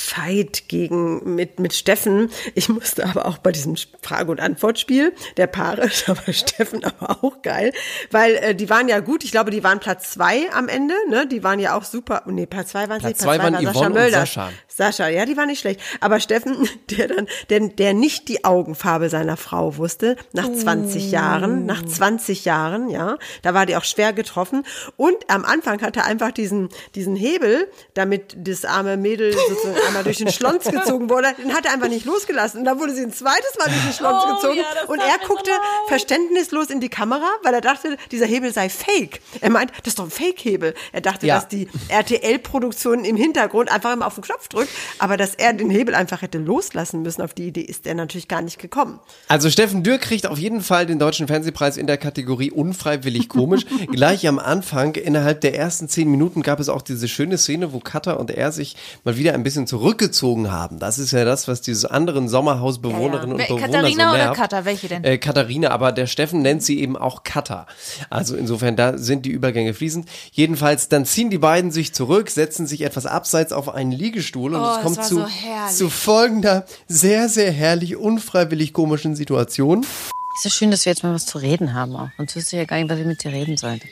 Fight 0.09 0.67
gegen 0.67 1.35
mit 1.35 1.59
mit 1.59 1.73
Steffen. 1.73 2.29
Ich 2.55 2.67
musste 2.67 3.05
aber 3.05 3.27
auch 3.27 3.37
bei 3.37 3.51
diesem 3.51 3.75
Frage- 4.01 4.31
und 4.31 4.39
Antwortspiel 4.39 5.13
der 5.37 5.47
Paare, 5.47 5.89
da 6.07 6.17
war 6.17 6.33
Steffen 6.33 6.83
aber 6.83 7.23
auch 7.23 7.41
geil, 7.43 7.73
weil 8.09 8.35
äh, 8.35 8.55
die 8.55 8.69
waren 8.69 8.87
ja 8.87 9.01
gut. 9.01 9.23
Ich 9.23 9.31
glaube, 9.31 9.51
die 9.51 9.63
waren 9.63 9.79
Platz 9.79 10.11
zwei 10.11 10.51
am 10.51 10.67
Ende. 10.67 10.95
Ne, 11.09 11.27
die 11.27 11.43
waren 11.43 11.59
ja 11.59 11.77
auch 11.77 11.83
super. 11.83 12.23
Nee, 12.25 12.47
Platz 12.47 12.69
zwei 12.69 12.89
waren 12.89 12.99
sie. 12.99 13.07
Platz 13.07 13.19
zwei 13.19 13.37
waren 13.37 13.53
war 13.53 13.61
Yvonne 13.61 13.87
und 13.87 13.93
Mölder. 13.93 14.19
Sascha. 14.19 14.49
Sascha, 14.67 15.09
ja, 15.09 15.25
die 15.25 15.35
war 15.35 15.45
nicht 15.45 15.59
schlecht. 15.59 15.81
Aber 15.99 16.19
Steffen, 16.19 16.67
der 16.89 17.07
dann, 17.09 17.27
der, 17.49 17.59
der 17.59 17.93
nicht 17.93 18.29
die 18.29 18.45
Augenfarbe 18.45 19.09
seiner 19.09 19.37
Frau 19.37 19.77
wusste, 19.77 20.15
nach 20.33 20.49
20 20.51 21.11
Jahren, 21.11 21.65
nach 21.65 21.85
20 21.85 22.45
Jahren, 22.45 22.89
ja, 22.89 23.17
da 23.41 23.53
war 23.53 23.65
die 23.65 23.75
auch 23.75 23.83
schwer 23.83 24.13
getroffen. 24.13 24.63
Und 24.95 25.17
am 25.27 25.45
Anfang 25.45 25.81
hat 25.81 25.97
er 25.97 26.05
einfach 26.05 26.31
diesen, 26.31 26.69
diesen 26.95 27.15
Hebel, 27.15 27.69
damit 27.93 28.35
das 28.37 28.65
arme 28.65 28.97
Mädel 28.97 29.33
sozusagen 29.33 29.75
einmal 29.99 30.03
durch 30.03 30.17
den 30.17 30.31
Schlons 30.31 30.63
gezogen 30.71 31.09
wurde, 31.09 31.27
den 31.37 31.53
hat 31.53 31.65
er 31.65 31.73
einfach 31.73 31.89
nicht 31.89 32.05
losgelassen. 32.05 32.59
Und 32.59 32.65
dann 32.65 32.79
wurde 32.79 32.93
sie 32.93 33.01
ein 33.03 33.13
zweites 33.13 33.55
Mal 33.57 33.65
durch 33.65 33.83
den 33.83 33.93
Schlons 33.93 34.23
Oh, 34.25 34.35
gezogen. 34.35 34.57
ja, 34.57 34.65
und 34.87 34.99
er 34.99 35.17
so 35.21 35.27
guckte 35.27 35.49
leid. 35.51 35.59
verständnislos 35.87 36.69
in 36.69 36.79
die 36.79 36.89
Kamera, 36.89 37.27
weil 37.43 37.53
er 37.53 37.61
dachte, 37.61 37.97
dieser 38.11 38.25
Hebel 38.25 38.53
sei 38.53 38.69
fake. 38.69 39.21
Er 39.41 39.49
meint, 39.49 39.71
das 39.83 39.87
ist 39.93 39.99
doch 39.99 40.05
ein 40.05 40.11
Fake-Hebel. 40.11 40.73
Er 40.91 41.01
dachte, 41.01 41.27
Ja. 41.27 41.35
dass 41.35 41.47
die 41.47 41.67
RTL-Produktion 41.89 43.05
im 43.05 43.15
Hintergrund 43.15 43.71
einfach 43.71 43.93
immer 43.93 44.07
auf 44.07 44.15
den 44.15 44.23
Knopf 44.23 44.47
drückt, 44.47 44.69
aber 44.99 45.17
dass 45.17 45.35
er 45.35 45.53
den 45.53 45.69
Hebel 45.69 45.95
einfach 45.95 46.21
hätte 46.21 46.38
loslassen 46.38 47.01
müssen, 47.01 47.21
auf 47.21 47.33
die 47.33 47.47
Idee 47.47 47.62
ist 47.62 47.85
er 47.88 47.95
natürlich 47.95 48.27
gar 48.27 48.41
nicht 48.41 48.59
gekommen. 48.59 48.99
Also 49.27 49.49
Steffen 49.49 49.83
Dürr 49.83 49.97
kriegt 49.97 50.27
auf 50.27 50.38
jeden 50.38 50.62
Fall 50.62 50.85
den 50.85 50.99
Deutschen 50.99 51.27
Fernsehpreis 51.27 51.77
in 51.77 51.88
der 51.88 51.97
Kategorie 51.97 52.51
unfreiwillig 52.51 53.29
komisch. 53.29 53.65
Gleich 53.91 54.27
am 54.27 54.39
Anfang, 54.39 54.95
innerhalb 54.95 55.41
der 55.41 55.55
ersten 55.55 55.88
zehn 55.89 56.09
Minuten, 56.09 56.41
gab 56.41 56.59
es 56.59 56.69
auch 56.69 56.81
diese 56.81 57.07
schöne 57.07 57.38
Szene, 57.38 57.73
wo 57.73 57.79
Katha 57.79 58.13
und 58.13 58.31
er 58.31 58.51
sich 58.51 58.75
mal 59.03 59.17
wieder 59.17 59.33
ein 59.33 59.43
bisschen 59.43 59.67
zurückgezogen 59.89 60.52
haben. 60.52 60.78
Das 60.80 60.99
ist 60.99 61.12
ja 61.12 61.25
das, 61.25 61.47
was 61.47 61.62
diese 61.62 61.89
anderen 61.89 62.30
Sommerhausbewohnerinnen 62.30 63.39
Ja, 63.39 63.45
ja. 63.45 63.49
und 63.49 63.62
Bewohner 63.62 63.67
Katharina 63.67 64.04
so 64.04 64.10
oder 64.15 64.23
nervt. 64.23 64.39
Katha? 64.39 64.65
Welche 64.65 64.88
denn? 64.88 65.04
Äh, 65.04 65.17
Katharina, 65.17 65.71
aber 65.71 65.91
der 65.91 66.06
Steffen 66.06 66.41
nennt 66.41 66.63
sie 66.63 66.80
eben 66.80 66.95
auch 66.95 67.23
Katha. 67.23 67.65
Also 68.10 68.36
insofern, 68.36 68.75
da 68.75 68.97
sind 68.97 69.25
die 69.25 69.32
Übergänge 69.32 69.73
fließend. 69.73 70.08
Jedenfalls, 70.32 70.89
dann 70.89 71.06
ziehen 71.06 71.30
die 71.30 71.39
beiden 71.39 71.71
sich 71.71 71.93
zurück, 71.93 72.30
setzen 72.30 72.67
sich 72.67 72.82
etwas 72.82 73.06
abseits 73.06 73.52
auf 73.52 73.69
einen 73.69 73.91
Liegestuhl 73.91 74.54
und 74.54 74.62
Oh, 74.62 74.75
es 74.78 74.84
kommt 74.84 75.04
zu, 75.04 75.15
so 75.15 75.28
zu 75.75 75.89
folgender 75.89 76.65
sehr, 76.88 77.30
sehr 77.30 77.52
herrlich, 77.52 77.95
unfreiwillig 77.97 78.73
komischen 78.73 79.15
Situation. 79.15 79.82
Ist 79.82 80.45
ja 80.45 80.52
schön, 80.52 80.71
dass 80.71 80.86
wir 80.86 80.91
jetzt 80.91 81.04
mal 81.04 81.13
was 81.13 81.25
zu 81.25 81.39
reden 81.39 81.73
haben 81.73 81.95
auch. 81.95 82.10
Sonst 82.17 82.36
wüsste 82.36 82.56
ich 82.56 82.60
ja 82.60 82.65
gar 82.65 82.78
nicht, 82.78 82.89
was 82.89 82.99
ich 82.99 83.06
mit 83.06 83.23
dir 83.23 83.32
reden 83.32 83.58
sollte. 83.58 83.88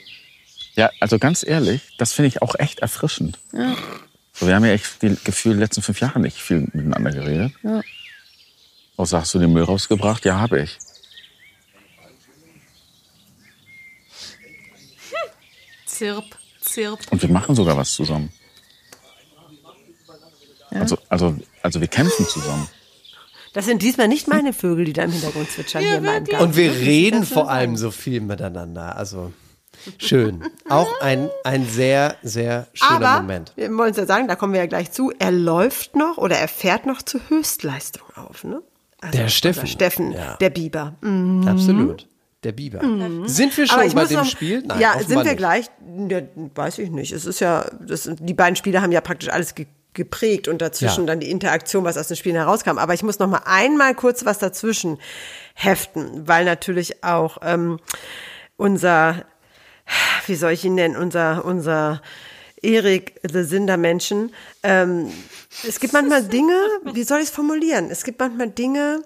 Ja, 0.76 0.90
also 1.00 1.18
ganz 1.18 1.44
ehrlich, 1.44 1.82
das 1.98 2.12
finde 2.12 2.28
ich 2.28 2.40
auch 2.40 2.54
echt 2.56 2.78
erfrischend. 2.78 3.38
So, 3.50 3.58
wir 4.46 4.54
haben 4.54 4.64
ja 4.64 4.72
echt 4.72 5.02
die 5.02 5.16
Gefühl, 5.24 5.54
die 5.54 5.60
letzten 5.60 5.82
fünf 5.82 6.00
Jahre 6.00 6.20
nicht 6.20 6.36
viel 6.36 6.60
miteinander 6.72 7.10
geredet. 7.10 7.52
Ja. 7.62 7.80
Außer 8.96 9.20
hast 9.20 9.34
du 9.34 9.38
den 9.38 9.52
Müll 9.52 9.64
rausgebracht? 9.64 10.24
Ja, 10.24 10.40
habe 10.40 10.62
ich. 10.62 10.78
Zirp, 15.86 16.24
zirp. 16.60 17.00
Und 17.10 17.22
wir 17.22 17.28
machen 17.28 17.54
sogar 17.54 17.76
was 17.76 17.92
zusammen. 17.92 18.32
Also, 20.70 20.98
also, 21.08 21.36
also 21.62 21.80
wir 21.80 21.88
kämpfen 21.88 22.26
zusammen. 22.26 22.68
Das 23.52 23.64
sind 23.64 23.82
diesmal 23.82 24.08
nicht 24.08 24.28
meine 24.28 24.52
Vögel, 24.52 24.84
die 24.84 24.92
da 24.92 25.04
im 25.04 25.10
Hintergrund 25.10 25.50
zwitschern 25.50 25.82
hier 25.82 25.96
in 25.96 26.04
meinem 26.04 26.24
Garten. 26.24 26.44
Und 26.44 26.56
wir 26.56 26.70
reden 26.72 27.24
vor 27.24 27.50
allem 27.50 27.76
so 27.76 27.90
viel 27.90 28.20
miteinander. 28.20 28.96
Also 28.96 29.32
schön. 29.98 30.44
Auch 30.68 30.88
ein, 31.00 31.30
ein 31.44 31.66
sehr, 31.66 32.16
sehr 32.22 32.66
schöner 32.74 33.08
Aber 33.08 33.22
Moment. 33.22 33.52
wir 33.56 33.70
wollen 33.76 33.90
es 33.92 33.96
ja 33.96 34.06
sagen, 34.06 34.28
da 34.28 34.36
kommen 34.36 34.52
wir 34.52 34.60
ja 34.60 34.66
gleich 34.66 34.90
zu. 34.92 35.12
Er 35.18 35.30
läuft 35.30 35.96
noch 35.96 36.16
oder 36.18 36.36
er 36.36 36.48
fährt 36.48 36.86
noch 36.86 37.02
zur 37.02 37.20
Höchstleistung 37.28 38.06
auf, 38.16 38.44
ne? 38.44 38.62
Also 39.00 39.16
Der 39.18 39.28
Steffen. 39.28 39.60
unser 39.60 39.72
Steffen, 39.72 40.12
Ja. 40.12 40.36
der 40.40 40.50
Biber. 40.50 40.94
Mhm. 41.02 41.46
Absolut. 41.46 42.06
Der 42.44 42.52
Biber. 42.52 42.80
Sind 43.26 43.56
wir 43.56 43.66
schon 43.66 43.92
bei 43.94 44.04
dem 44.04 44.18
noch, 44.18 44.24
Spiel? 44.24 44.62
Nein, 44.64 44.78
ja, 44.80 44.94
sind 45.00 45.10
wir 45.10 45.24
nicht. 45.24 45.36
gleich? 45.38 45.66
Ja, 46.08 46.20
weiß 46.54 46.78
ich 46.78 46.90
nicht. 46.90 47.12
Es 47.12 47.24
ist 47.26 47.40
ja, 47.40 47.64
das, 47.80 48.08
die 48.20 48.34
beiden 48.34 48.54
Spiele 48.56 48.80
haben 48.80 48.92
ja 48.92 49.00
praktisch 49.00 49.28
alles 49.30 49.54
ge 49.54 49.66
geprägt 49.94 50.46
und 50.46 50.62
dazwischen 50.62 51.00
Ja. 51.00 51.06
dann 51.06 51.18
die 51.18 51.28
Interaktion, 51.30 51.82
was 51.82 51.96
aus 51.98 52.06
den 52.06 52.16
Spielen 52.16 52.36
herauskam. 52.36 52.78
Aber 52.78 52.94
ich 52.94 53.02
muss 53.02 53.18
noch 53.18 53.26
mal 53.26 53.40
einmal 53.46 53.96
kurz 53.96 54.24
was 54.24 54.38
dazwischen 54.38 54.98
heften, 55.54 56.28
weil 56.28 56.44
natürlich 56.44 57.02
auch 57.02 57.38
ähm, 57.42 57.80
unser, 58.56 59.24
wie 60.26 60.34
soll 60.34 60.52
ich 60.52 60.64
ihn 60.64 60.74
nennen, 60.74 60.96
unser, 60.96 61.44
unser 61.44 62.02
Erik, 62.62 63.20
the 63.22 63.44
Sindermenschen, 63.44 64.32
ähm, 64.62 65.12
es 65.66 65.80
gibt 65.80 65.92
manchmal 65.92 66.24
Dinge, 66.24 66.58
wie 66.92 67.04
soll 67.04 67.18
ich 67.18 67.26
es 67.26 67.30
formulieren? 67.30 67.90
Es 67.90 68.04
gibt 68.04 68.18
manchmal 68.18 68.50
Dinge, 68.50 69.02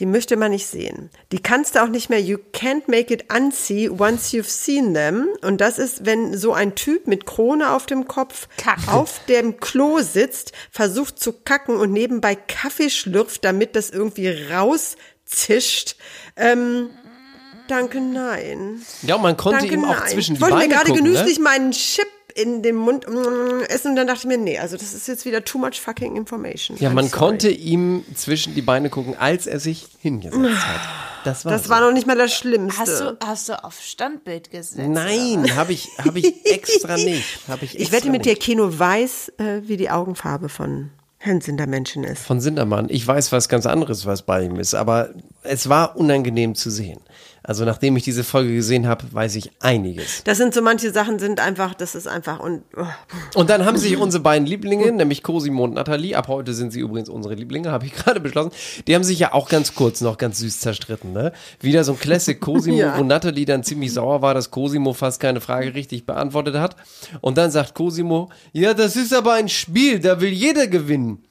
Die 0.00 0.06
möchte 0.06 0.36
man 0.36 0.50
nicht 0.50 0.66
sehen. 0.66 1.10
Die 1.30 1.38
kannst 1.38 1.76
du 1.76 1.82
auch 1.82 1.88
nicht 1.88 2.10
mehr, 2.10 2.20
you 2.20 2.36
can't 2.52 2.82
make 2.88 3.14
it 3.14 3.32
unsee 3.32 3.88
once 3.88 4.32
you've 4.32 4.48
seen 4.48 4.92
them. 4.92 5.28
Und 5.42 5.60
das 5.60 5.78
ist, 5.78 6.04
wenn 6.04 6.36
so 6.36 6.52
ein 6.52 6.74
Typ 6.74 7.06
mit 7.06 7.26
Krone 7.26 7.72
auf 7.72 7.86
dem 7.86 8.08
Kopf 8.08 8.48
Kackt. 8.56 8.88
auf 8.88 9.24
dem 9.26 9.60
Klo 9.60 10.00
sitzt, 10.00 10.50
versucht 10.72 11.20
zu 11.20 11.32
kacken 11.32 11.76
und 11.76 11.92
nebenbei 11.92 12.34
Kaffee 12.34 12.90
schlürft, 12.90 13.44
damit 13.44 13.76
das 13.76 13.90
irgendwie 13.90 14.30
rauszischt. 14.30 15.94
Ähm, 16.34 16.90
danke, 17.68 18.00
nein. 18.00 18.82
Ja, 19.02 19.16
und 19.16 19.22
man 19.22 19.36
konnte 19.36 19.60
Danke, 19.60 19.74
ihm 19.74 19.84
auch 19.84 19.98
nein. 20.00 20.10
zwischen 20.10 20.32
ich 20.34 20.38
die 20.38 20.42
wollte 20.42 20.56
Beine 20.56 20.68
mir 20.68 20.74
gerade 20.74 20.90
gucken, 20.90 21.04
genüsslich 21.04 21.38
ne? 21.38 21.44
meinen 21.44 21.70
Chip 21.72 22.06
in 22.34 22.62
den 22.62 22.74
Mund 22.74 23.06
mm, 23.08 23.62
essen 23.68 23.90
und 23.90 23.96
dann 23.96 24.06
dachte 24.06 24.20
ich 24.20 24.26
mir, 24.26 24.38
nee, 24.38 24.58
also 24.58 24.76
das 24.76 24.92
ist 24.92 25.06
jetzt 25.06 25.24
wieder 25.24 25.44
too 25.44 25.58
much 25.58 25.80
fucking 25.80 26.16
information. 26.16 26.76
Ja, 26.78 26.90
I'm 26.90 26.94
man 26.94 27.08
sorry. 27.08 27.18
konnte 27.18 27.48
ihm 27.48 28.04
zwischen 28.14 28.54
die 28.54 28.62
Beine 28.62 28.90
gucken, 28.90 29.16
als 29.16 29.46
er 29.46 29.60
sich 29.60 29.86
hingesetzt 30.00 30.66
hat. 30.66 30.80
Das 31.24 31.44
war, 31.44 31.52
Das 31.52 31.64
so. 31.64 31.68
war 31.70 31.80
noch 31.80 31.92
nicht 31.92 32.06
mal 32.06 32.18
das 32.18 32.34
Schlimmste. 32.34 32.80
Hast 32.80 33.00
du, 33.00 33.16
hast 33.24 33.48
du 33.48 33.64
auf 33.64 33.80
Standbild 33.80 34.50
gesetzt? 34.50 34.88
Nein, 34.88 35.56
habe 35.56 35.72
ich, 35.72 35.88
hab 36.04 36.16
ich 36.16 36.44
extra 36.44 36.96
nicht. 36.96 37.38
Hab 37.48 37.62
ich 37.62 37.74
ich 37.74 37.80
extra 37.82 37.96
wette 37.96 38.10
mit 38.10 38.24
dir, 38.26 38.30
nicht. 38.30 38.42
Kino 38.42 38.78
weiß, 38.78 39.32
äh, 39.38 39.62
wie 39.62 39.76
die 39.76 39.90
Augenfarbe 39.90 40.48
von 40.48 40.90
Herrn 41.18 41.40
Sindermenschen 41.40 42.04
ist. 42.04 42.22
Von 42.26 42.40
Sindermann. 42.40 42.88
Ich 42.90 43.06
weiß 43.06 43.32
was 43.32 43.48
ganz 43.48 43.64
anderes, 43.64 44.04
was 44.04 44.22
bei 44.22 44.42
ihm 44.42 44.56
ist, 44.56 44.74
aber 44.74 45.10
es 45.42 45.68
war 45.70 45.96
unangenehm 45.96 46.54
zu 46.54 46.68
sehen. 46.70 47.00
Also 47.46 47.66
nachdem 47.66 47.94
ich 47.98 48.04
diese 48.04 48.24
Folge 48.24 48.54
gesehen 48.54 48.86
habe, 48.88 49.04
weiß 49.12 49.36
ich 49.36 49.50
einiges. 49.60 50.24
Das 50.24 50.38
sind 50.38 50.54
so 50.54 50.62
manche 50.62 50.90
Sachen 50.92 51.18
sind 51.18 51.40
einfach, 51.40 51.74
das 51.74 51.94
ist 51.94 52.08
einfach 52.08 52.40
und 52.40 52.62
oh. 52.74 52.86
Und 53.34 53.50
dann 53.50 53.66
haben 53.66 53.76
sich 53.76 53.98
unsere 53.98 54.22
beiden 54.22 54.46
Lieblinge, 54.46 54.90
nämlich 54.90 55.22
Cosimo 55.22 55.64
und 55.64 55.74
Nathalie, 55.74 56.16
ab 56.16 56.28
heute 56.28 56.54
sind 56.54 56.72
sie 56.72 56.80
übrigens 56.80 57.10
unsere 57.10 57.34
Lieblinge, 57.34 57.70
habe 57.70 57.84
ich 57.84 57.92
gerade 57.94 58.18
beschlossen, 58.18 58.50
die 58.86 58.94
haben 58.94 59.04
sich 59.04 59.18
ja 59.18 59.34
auch 59.34 59.50
ganz 59.50 59.74
kurz 59.74 60.00
noch 60.00 60.16
ganz 60.16 60.38
süß 60.38 60.60
zerstritten. 60.60 61.12
Ne? 61.12 61.32
Wieder 61.60 61.84
so 61.84 61.92
ein 61.92 61.98
Classic 61.98 62.40
Cosimo, 62.40 62.76
Ja. 62.84 62.98
wo 62.98 63.04
Nathalie 63.04 63.44
dann 63.44 63.62
ziemlich 63.62 63.92
sauer 63.92 64.22
war, 64.22 64.32
dass 64.32 64.50
Cosimo 64.50 64.94
fast 64.94 65.20
keine 65.20 65.42
Frage 65.42 65.74
richtig 65.74 66.06
beantwortet 66.06 66.54
hat. 66.56 66.76
Und 67.20 67.36
dann 67.36 67.50
sagt 67.50 67.74
Cosimo, 67.74 68.30
ja, 68.52 68.72
das 68.72 68.96
ist 68.96 69.12
aber 69.12 69.34
ein 69.34 69.50
Spiel, 69.50 70.00
da 70.00 70.20
will 70.20 70.32
jeder 70.32 70.66
gewinnen. 70.66 71.22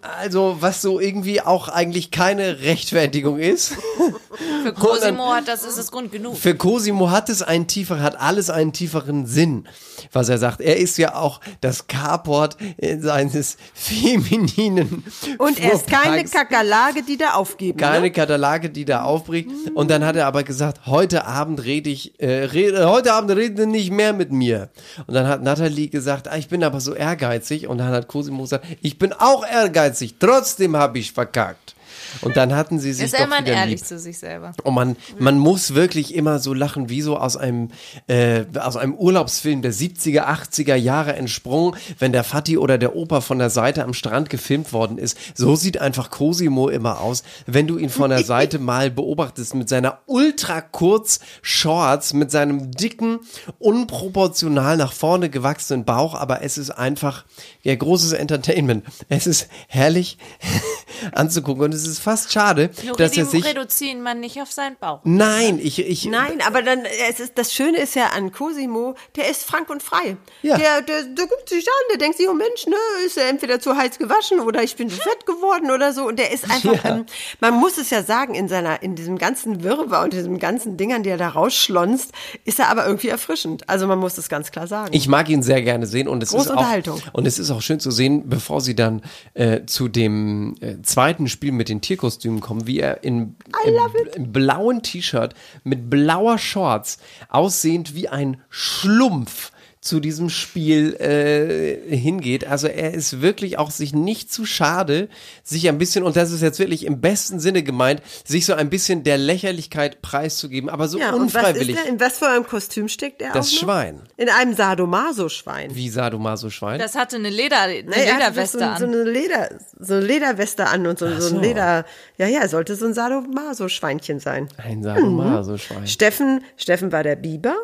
Also, 0.00 0.56
was 0.60 0.80
so 0.80 0.98
irgendwie 0.98 1.40
auch 1.40 1.68
eigentlich 1.68 2.10
keine 2.10 2.60
Rechtfertigung 2.60 3.38
ist. 3.38 3.74
Für 4.64 4.72
Cosimo 4.72 5.34
hat 5.34 5.46
das 5.46 5.62
ist 5.62 5.76
es 5.76 5.90
Grund 5.90 6.10
genug. 6.10 6.38
Für 6.38 6.54
Cosimo 6.54 7.10
hat 7.10 7.28
es 7.28 7.42
einen 7.42 7.66
tieferen, 7.66 8.02
hat 8.02 8.18
alles 8.18 8.48
einen 8.48 8.72
tieferen 8.72 9.26
Sinn, 9.26 9.68
was 10.10 10.30
er 10.30 10.38
sagt. 10.38 10.62
Er 10.62 10.78
ist 10.78 10.96
ja 10.96 11.16
auch 11.16 11.40
das 11.60 11.86
Carport 11.86 12.56
äh, 12.78 12.98
seines 12.98 13.58
femininen 13.74 15.04
und 15.38 15.60
er 15.60 15.74
ist 15.74 15.86
keine. 15.86 16.24
Kakerlake, 16.24 17.02
die 17.02 17.18
da 17.18 17.34
aufgeben. 17.34 17.78
keine 17.78 18.00
ne? 18.06 18.10
Katalage, 18.10 18.70
die 18.70 18.86
da 18.86 19.02
aufbricht. 19.02 19.50
Und 19.74 19.90
dann 19.90 20.02
hat 20.04 20.16
er 20.16 20.26
aber 20.26 20.42
gesagt, 20.42 20.86
heute 20.86 21.26
Abend 21.26 21.62
rede 21.62 21.90
ich, 21.90 22.18
äh, 22.20 22.44
rede, 22.44 22.88
heute 22.88 23.12
Abend 23.12 23.30
rede 23.32 23.66
nicht 23.66 23.90
mehr 23.90 24.14
mit 24.14 24.32
mir. 24.32 24.70
Und 25.06 25.12
dann 25.12 25.28
hat 25.28 25.42
Nathalie 25.42 25.88
gesagt, 25.88 26.28
ah, 26.28 26.36
ich 26.36 26.48
bin 26.48 26.64
aber 26.64 26.80
so 26.80 26.94
ehrgeizig. 26.94 27.68
Und 27.68 27.78
dann 27.78 27.88
hat 27.88 28.08
Cosimo 28.08 28.42
gesagt, 28.42 28.64
ich 28.80 28.98
bin 28.98 29.12
auch 29.12 29.46
ehrgeizig, 29.46 30.16
trotzdem 30.18 30.76
habe 30.76 30.98
ich 30.98 31.12
verkackt. 31.12 31.73
Und 32.22 32.36
dann 32.36 32.54
hatten 32.54 32.78
sie 32.78 32.92
sich 32.92 33.06
Ist 33.06 33.14
doch 33.14 33.24
immer 33.24 33.40
wieder 33.40 33.52
ehrlich 33.52 33.80
lieb. 33.80 33.86
zu 33.86 33.98
sich 33.98 34.18
selber. 34.18 34.52
Und 34.62 34.74
man, 34.74 34.96
man 35.18 35.38
muss 35.38 35.74
wirklich 35.74 36.14
immer 36.14 36.38
so 36.38 36.54
lachen, 36.54 36.88
wie 36.88 37.02
so 37.02 37.16
aus 37.16 37.36
einem, 37.36 37.70
äh, 38.06 38.44
aus 38.58 38.76
einem 38.76 38.94
Urlaubsfilm 38.94 39.62
der 39.62 39.72
70er, 39.72 40.26
80er 40.26 40.74
Jahre 40.74 41.14
entsprungen, 41.14 41.76
wenn 41.98 42.12
der 42.12 42.24
Vati 42.24 42.58
oder 42.58 42.78
der 42.78 42.96
Opa 42.96 43.20
von 43.20 43.38
der 43.38 43.50
Seite 43.50 43.84
am 43.84 43.94
Strand 43.94 44.30
gefilmt 44.30 44.72
worden 44.72 44.98
ist. 44.98 45.16
So 45.34 45.56
sieht 45.56 45.80
einfach 45.80 46.10
Cosimo 46.10 46.68
immer 46.68 47.00
aus, 47.00 47.22
wenn 47.46 47.66
du 47.66 47.78
ihn 47.78 47.90
von 47.90 48.10
der 48.10 48.24
Seite 48.24 48.58
mal 48.58 48.90
beobachtest 48.90 49.54
mit 49.54 49.68
seiner 49.68 49.98
ultra 50.06 50.60
kurz 50.60 51.20
Shorts, 51.42 52.12
mit 52.12 52.30
seinem 52.30 52.70
dicken, 52.70 53.20
unproportional 53.58 54.76
nach 54.76 54.92
vorne 54.92 55.30
gewachsenen 55.30 55.84
Bauch, 55.84 56.14
aber 56.14 56.42
es 56.42 56.58
ist 56.58 56.70
einfach, 56.70 57.24
ja, 57.62 57.74
großes 57.74 58.12
Entertainment. 58.12 58.84
Es 59.08 59.26
ist 59.26 59.48
herrlich 59.68 60.18
anzugucken 61.12 61.64
und 61.64 61.74
es 61.74 61.86
ist 61.86 61.98
fast 62.04 62.32
schade, 62.32 62.70
Nur 62.84 62.96
dass 62.96 63.16
er 63.16 63.24
sich 63.24 63.44
reduzieren 63.44 64.02
man 64.02 64.20
nicht 64.20 64.40
auf 64.40 64.52
seinen 64.52 64.76
Bauch. 64.76 65.00
Nein, 65.04 65.58
ich, 65.60 65.78
ich, 65.80 66.04
Nein, 66.06 66.40
aber 66.46 66.62
dann, 66.62 66.80
es 67.08 67.18
ist, 67.18 67.32
das 67.36 67.52
Schöne 67.52 67.78
ist 67.78 67.94
ja 67.96 68.08
an 68.14 68.30
Cosimo, 68.30 68.94
der 69.16 69.28
ist 69.30 69.44
frank 69.44 69.70
und 69.70 69.82
frei. 69.82 70.16
Ja. 70.42 70.56
Der, 70.58 70.82
der, 70.82 71.02
der 71.04 71.26
guckt 71.26 71.48
sich 71.48 71.66
an, 71.66 71.84
der 71.90 71.98
denkt 71.98 72.18
sich, 72.18 72.28
oh 72.28 72.34
Mensch, 72.34 72.66
ne, 72.66 72.76
ist 73.06 73.16
er 73.16 73.28
entweder 73.28 73.58
zu 73.58 73.76
heiß 73.76 73.98
gewaschen 73.98 74.40
oder 74.40 74.62
ich 74.62 74.76
bin 74.76 74.88
so 74.90 74.96
fett 74.96 75.26
geworden 75.26 75.70
oder 75.70 75.92
so. 75.92 76.06
Und 76.06 76.18
der 76.18 76.30
ist 76.32 76.44
einfach, 76.50 76.84
Ja. 76.84 76.96
ähm, 76.96 77.06
man 77.40 77.54
muss 77.54 77.78
es 77.78 77.90
ja 77.90 78.02
sagen, 78.02 78.34
in 78.34 78.48
seiner, 78.48 78.82
in 78.82 78.94
diesem 78.94 79.18
ganzen 79.18 79.62
Wirrwarr 79.64 80.04
und 80.04 80.12
diesem 80.12 80.38
ganzen 80.38 80.76
Dingern, 80.76 81.02
die 81.02 81.10
er 81.10 81.16
da 81.18 81.28
rausschlonzt, 81.30 82.12
ist 82.44 82.58
er 82.58 82.68
aber 82.68 82.86
irgendwie 82.86 83.08
erfrischend. 83.08 83.68
Also 83.68 83.86
man 83.86 83.98
muss 83.98 84.18
es 84.18 84.28
ganz 84.28 84.50
klar 84.50 84.66
sagen. 84.66 84.90
Ich 84.92 85.08
mag 85.08 85.28
ihn 85.30 85.42
sehr 85.42 85.62
gerne 85.62 85.86
sehen 85.86 86.06
und 86.08 86.22
es 86.22 86.30
Große 86.30 86.44
ist 86.44 86.50
auch, 86.50 86.56
Unterhaltung. 86.58 87.00
und 87.12 87.26
es 87.26 87.38
ist 87.38 87.50
auch 87.50 87.62
schön 87.62 87.80
zu 87.80 87.90
sehen, 87.90 88.28
bevor 88.28 88.60
sie 88.60 88.74
dann 88.76 89.02
äh, 89.34 89.64
zu 89.66 89.88
dem 89.88 90.56
äh, 90.60 90.82
zweiten 90.82 91.28
Spiel 91.28 91.52
mit 91.52 91.68
den 91.68 91.80
Tierkostümen 91.94 92.40
kommen, 92.40 92.66
wie 92.66 92.80
er 92.80 93.04
in, 93.04 93.36
im, 93.64 93.76
im 94.16 94.32
blauen 94.32 94.82
T-Shirt 94.82 95.34
mit 95.62 95.88
blauer 95.88 96.38
Shorts 96.38 96.98
aussehend 97.28 97.94
wie 97.94 98.08
ein 98.08 98.42
Schlumpf 98.50 99.52
zu 99.84 100.00
diesem 100.00 100.30
Spiel 100.30 100.94
äh, 100.94 101.94
hingeht. 101.94 102.46
Also 102.46 102.68
er 102.68 102.94
ist 102.94 103.20
wirklich 103.20 103.58
auch 103.58 103.70
sich 103.70 103.92
nicht 103.92 104.32
zu 104.32 104.46
schade, 104.46 105.10
sich 105.42 105.68
ein 105.68 105.76
bisschen, 105.76 106.04
und 106.04 106.16
das 106.16 106.30
ist 106.32 106.40
jetzt 106.40 106.58
wirklich 106.58 106.86
im 106.86 107.02
besten 107.02 107.38
Sinne 107.38 107.62
gemeint, 107.62 108.00
sich 108.24 108.46
so 108.46 108.54
ein 108.54 108.70
bisschen 108.70 109.04
der 109.04 109.18
Lächerlichkeit 109.18 110.00
preiszugeben, 110.00 110.70
aber 110.70 110.88
so 110.88 110.98
ja, 110.98 111.12
und 111.12 111.20
was 111.20 111.28
ist 111.28 111.34
unfreiwillig. 111.36 111.76
der, 111.76 111.86
in 111.86 112.00
was 112.00 112.16
für 112.18 112.28
einem 112.28 112.46
Kostüm 112.46 112.88
steckt 112.88 113.20
er 113.20 113.34
Das 113.34 113.48
auch 113.48 113.52
noch? 113.52 113.58
Schwein. 113.60 114.00
In 114.16 114.30
einem 114.30 114.54
Sadomaso-Schwein. 114.54 115.74
Wie 115.74 115.90
Sadomaso-Schwein? 115.90 116.78
Das 116.78 116.94
hatte 116.94 117.16
eine, 117.16 117.28
Leder, 117.28 117.60
eine 117.60 117.82
Nee, 117.82 117.90
er 117.90 118.14
hatte 118.14 118.30
Lederweste 118.30 118.58
so, 118.60 118.64
an. 118.64 118.78
so 118.78 118.86
eine 118.86 119.02
Leder, 119.04 119.50
so 119.78 119.94
eine 119.94 120.06
Lederweste 120.06 120.66
an 120.66 120.86
und 120.86 120.98
so, 120.98 121.06
so 121.14 121.20
so. 121.20 121.36
ein 121.36 121.42
Leder. 121.42 121.84
Ja, 122.16 122.26
ja, 122.26 122.40
er 122.40 122.48
sollte 122.48 122.74
so 122.74 122.86
ein 122.86 122.94
Sadomaso-Schweinchen 122.94 124.18
sein. 124.18 124.48
Ein 124.56 124.82
Sadomaso-Schwein. 124.82 125.86
Steffen, 125.86 126.42
Steffen 126.56 126.90
war 126.90 127.02
der 127.02 127.16
Biber. 127.16 127.54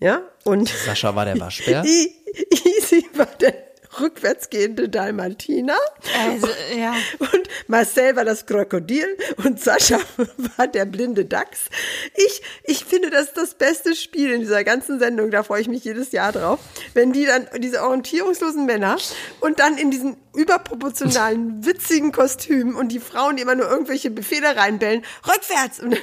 Ja, 0.00 0.22
und 0.44 0.68
Sascha 0.68 1.14
war 1.14 1.24
der 1.26 1.38
Waschbär. 1.38 1.84
I- 1.86 2.12
Easy 2.78 3.06
war 3.14 3.26
der 3.26 3.54
rückwärtsgehende 4.00 4.88
Dalmatiner. 4.88 5.76
Also, 6.24 6.46
ja. 6.78 6.94
Und 7.18 7.42
Marcel 7.66 8.14
war 8.14 8.24
das 8.24 8.46
Krokodil 8.46 9.04
und 9.44 9.60
Sascha 9.60 9.98
war 10.56 10.68
der 10.68 10.84
blinde 10.84 11.24
Dachs. 11.24 11.62
Ich, 12.14 12.40
ich 12.64 12.84
finde, 12.84 13.10
das 13.10 13.26
ist 13.28 13.36
das 13.36 13.54
beste 13.54 13.96
Spiel 13.96 14.30
in 14.30 14.40
dieser 14.42 14.62
ganzen 14.62 15.00
Sendung. 15.00 15.32
Da 15.32 15.42
freue 15.42 15.60
ich 15.60 15.68
mich 15.68 15.82
jedes 15.84 16.12
Jahr 16.12 16.30
drauf. 16.30 16.60
Wenn 16.94 17.12
die 17.12 17.26
dann, 17.26 17.48
diese 17.58 17.82
orientierungslosen 17.82 18.64
Männer 18.64 18.96
und 19.40 19.58
dann 19.58 19.76
in 19.76 19.90
diesen 19.90 20.16
überproportionalen, 20.34 21.64
witzigen 21.66 22.12
Kostümen 22.12 22.76
und 22.76 22.90
die 22.90 23.00
Frauen, 23.00 23.34
die 23.36 23.42
immer 23.42 23.56
nur 23.56 23.68
irgendwelche 23.68 24.10
Befehle 24.10 24.56
reinbellen, 24.56 25.02
rückwärts. 25.26 25.80
Und 25.80 25.90
dann 25.92 26.00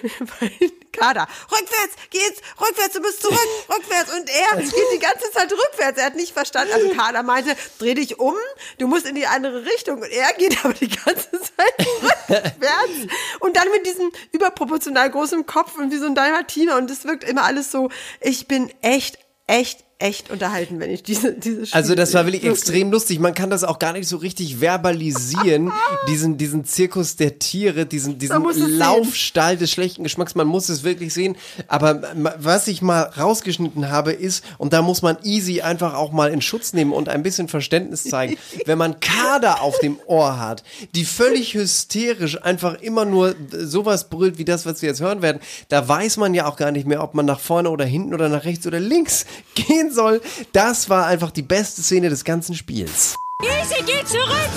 Kader, 0.91 1.27
rückwärts, 1.51 1.95
geht's, 2.09 2.41
rückwärts, 2.59 2.93
du 2.93 3.01
bist 3.01 3.21
zurück, 3.21 3.47
rückwärts. 3.69 4.13
Und 4.13 4.29
er 4.29 4.61
geht 4.61 4.73
die 4.93 4.99
ganze 4.99 5.31
Zeit 5.31 5.51
rückwärts. 5.51 5.99
Er 5.99 6.05
hat 6.07 6.15
nicht 6.15 6.33
verstanden. 6.33 6.73
Also 6.73 6.89
Kader 6.89 7.23
meinte, 7.23 7.55
dreh 7.79 7.93
dich 7.93 8.19
um, 8.19 8.35
du 8.79 8.87
musst 8.87 9.05
in 9.05 9.15
die 9.15 9.27
andere 9.27 9.65
Richtung. 9.65 10.01
Und 10.01 10.11
er 10.11 10.33
geht 10.33 10.57
aber 10.63 10.73
die 10.73 10.89
ganze 10.89 11.31
Zeit 11.31 11.87
rückwärts. 12.29 13.13
Und 13.39 13.55
dann 13.55 13.69
mit 13.71 13.85
diesem 13.85 14.11
überproportional 14.31 15.09
großen 15.09 15.45
Kopf 15.45 15.77
und 15.77 15.91
wie 15.91 15.97
so 15.97 16.05
ein 16.05 16.15
Dalmatiner. 16.15 16.77
Und 16.77 16.89
das 16.89 17.05
wirkt 17.05 17.23
immer 17.23 17.43
alles 17.43 17.71
so, 17.71 17.89
ich 18.19 18.47
bin 18.47 18.71
echt, 18.81 19.17
echt, 19.47 19.83
echt 19.99 20.29
unterhalten, 20.29 20.79
wenn 20.79 20.91
ich 20.91 21.01
diese, 21.01 21.33
diese 21.33 21.65
Spiele 21.65 21.73
Also 21.73 21.95
das 21.95 22.13
war 22.13 22.23
sehe. 22.23 22.33
wirklich 22.33 22.51
extrem 22.51 22.91
lustig. 22.91 23.19
Man 23.19 23.33
kann 23.33 23.49
das 23.49 23.63
auch 23.63 23.79
gar 23.79 23.93
nicht 23.93 24.07
so 24.07 24.17
richtig 24.17 24.59
verbalisieren, 24.59 25.71
diesen, 26.07 26.37
diesen 26.37 26.65
Zirkus 26.65 27.15
der 27.15 27.39
Tiere, 27.39 27.87
diesen, 27.87 28.19
diesen 28.19 28.45
es 28.47 28.57
sehen. 28.57 28.77
Laufstall 28.77 29.57
des 29.57 29.71
schlechten 29.71 30.03
Geschmacks. 30.03 30.35
Man 30.35 30.45
muss 30.45 30.69
es 30.69 30.83
wirklich 30.83 31.15
sehen. 31.15 31.35
Aber 31.67 32.03
was 32.37 32.67
ich 32.67 32.83
mal 32.83 33.01
rausgeschnitten 33.01 33.89
habe, 33.89 34.11
ist, 34.13 34.43
und 34.59 34.71
da 34.71 34.83
muss 34.83 35.01
man 35.01 35.17
easy 35.23 35.61
einfach 35.61 35.95
auch 35.95 36.11
mal 36.11 36.29
in 36.29 36.41
Schutz 36.41 36.73
nehmen 36.73 36.93
und 36.93 37.09
ein 37.09 37.23
bisschen 37.23 37.47
Verständnis 37.47 38.03
zeigen, 38.03 38.37
wenn 38.65 38.77
man 38.77 38.99
Kader 38.99 39.63
auf 39.63 39.79
dem 39.79 39.97
Ohr 40.05 40.37
hat, 40.37 40.63
die 40.93 41.05
völlig 41.05 41.55
hysterisch 41.55 42.43
einfach 42.43 42.79
immer 42.81 43.05
nur 43.05 43.33
sowas 43.51 44.09
brüllt 44.09 44.37
wie 44.37 44.45
das, 44.45 44.67
was 44.67 44.83
wir 44.83 44.89
jetzt 44.89 45.01
hören 45.01 45.23
werden, 45.23 45.41
da 45.69 45.87
weiß 45.87 46.17
man 46.17 46.35
ja 46.35 46.45
auch 46.45 46.55
gar 46.55 46.71
nicht 46.71 46.85
mehr, 46.85 47.01
ob 47.01 47.15
man 47.15 47.25
nach 47.25 47.39
vorne 47.39 47.71
oder 47.71 47.85
hinten 47.85 48.13
oder 48.13 48.29
nach 48.29 48.45
rechts 48.45 48.67
oder 48.67 48.79
links 48.79 49.25
gehen 49.55 49.86
soll. 49.91 50.21
Das 50.53 50.89
war 50.89 51.07
einfach 51.07 51.31
die 51.31 51.41
beste 51.41 51.81
Szene 51.81 52.09
des 52.09 52.23
ganzen 52.23 52.55
Spiels. 52.55 53.15
Easy, 53.43 53.83
geh 53.85 54.03
zurück! 54.05 54.49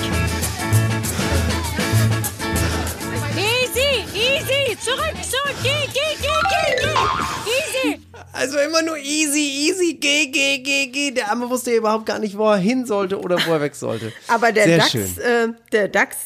Easy, 3.37 4.05
easy, 4.15 4.79
zurück, 4.79 5.15
zurück, 5.23 5.57
geh, 5.63 5.87
geh, 5.93 6.17
geh, 6.21 6.29
geh, 6.51 6.77
geh! 6.83 7.91
Easy! 7.91 8.01
Also 8.33 8.59
immer 8.59 8.83
nur 8.83 8.97
easy, 8.97 9.69
easy, 9.69 9.99
geh, 10.01 10.27
geh, 10.27 10.59
geh, 10.59 10.87
geh. 10.87 11.11
Der 11.11 11.31
Arme 11.31 11.51
wusste 11.51 11.73
ja 11.73 11.79
überhaupt 11.79 12.07
gar 12.07 12.19
nicht, 12.19 12.39
wo 12.39 12.51
er 12.51 12.57
hin 12.57 12.87
sollte 12.87 13.21
oder 13.21 13.39
wo 13.47 13.53
er 13.53 13.61
weg 13.61 13.75
sollte. 13.75 14.13
Aber 14.29 14.53
der 14.53 14.65
Sehr 14.65 14.79
Dachs, 14.79 14.95
äh, 14.95 15.49
der 15.73 15.89
Dachs 15.89 16.17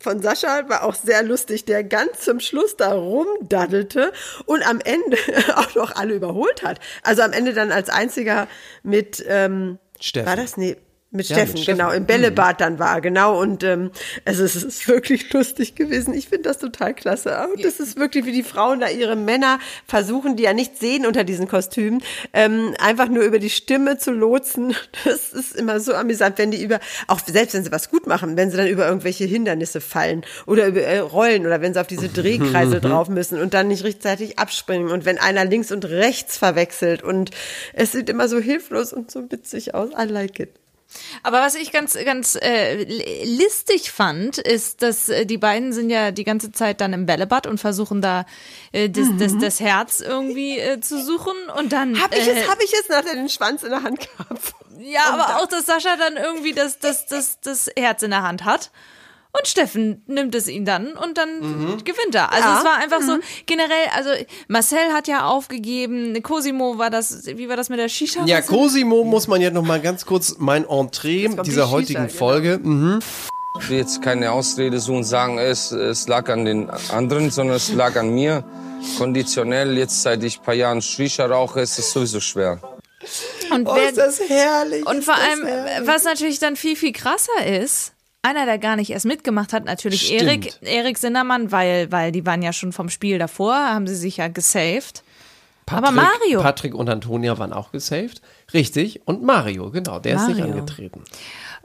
von 0.00 0.22
Sascha 0.22 0.68
war 0.68 0.84
auch 0.84 0.94
sehr 0.94 1.22
lustig, 1.22 1.66
der 1.66 1.84
ganz 1.84 2.20
zum 2.20 2.40
Schluss 2.40 2.76
da 2.76 2.92
rumdaddelte 2.92 4.12
und 4.46 4.66
am 4.66 4.80
Ende 4.80 5.18
auch 5.56 5.74
noch 5.74 5.94
alle 5.94 6.14
überholt 6.14 6.62
hat. 6.62 6.80
Also 7.02 7.22
am 7.22 7.32
Ende 7.32 7.52
dann 7.52 7.70
als 7.70 7.90
einziger 7.90 8.48
mit 8.82 9.22
ähm, 9.28 9.78
Steffen. 10.00 10.28
War 10.28 10.36
das? 10.36 10.56
Nee. 10.56 10.76
Mit 11.12 11.28
Ja, 11.28 11.36
Steffen, 11.36 11.54
mit 11.54 11.62
Steffen. 11.64 11.78
genau, 11.78 11.90
im 11.92 12.06
Bällebad 12.06 12.60
dann 12.60 12.78
war, 12.78 13.00
genau. 13.00 13.40
Und 13.40 13.64
ähm, 13.64 13.90
also 14.24 14.44
es 14.44 14.54
ist 14.54 14.86
wirklich 14.86 15.32
lustig 15.32 15.74
gewesen. 15.74 16.14
Ich 16.14 16.28
finde 16.28 16.44
das 16.44 16.58
total 16.58 16.94
klasse. 16.94 17.36
Und 17.52 17.64
das 17.64 17.80
ist 17.80 17.98
wirklich, 17.98 18.26
wie 18.26 18.32
die 18.32 18.44
Frauen 18.44 18.78
da 18.78 18.88
ihre 18.88 19.16
Männer 19.16 19.58
versuchen, 19.88 20.36
die 20.36 20.44
ja 20.44 20.52
nicht 20.52 20.78
sehen 20.78 21.06
unter 21.06 21.24
diesen 21.24 21.48
Kostümen, 21.48 22.00
ähm, 22.32 22.74
einfach 22.78 23.08
nur 23.08 23.24
über 23.24 23.40
die 23.40 23.50
Stimme 23.50 23.98
zu 23.98 24.12
lotsen. 24.12 24.74
Das 25.04 25.32
ist 25.32 25.56
immer 25.56 25.80
so 25.80 25.94
amüsant, 25.94 26.38
wenn 26.38 26.50
die 26.50 26.62
über, 26.62 26.78
auch 27.08 27.20
selbst 27.26 27.54
wenn 27.54 27.64
sie 27.64 27.72
was 27.72 27.90
gut 27.90 28.06
machen, 28.06 28.36
wenn 28.36 28.50
sie 28.50 28.56
dann 28.56 28.68
über 28.68 28.86
irgendwelche 28.86 29.24
Hindernisse 29.24 29.80
fallen 29.80 30.24
oder 30.46 30.66
über 30.68 30.82
äh, 30.82 30.98
Rollen 30.98 31.46
oder 31.46 31.60
wenn 31.60 31.74
sie 31.74 31.80
auf 31.80 31.86
diese 31.86 32.08
Drehkreise 32.20 32.80
drauf 32.80 33.08
müssen 33.08 33.40
und 33.40 33.54
dann 33.54 33.68
nicht 33.68 33.82
rechtzeitig 33.82 34.38
abspringen 34.38 34.90
und 34.90 35.04
wenn 35.06 35.18
einer 35.18 35.44
links 35.44 35.72
und 35.72 35.84
rechts 35.86 36.36
verwechselt 36.36 37.02
und 37.02 37.30
es 37.72 37.92
sieht 37.92 38.08
immer 38.08 38.28
so 38.28 38.38
hilflos 38.38 38.92
und 38.92 39.10
so 39.10 39.30
witzig 39.30 39.74
aus. 39.74 39.90
I 39.98 40.04
like 40.04 40.38
it. 40.38 40.59
Aber 41.22 41.40
was 41.40 41.54
ich 41.54 41.72
ganz, 41.72 41.96
ganz 42.04 42.36
äh, 42.36 42.84
listig 43.24 43.90
fand, 43.90 44.38
ist, 44.38 44.82
dass 44.82 45.08
äh, 45.08 45.26
die 45.26 45.38
beiden 45.38 45.72
sind 45.72 45.90
ja 45.90 46.10
die 46.10 46.24
ganze 46.24 46.52
Zeit 46.52 46.80
dann 46.80 46.92
im 46.92 47.06
Bällebad 47.06 47.46
und 47.46 47.58
versuchen 47.58 48.00
da 48.00 48.26
äh, 48.72 48.88
das, 48.88 49.08
das, 49.18 49.38
das 49.38 49.60
Herz 49.60 50.00
irgendwie 50.00 50.58
äh, 50.58 50.80
zu 50.80 51.02
suchen 51.02 51.34
und 51.56 51.72
dann. 51.72 52.00
Hab 52.00 52.14
ich 52.14 52.26
äh, 52.26 52.40
es, 52.40 52.48
hab 52.48 52.62
ich 52.62 52.72
es, 52.72 52.88
nachdem 52.88 53.08
er 53.08 53.14
den 53.16 53.28
Schwanz 53.28 53.62
in 53.62 53.70
der 53.70 53.82
Hand 53.82 54.00
gehabt. 54.00 54.54
Ja, 54.78 55.04
aber 55.12 55.42
auch, 55.42 55.46
dass 55.46 55.66
Sascha 55.66 55.96
dann 55.96 56.16
irgendwie 56.16 56.52
das, 56.52 56.78
das, 56.78 57.06
das, 57.06 57.40
das 57.40 57.70
Herz 57.76 58.02
in 58.02 58.10
der 58.10 58.22
Hand 58.22 58.44
hat. 58.44 58.70
Und 59.32 59.46
Steffen 59.46 60.02
nimmt 60.08 60.34
es 60.34 60.48
ihn 60.48 60.64
dann 60.64 60.92
und 60.94 61.16
dann 61.16 61.78
gewinnt 61.84 62.14
er. 62.14 62.32
Also 62.32 62.48
Ja. 62.48 62.58
es 62.58 62.64
war 62.64 62.76
einfach 62.78 63.00
so 63.00 63.18
generell, 63.46 63.86
also 63.94 64.10
Marcel 64.48 64.92
hat 64.92 65.06
ja 65.06 65.24
aufgegeben, 65.26 66.20
Cosimo 66.22 66.78
war 66.78 66.90
das, 66.90 67.26
wie 67.26 67.48
war 67.48 67.56
das 67.56 67.68
mit 67.68 67.78
der 67.78 67.88
Shisha? 67.88 68.24
Ja, 68.26 68.40
Cosimo 68.42 69.04
muss 69.04 69.28
man 69.28 69.40
ja 69.40 69.50
noch 69.50 69.62
mal 69.62 69.80
ganz 69.80 70.04
kurz 70.04 70.34
mein 70.38 70.64
Entree 70.68 71.26
kommt 71.28 71.38
die 71.46 71.50
dieser 71.50 71.62
Shisha, 71.62 71.70
heutigen 71.70 72.06
genau. 72.08 72.18
Folge. 72.18 72.58
Mhm. 72.60 72.98
Ich 73.60 73.68
will 73.68 73.78
jetzt 73.78 74.02
keine 74.02 74.32
Ausrede 74.32 74.80
suchen 74.80 74.98
und 74.98 75.04
sagen, 75.04 75.38
es, 75.38 75.70
es 75.72 76.08
lag 76.08 76.28
an 76.28 76.44
den 76.44 76.68
anderen, 76.90 77.30
sondern 77.30 77.56
es 77.56 77.72
lag 77.72 77.96
an 77.96 78.10
mir. 78.10 78.44
Konditionell, 78.98 79.76
jetzt 79.78 80.02
seit 80.02 80.22
ich 80.24 80.38
ein 80.40 80.44
paar 80.44 80.54
Jahren 80.54 80.82
Shisha 80.82 81.26
rauche, 81.26 81.60
ist 81.60 81.78
es 81.78 81.92
sowieso 81.92 82.20
schwer. 82.20 82.58
Und, 83.52 83.66
Oh, 83.68 83.74
wer, 83.74 83.88
ist 83.88 83.96
das 83.98 84.20
herrlich. 84.20 84.86
und 84.86 85.04
vor 85.04 85.14
allem, 85.14 85.46
herrlich. 85.46 85.88
was 85.88 86.04
natürlich 86.04 86.38
dann 86.38 86.56
viel, 86.56 86.76
viel 86.76 86.92
krasser 86.92 87.44
ist, 87.46 87.92
einer, 88.22 88.44
der 88.46 88.58
gar 88.58 88.76
nicht 88.76 88.90
erst 88.90 89.06
mitgemacht 89.06 89.52
hat, 89.52 89.64
natürlich 89.64 90.06
Stimmt. 90.06 90.22
Erik, 90.22 90.52
Erik 90.62 90.98
Sinnermann, 90.98 91.52
weil, 91.52 91.90
weil 91.90 92.12
die 92.12 92.26
waren 92.26 92.42
ja 92.42 92.52
schon 92.52 92.72
vom 92.72 92.88
Spiel 92.90 93.18
davor, 93.18 93.54
haben 93.54 93.86
sie 93.86 93.94
sich 93.96 94.18
ja 94.18 94.28
gesaved. 94.28 95.02
Aber 95.72 95.92
Mario. 95.92 96.42
Patrick 96.42 96.74
und 96.74 96.88
Antonia 96.90 97.38
waren 97.38 97.52
auch 97.52 97.70
gesaved. 97.70 98.20
Richtig. 98.52 99.02
Und 99.06 99.22
Mario, 99.22 99.70
genau, 99.70 100.00
der 100.00 100.16
ist 100.16 100.26
nicht 100.26 100.38
Mario. 100.40 100.54
angetreten. 100.54 101.04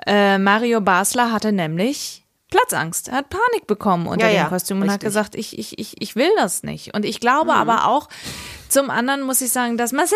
Äh, 0.06 0.38
Mario 0.38 0.80
Basler 0.80 1.32
hatte 1.32 1.52
nämlich 1.52 2.24
Platzangst. 2.52 3.08
Er 3.08 3.16
hat 3.16 3.30
Panik 3.32 3.66
bekommen 3.66 4.06
unter 4.06 4.28
Ja, 4.28 4.32
dem 4.32 4.36
ja, 4.38 4.50
Kostüm 4.50 4.78
und 4.78 4.84
hat 4.84 4.98
richtig. 4.98 5.08
gesagt, 5.08 5.34
ich, 5.36 5.58
ich, 5.58 5.80
ich, 5.80 6.00
ich 6.00 6.16
will 6.16 6.30
das 6.38 6.62
nicht. 6.62 6.94
Und 6.94 7.04
ich 7.04 7.20
glaube 7.20 7.46
Mhm. 7.54 7.58
aber 7.58 7.88
auch, 7.88 8.08
zum 8.70 8.92
anderen 8.92 9.24
muss 9.24 9.42
ich 9.42 9.52
sagen, 9.52 9.76
dass 9.76 9.92
Marcel 9.92 10.16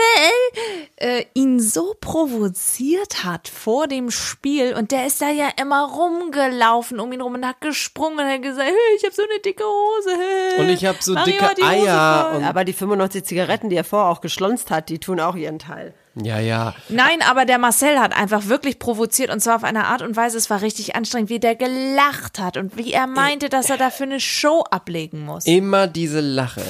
äh, 0.98 1.26
ihn 1.34 1.49
so 1.70 1.96
provoziert 2.00 3.24
hat 3.24 3.48
vor 3.48 3.88
dem 3.88 4.12
Spiel 4.12 4.74
und 4.74 4.92
der 4.92 5.08
ist 5.08 5.22
da 5.22 5.30
ja 5.30 5.50
immer 5.62 5.84
rumgelaufen 5.84 7.00
um 7.00 7.12
ihn 7.14 7.22
rum 7.22 7.36
und 7.36 7.46
hat 7.46 7.62
gesprungen 7.62 8.20
und 8.20 8.26
hat 8.26 8.42
gesagt, 8.42 8.68
hey, 8.68 8.96
ich 8.98 9.04
habe 9.04 9.14
so 9.14 9.22
eine 9.22 9.40
dicke 9.40 9.64
Hose. 9.64 10.10
Hey. 10.10 10.62
Und 10.62 10.70
ich 10.70 10.86
habe 10.86 10.98
so 11.00 11.14
Mario 11.14 11.34
dicke 11.56 11.66
Eier. 11.66 12.42
Aber 12.44 12.66
die 12.66 12.74
95 12.74 13.24
Zigaretten, 13.24 13.70
die 13.70 13.76
er 13.76 13.84
vorher 13.84 14.10
auch 14.10 14.22
geschlonzt 14.22 14.72
hat, 14.72 14.90
die 14.90 15.00
tun 15.00 15.20
auch 15.20 15.36
ihren 15.36 15.60
Teil. 15.60 15.94
ja, 16.16 16.40
ja. 16.40 16.74
Nein, 16.90 17.22
aber 17.22 17.46
der 17.46 17.60
Marcel 17.60 18.00
hat 18.00 18.16
einfach 18.16 18.48
wirklich 18.48 18.80
provoziert 18.80 19.30
und 19.30 19.40
zwar 19.40 19.58
auf 19.58 19.64
eine 19.64 19.86
Art 19.86 20.02
und 20.02 20.16
Weise, 20.16 20.38
es 20.38 20.50
war 20.50 20.62
richtig 20.62 20.96
anstrengend, 20.96 21.30
wie 21.30 21.40
der 21.40 21.56
gelacht 21.56 22.40
hat 22.40 22.58
und 22.58 22.78
wie 22.78 22.94
er 22.94 23.08
meinte, 23.08 23.50
dass 23.50 23.70
er 23.70 23.78
dafür 23.78 24.08
eine 24.08 24.20
Show 24.20 24.64
ablegen 24.70 25.26
muss. 25.26 25.46
Immer 25.46 25.88
diese 25.88 26.20
Lache. 26.20 26.64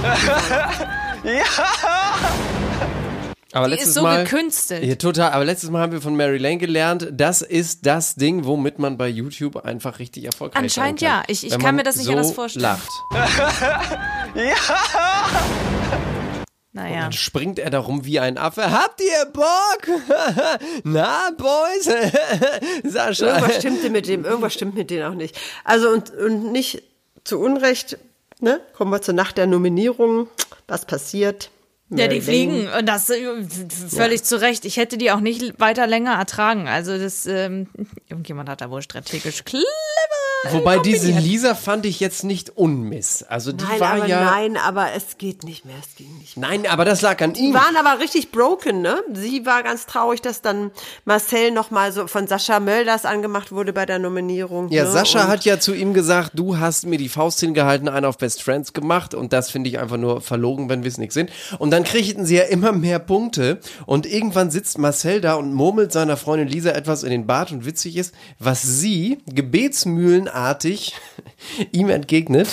Aber 3.54 3.66
Die 3.66 3.70
letztes 3.72 3.88
ist 3.90 3.94
so 3.94 4.02
Mal, 4.02 4.24
gekünstelt. 4.24 4.84
Ja, 4.84 4.94
total. 4.96 5.30
Aber 5.32 5.44
letztes 5.44 5.70
Mal 5.70 5.80
haben 5.80 5.92
wir 5.92 6.00
von 6.00 6.16
Mary 6.16 6.38
Lane 6.38 6.58
gelernt, 6.58 7.08
das 7.12 7.40
ist 7.40 7.86
das 7.86 8.16
Ding, 8.16 8.44
womit 8.44 8.78
man 8.80 8.96
bei 8.98 9.08
YouTube 9.08 9.56
einfach 9.64 9.98
richtig 10.00 10.24
erfolgreich 10.24 10.60
Anscheinend 10.62 11.00
sein 11.00 11.08
kann. 11.08 11.18
ja. 11.20 11.24
Ich- 11.28 11.46
ich 11.46 11.58
kann 11.58 11.76
mir 11.76 11.84
das 11.84 11.96
nicht 11.96 12.06
so 12.06 12.12
anders 12.12 12.32
vorstellen. 12.32 12.64
lacht. 12.64 12.90
Naja. 16.76 17.02
Dann 17.02 17.12
springt 17.12 17.60
er 17.60 17.70
da 17.70 17.78
rum 17.78 18.04
wie 18.04 18.18
ein 18.18 18.36
Affe. 18.36 18.72
Habt 18.72 19.00
ihr 19.00 19.26
Bock? 19.32 20.00
Na, 20.82 21.30
Boys? 21.38 21.84
Sascha. 22.92 23.26
Irgendwas 23.26 23.56
stimmte 23.58 23.90
mit 23.90 24.08
dem, 24.08 24.24
irgendwas 24.24 24.54
stimmt 24.54 24.74
mit 24.74 24.90
denen 24.90 25.04
auch 25.04 25.14
nicht. 25.14 25.38
Also 25.62 25.88
und, 25.90 26.10
und 26.10 26.50
nicht 26.50 26.82
zu 27.22 27.38
Unrecht, 27.38 27.96
ne? 28.40 28.58
Kommen 28.76 28.90
wir 28.90 29.00
zur 29.02 29.14
Nacht 29.14 29.36
der 29.38 29.46
Nominierung. 29.46 30.26
Was 30.66 30.84
passiert? 30.84 31.50
Ja, 31.98 32.08
die 32.08 32.16
Mary 32.16 32.20
fliegen 32.22 32.68
und 32.78 32.86
das 32.86 33.10
äh, 33.10 33.22
völlig 33.90 34.24
zu 34.24 34.40
Recht. 34.40 34.64
Ich 34.64 34.76
hätte 34.76 34.98
die 34.98 35.10
auch 35.10 35.20
nicht 35.20 35.58
weiter 35.60 35.86
länger 35.86 36.12
ertragen. 36.14 36.68
Also 36.68 36.96
das, 36.98 37.26
ähm, 37.26 37.68
irgendjemand 38.08 38.48
hat 38.48 38.60
da 38.60 38.70
wohl 38.70 38.82
strategisch 38.82 39.44
clever. 39.44 39.64
Wobei 40.50 40.78
diese. 40.78 41.10
Lisa 41.10 41.54
fand 41.54 41.86
ich 41.86 42.00
jetzt 42.00 42.22
nicht 42.22 42.50
unmiss. 42.54 43.22
Also 43.22 43.50
die 43.52 43.64
Nein, 43.64 43.80
war 43.80 43.92
aber 43.94 44.06
ja. 44.06 44.24
nein, 44.24 44.58
aber 44.58 44.88
es 44.94 45.16
geht 45.16 45.42
nicht 45.42 45.64
mehr, 45.64 45.76
es 45.80 45.96
ging 45.96 46.18
nicht 46.18 46.36
mehr. 46.36 46.46
Nein, 46.50 46.66
aber 46.68 46.84
das 46.84 47.00
lag 47.00 47.18
an 47.22 47.32
Die 47.32 47.44
ihm. 47.46 47.54
waren 47.54 47.76
aber 47.78 47.98
richtig 47.98 48.30
broken, 48.30 48.82
ne? 48.82 49.02
Sie 49.14 49.46
war 49.46 49.62
ganz 49.62 49.86
traurig, 49.86 50.20
dass 50.20 50.42
dann 50.42 50.70
Marcel 51.06 51.50
nochmal 51.50 51.92
so 51.92 52.06
von 52.08 52.26
Sascha 52.26 52.60
Mölders 52.60 53.06
angemacht 53.06 53.52
wurde 53.52 53.72
bei 53.72 53.86
der 53.86 53.98
Nominierung. 53.98 54.68
Ja, 54.68 54.84
ne? 54.84 54.90
Sascha 54.90 55.22
Und- 55.22 55.28
hat 55.28 55.44
ja 55.46 55.58
zu 55.60 55.72
ihm 55.74 55.94
gesagt, 55.94 56.32
du 56.34 56.58
hast 56.58 56.84
mir 56.84 56.98
die 56.98 57.08
Faust 57.08 57.40
hingehalten, 57.40 57.88
einen 57.88 58.04
auf 58.04 58.18
Best 58.18 58.42
Friends 58.42 58.74
gemacht 58.74 59.14
und 59.14 59.32
das 59.32 59.50
finde 59.50 59.70
ich 59.70 59.78
einfach 59.78 59.96
nur 59.96 60.20
verlogen, 60.20 60.68
wenn 60.68 60.82
wir 60.84 60.88
es 60.90 60.98
nicht 60.98 61.12
sind. 61.12 61.30
Und 61.58 61.70
dann 61.70 61.83
kriegten 61.84 62.26
sie 62.26 62.36
ja 62.36 62.42
immer 62.44 62.72
mehr 62.72 62.98
Punkte 62.98 63.60
und 63.86 64.06
irgendwann 64.06 64.50
sitzt 64.50 64.78
Marcel 64.78 65.20
da 65.20 65.34
und 65.34 65.54
murmelt 65.54 65.92
seiner 65.92 66.16
Freundin 66.16 66.48
Lisa 66.48 66.70
etwas 66.70 67.02
in 67.02 67.10
den 67.10 67.26
Bart 67.26 67.52
und 67.52 67.64
witzig 67.64 67.96
ist, 67.96 68.14
was 68.38 68.62
sie 68.62 69.18
gebetsmühlenartig 69.26 70.94
ihm 71.72 71.90
entgegnet. 71.90 72.48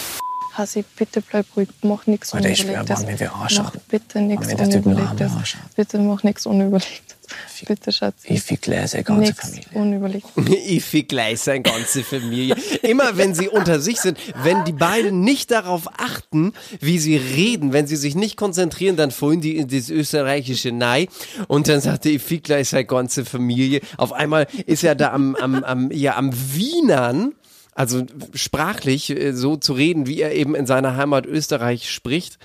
Hasi, 0.54 0.84
bitte 0.98 1.22
bleib 1.22 1.46
ruhig, 1.56 1.70
mach 1.82 2.08
nichts 2.08 2.34
Alter, 2.34 2.50
ich 2.50 2.60
schwör, 2.60 2.82
Unüberlegtes. 2.82 3.20
wir 3.20 3.34
Arschloch? 3.34 3.74
Mach 3.74 3.82
bitte 3.88 4.22
nichts 4.22 4.54
Unüberlegtes. 4.54 5.32
Bitte 5.76 5.98
mach 6.00 6.24
nichts 6.24 6.46
Unüberlegtes. 6.46 7.18
Bitte, 7.66 7.92
Schatz. 7.92 8.24
Ich 8.26 8.42
fick 8.42 8.62
gleich 8.64 8.92
seine 8.92 9.04
ganze 9.04 9.22
Nichts 9.22 9.50
Familie. 9.50 9.68
Unüberlegtes. 9.74 10.32
Ich 10.68 10.84
fick 10.84 11.10
gleich 11.10 11.40
seine 11.40 11.62
ganze 11.62 12.04
Familie. 12.04 12.56
Immer 12.82 13.18
wenn 13.18 13.36
sie 13.36 13.50
unter 13.50 13.80
sich 13.80 14.00
sind, 14.00 14.18
wenn 14.44 14.66
die 14.66 14.74
beiden 14.74 15.22
nicht 15.22 15.52
darauf 15.52 15.88
achten, 15.98 16.54
wie 16.80 16.98
sie 16.98 17.18
reden, 17.18 17.72
wenn 17.72 17.88
sie 17.88 17.96
sich 17.96 18.16
nicht 18.16 18.36
konzentrieren, 18.36 18.96
dann 18.96 19.12
fallen 19.12 19.42
die 19.42 19.58
in 19.58 19.68
das 19.68 19.90
österreichische 19.90 20.72
Nei 20.72 21.08
und 21.48 21.68
dann 21.68 21.82
sagt 21.82 22.06
er, 22.06 22.14
ich 22.14 22.22
fick 22.22 22.44
gleich 22.44 22.70
seine 22.70 22.86
ganze 22.86 23.26
Familie. 23.26 23.82
Auf 23.98 24.12
einmal 24.12 24.48
ist 24.66 24.84
er 24.84 24.96
da 24.96 25.12
am, 25.12 25.36
am, 25.36 25.64
am, 25.64 25.92
ja, 25.92 26.18
am 26.18 26.32
Wienern. 26.34 27.34
Also 27.74 28.06
sprachlich 28.34 29.10
äh, 29.10 29.32
so 29.34 29.56
zu 29.56 29.72
reden, 29.74 30.06
wie 30.06 30.20
er 30.20 30.34
eben 30.34 30.56
in 30.56 30.66
seiner 30.66 30.98
Heimat 30.98 31.26
Österreich 31.26 31.90
spricht. 31.90 32.38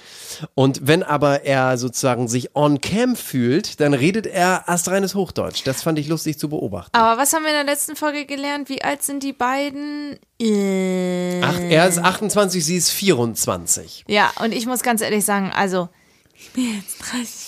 Und 0.54 0.86
wenn 0.86 1.02
aber 1.02 1.42
er 1.42 1.78
sozusagen 1.78 2.28
sich 2.28 2.54
on 2.54 2.80
cam 2.80 3.16
fühlt, 3.16 3.80
dann 3.80 3.92
redet 3.92 4.26
er 4.26 4.68
astreines 4.68 5.16
Hochdeutsch. 5.16 5.62
Das 5.64 5.82
fand 5.82 5.98
ich 5.98 6.06
lustig 6.06 6.38
zu 6.38 6.48
beobachten. 6.48 6.96
Aber 6.96 7.20
was 7.20 7.32
haben 7.32 7.42
wir 7.42 7.50
in 7.50 7.66
der 7.66 7.74
letzten 7.74 7.96
Folge 7.96 8.24
gelernt? 8.24 8.68
Wie 8.68 8.82
alt 8.82 9.02
sind 9.02 9.24
die 9.24 9.32
beiden? 9.32 10.16
Äh, 10.40 11.40
Ach, 11.42 11.58
er 11.58 11.88
ist 11.88 11.98
28, 11.98 12.64
sie 12.64 12.76
ist 12.76 12.90
24. 12.90 14.04
Ja, 14.06 14.32
und 14.40 14.52
ich 14.52 14.66
muss 14.66 14.82
ganz 14.82 15.00
ehrlich 15.00 15.24
sagen, 15.24 15.50
also, 15.52 15.88
ich 16.34 16.52
bin 16.52 16.76
jetzt 16.76 16.98
30 16.98 17.45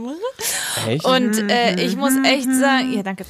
Woche. 0.00 0.88
Echt? 0.88 1.04
Und 1.04 1.50
äh, 1.50 1.80
ich 1.84 1.96
muss 1.96 2.12
echt 2.24 2.52
sagen, 2.52 2.92
ja, 2.92 3.02
danke. 3.02 3.24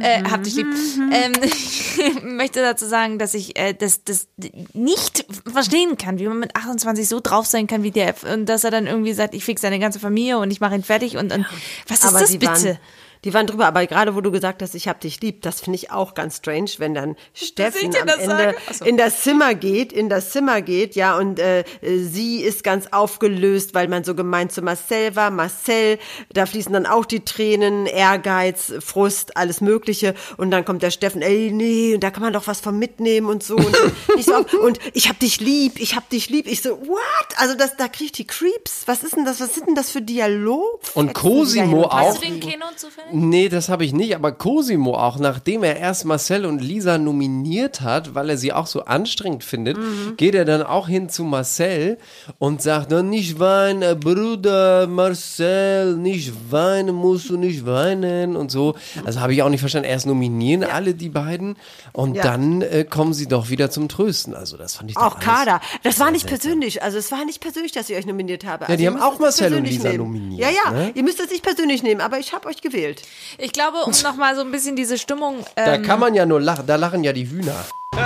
Äh, 0.00 0.24
hab 0.24 0.42
dich 0.42 0.54
lieb. 0.54 0.66
Ähm, 1.12 1.32
ich 1.42 1.98
möchte 2.22 2.60
dazu 2.60 2.86
sagen, 2.86 3.18
dass 3.18 3.34
ich 3.34 3.58
äh, 3.58 3.74
das, 3.74 4.04
das 4.04 4.28
nicht 4.72 5.26
verstehen 5.50 5.96
kann, 5.96 6.18
wie 6.18 6.26
man 6.26 6.38
mit 6.38 6.56
28 6.56 7.08
so 7.08 7.20
drauf 7.20 7.46
sein 7.46 7.66
kann 7.66 7.82
wie 7.82 7.90
der. 7.90 8.14
Und 8.32 8.46
dass 8.46 8.64
er 8.64 8.70
dann 8.70 8.86
irgendwie 8.86 9.12
sagt, 9.12 9.34
ich 9.34 9.44
fix 9.44 9.62
seine 9.62 9.78
ganze 9.78 10.00
Familie 10.00 10.38
und 10.38 10.50
ich 10.50 10.60
mache 10.60 10.74
ihn 10.74 10.84
fertig 10.84 11.16
und, 11.16 11.32
und 11.32 11.46
was 11.88 12.00
ist 12.00 12.06
aber 12.06 12.20
das 12.20 12.32
bitte? 12.32 12.46
Waren, 12.46 12.78
Die 13.24 13.34
waren 13.34 13.46
drüber, 13.46 13.66
aber 13.66 13.86
gerade 13.86 14.14
wo 14.14 14.20
du 14.22 14.30
gesagt 14.30 14.62
hast, 14.62 14.74
ich 14.74 14.88
hab 14.88 15.00
dich 15.00 15.20
lieb, 15.20 15.42
das 15.42 15.60
finde 15.60 15.76
ich 15.76 15.90
auch 15.90 16.14
ganz 16.14 16.38
strange, 16.38 16.70
wenn 16.78 16.94
dann 16.94 17.16
Steffen 17.34 17.94
am 17.94 18.06
das 18.06 18.18
Ende 18.18 18.54
so. 18.72 18.84
in 18.84 18.96
das 18.96 19.22
Zimmer 19.22 19.54
geht, 19.54 19.92
in 19.92 20.08
das 20.08 20.30
Zimmer 20.30 20.62
geht, 20.62 20.94
ja, 20.96 21.16
und 21.16 21.38
äh, 21.38 21.64
sie 21.82 22.40
ist 22.40 22.64
ganz 22.64 22.86
aufgelöst, 22.92 23.74
weil 23.74 23.88
man 23.88 24.04
so 24.04 24.14
gemein 24.14 24.48
zu 24.48 24.62
Marcel 24.62 25.16
war. 25.16 25.30
Marcel, 25.30 25.98
da 26.32 26.46
fließen 26.46 26.72
dann 26.72 26.86
auch 26.86 27.04
die 27.04 27.24
Tränen, 27.24 27.86
Ehrgeiz, 27.86 28.72
Frust, 28.80 29.36
alles 29.36 29.60
Mögliche. 29.60 30.14
Und 30.38 30.50
dann 30.50 30.64
kommt 30.64 30.82
der 30.82 30.90
Steffen, 30.90 31.20
ey, 31.20 31.50
nee, 31.52 31.98
da 31.98 32.10
kann 32.10 32.22
man 32.22 32.32
doch 32.32 32.46
was 32.46 32.60
von 32.60 32.78
mitnehmen 32.78 33.28
und 33.28 33.42
so. 33.42 33.56
Und, 33.56 33.76
ich 34.16 34.24
so 34.24 34.44
und 34.62 34.78
ich 34.94 35.08
hab 35.08 35.18
dich 35.18 35.40
lieb, 35.40 35.78
ich 35.78 35.94
hab 35.94 36.08
dich 36.08 36.30
lieb. 36.30 36.46
Ich 36.46 36.62
so, 36.62 36.70
what? 36.70 37.00
Also 37.36 37.54
das, 37.54 37.76
da 37.76 37.88
krieg 37.88 38.06
ich 38.06 38.12
die 38.12 38.26
Creeps. 38.26 38.84
Was 38.86 39.02
ist 39.02 39.16
denn 39.16 39.24
das? 39.26 39.40
Was 39.40 39.54
sind 39.54 39.66
denn 39.66 39.74
das 39.74 39.90
für 39.90 40.00
Dialog? 40.00 40.80
Und 40.94 41.12
Cosimo 41.12 41.90
Hast 41.90 42.16
auch. 42.16 42.18
du 42.18 42.26
den 42.26 42.40
Keno 42.40 42.66
zufällig? 42.76 43.09
Nee, 43.12 43.48
das 43.48 43.68
habe 43.68 43.84
ich 43.84 43.92
nicht, 43.92 44.14
aber 44.14 44.32
Cosimo 44.32 44.94
auch, 44.96 45.18
nachdem 45.18 45.62
er 45.64 45.76
erst 45.76 46.04
Marcel 46.04 46.44
und 46.46 46.60
Lisa 46.60 46.98
nominiert 46.98 47.80
hat, 47.80 48.14
weil 48.14 48.30
er 48.30 48.36
sie 48.36 48.52
auch 48.52 48.66
so 48.66 48.84
anstrengend 48.84 49.44
findet, 49.44 49.76
Mhm. 49.78 50.16
geht 50.16 50.34
er 50.34 50.44
dann 50.44 50.62
auch 50.62 50.88
hin 50.88 51.08
zu 51.08 51.24
Marcel 51.24 51.98
und 52.38 52.62
sagt, 52.62 52.92
dann 52.92 53.08
nicht 53.10 53.38
weinen, 53.38 53.98
Bruder 54.00 54.86
Marcel, 54.86 55.96
nicht 55.96 56.32
weinen, 56.50 56.94
musst 56.94 57.30
du 57.30 57.36
nicht 57.36 57.66
weinen 57.66 58.36
und 58.36 58.50
so. 58.50 58.74
Also 59.04 59.20
habe 59.20 59.32
ich 59.34 59.42
auch 59.42 59.48
nicht 59.48 59.60
verstanden. 59.60 59.88
Erst 59.88 60.06
nominieren 60.06 60.64
alle 60.64 60.94
die 60.94 61.08
beiden 61.08 61.56
und 61.92 62.14
Ja. 62.16 62.22
dann 62.22 62.62
äh, 62.62 62.84
kommen 62.88 63.12
sie 63.14 63.26
doch 63.28 63.50
wieder 63.50 63.70
zum 63.70 63.88
Trösten. 63.88 64.34
Also 64.34 64.56
das 64.56 64.74
fand 64.76 64.90
ich 64.90 64.96
Auch 64.96 65.18
Kader. 65.20 65.60
Das 65.82 65.98
war 66.00 66.10
nicht 66.10 66.26
persönlich. 66.26 66.82
Also 66.82 66.98
es 66.98 67.10
war 67.12 67.24
nicht 67.24 67.40
persönlich, 67.40 67.72
dass 67.72 67.88
ich 67.90 67.96
euch 67.96 68.06
nominiert 68.06 68.44
habe. 68.44 68.64
Ja, 68.64 68.68
also 68.68 68.76
die 68.78 68.84
ihr 68.84 68.90
haben 68.92 69.00
auch 69.02 69.18
Marcel 69.18 69.54
und 69.54 69.64
Lisa 69.64 69.88
nehmen. 69.88 69.98
nominiert, 70.04 70.40
Ja, 70.40 70.48
ja. 70.64 70.70
ne? 70.70 70.92
Ihr 70.94 71.02
müsst 71.02 71.20
es 71.20 71.30
nicht 71.30 71.42
persönlich 71.42 71.82
nehmen, 71.82 72.00
aber 72.00 72.18
ich 72.18 72.32
habe 72.32 72.48
euch 72.48 72.60
gewählt. 72.60 72.99
Ich 73.38 73.52
glaube, 73.52 73.78
um 73.84 73.92
nochmal 74.02 74.34
so 74.36 74.40
ein 74.42 74.50
bisschen 74.50 74.76
diese 74.76 74.98
Stimmung. 74.98 75.44
Da 75.56 75.74
Ähm, 75.74 75.82
kann 75.82 76.00
man 76.00 76.14
ja 76.14 76.26
nur 76.26 76.40
lachen, 76.40 76.66
da 76.66 76.76
lachen 76.76 77.04
ja 77.04 77.12
die 77.12 77.28
Hühner. 77.28 77.64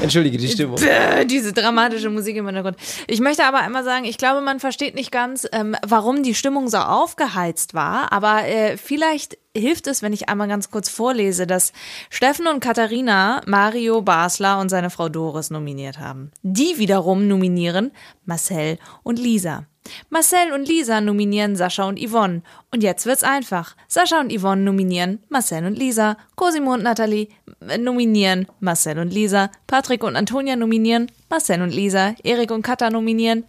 Entschuldige 0.00 0.36
die 0.36 0.48
Stimmung. 0.48 0.76
Bäh, 0.76 1.24
diese 1.24 1.52
dramatische 1.52 2.10
Musik 2.10 2.36
im 2.36 2.46
Hintergrund. 2.46 2.76
Ich 3.06 3.20
möchte 3.20 3.44
aber 3.44 3.58
einmal 3.60 3.84
sagen, 3.84 4.04
ich 4.04 4.18
glaube, 4.18 4.40
man 4.42 4.60
versteht 4.60 4.94
nicht 4.94 5.10
ganz, 5.10 5.46
ähm, 5.52 5.76
warum 5.86 6.22
die 6.22 6.34
Stimmung 6.34 6.68
so 6.68 6.76
aufgeheizt 6.78 7.72
war. 7.74 8.12
Aber 8.12 8.44
äh, 8.46 8.76
vielleicht 8.76 9.38
hilft 9.56 9.86
es, 9.86 10.02
wenn 10.02 10.12
ich 10.12 10.28
einmal 10.28 10.48
ganz 10.48 10.70
kurz 10.70 10.88
vorlese, 10.90 11.46
dass 11.46 11.72
Steffen 12.10 12.46
und 12.48 12.60
Katharina 12.60 13.40
Mario 13.46 14.02
Basler 14.02 14.58
und 14.58 14.68
seine 14.68 14.90
Frau 14.90 15.08
Doris 15.08 15.50
nominiert 15.50 15.98
haben. 15.98 16.32
Die 16.42 16.76
wiederum 16.76 17.26
nominieren 17.28 17.92
Marcel 18.26 18.78
und 19.04 19.18
Lisa. 19.18 19.64
Marcel 20.10 20.52
und 20.52 20.68
Lisa 20.68 21.00
nominieren 21.00 21.56
Sascha 21.56 21.84
und 21.84 21.98
Yvonne. 21.98 22.42
Und 22.72 22.82
jetzt 22.82 23.06
wird's 23.06 23.22
einfach. 23.22 23.76
Sascha 23.88 24.20
und 24.20 24.32
Yvonne 24.32 24.62
nominieren 24.62 25.20
Marcel 25.28 25.64
und 25.66 25.78
Lisa. 25.78 26.16
Cosimo 26.36 26.74
und 26.74 26.82
Nathalie 26.82 27.28
äh, 27.68 27.78
nominieren 27.78 28.46
Marcel 28.60 28.98
und 28.98 29.12
Lisa. 29.12 29.50
Patrick 29.66 30.02
und 30.04 30.16
Antonia 30.16 30.56
nominieren 30.56 31.10
Marcel 31.28 31.62
und 31.62 31.74
Lisa. 31.74 32.14
Erik 32.22 32.50
und 32.50 32.62
Katha 32.62 32.90
nominieren 32.90 33.44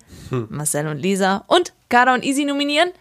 Marcel 0.49 0.87
und 0.87 0.99
Lisa. 0.99 1.43
Und 1.47 1.73
Kada 1.89 2.13
und 2.13 2.23
Easy 2.25 2.45
nominieren 2.45 2.91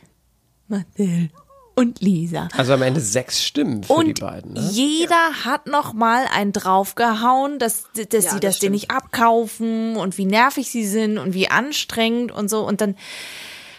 Marcel 0.68 1.31
und 1.75 2.01
Lisa. 2.01 2.49
Also 2.57 2.73
am 2.75 2.83
Ende 2.83 3.01
sechs 3.01 3.43
Stimmen 3.43 3.83
für 3.83 3.93
Und 3.95 4.07
die 4.07 4.23
beiden. 4.23 4.53
Ne? 4.55 4.69
jeder 4.73 5.45
hat 5.45 5.67
noch 5.67 5.93
mal 5.93 6.25
einen 6.33 6.53
draufgehauen, 6.53 7.59
dass, 7.59 7.85
dass 8.11 8.25
Ja, 8.25 8.31
sie 8.33 8.41
das 8.41 8.55
das 8.55 8.59
denen 8.61 8.73
nicht 8.73 8.91
abkaufen 8.91 9.97
und 9.97 10.17
wie 10.19 10.27
nervig 10.27 10.71
sie 10.71 10.87
sind 10.87 11.19
und 11.19 11.35
wie 11.35 11.49
anstrengend 11.51 12.33
und 12.33 12.49
so. 12.49 12.61
Und 12.67 12.81
dann 12.81 12.95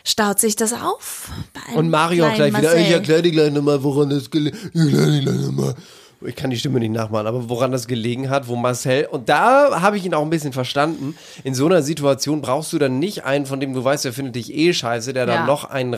staut 0.03 0.39
sich 0.39 0.55
das 0.55 0.73
auf. 0.73 1.29
Und 1.75 1.89
Mario 1.89 2.25
auch 2.25 2.33
gleich 2.33 2.51
kleinen 2.51 2.57
wieder, 2.63 2.73
ich 2.75 2.79
Marcel. 2.81 2.93
erkläre 2.95 3.21
dir 3.23 3.31
gleich 3.31 3.51
nochmal, 3.51 3.83
woran 3.83 4.09
das 4.09 4.29
gelegen 4.29 4.57
Ich 4.73 4.79
erkläre 4.81 5.11
dir 5.11 5.21
gleich 5.21 5.39
nochmal. 5.41 5.75
Ich 6.21 6.35
kann 6.35 6.49
die 6.49 6.57
Stimme 6.57 6.79
nicht 6.79 6.91
nachmachen, 6.91 7.27
aber 7.27 7.49
woran 7.49 7.71
das 7.71 7.87
gelegen 7.87 8.29
hat, 8.29 8.47
wo 8.47 8.55
Marcel, 8.55 9.05
und 9.11 9.29
da 9.29 9.81
habe 9.81 9.97
ich 9.97 10.05
ihn 10.05 10.13
auch 10.13 10.23
ein 10.23 10.29
bisschen 10.29 10.53
verstanden, 10.53 11.15
in 11.43 11.53
so 11.53 11.65
einer 11.65 11.83
Situation 11.83 12.41
brauchst 12.41 12.71
du 12.73 12.79
dann 12.79 12.99
nicht 12.99 13.25
einen, 13.25 13.45
von 13.45 13.59
dem 13.59 13.73
du 13.73 13.83
weißt, 13.83 14.05
der 14.05 14.13
findet 14.13 14.35
dich 14.35 14.53
eh 14.53 14.73
scheiße, 14.73 15.13
der 15.13 15.25
dann 15.25 15.41
Ja. 15.41 15.45
noch 15.45 15.65
einen 15.65 15.93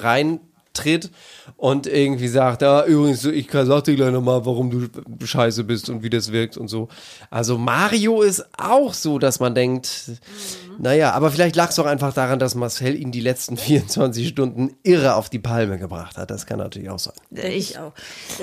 reintritt 0.79 1.11
und 1.55 1.87
irgendwie 1.87 2.27
sagt, 2.27 2.61
ja, 2.61 2.85
übrigens, 2.85 3.25
ich 3.25 3.47
kann- 3.47 3.65
sag 3.65 3.83
dir 3.85 3.95
gleich 3.95 4.11
nochmal, 4.11 4.45
warum 4.45 4.89
du 4.89 5.25
scheiße 5.25 5.63
bist 5.63 5.89
und 5.89 6.03
wie 6.03 6.09
das 6.09 6.31
wirkt 6.31 6.57
und 6.57 6.67
so. 6.67 6.87
Also 7.29 7.57
Mario 7.57 8.21
ist 8.21 8.45
auch 8.57 8.93
so, 8.93 9.19
dass 9.19 9.39
man 9.39 9.55
denkt, 9.55 10.11
naja, 10.79 11.11
aber 11.13 11.31
vielleicht 11.31 11.55
lag 11.55 11.69
es 11.69 11.75
doch 11.75 11.85
einfach 11.85 12.13
daran, 12.13 12.37
dass 12.39 12.53
Marcel 12.55 12.95
ihn 12.95 13.11
die 13.11 13.21
letzten 13.21 13.57
24 13.57 14.27
Stunden 14.27 14.75
irre 14.83 15.15
auf 15.15 15.29
die 15.29 15.39
Palme 15.39 15.77
gebracht 15.79 16.17
hat. 16.17 16.29
Das 16.29 16.45
kann 16.45 16.59
natürlich 16.59 16.89
auch 16.89 16.99
sein. 16.99 17.13
Ich, 17.31 17.77
auch. 17.79 17.93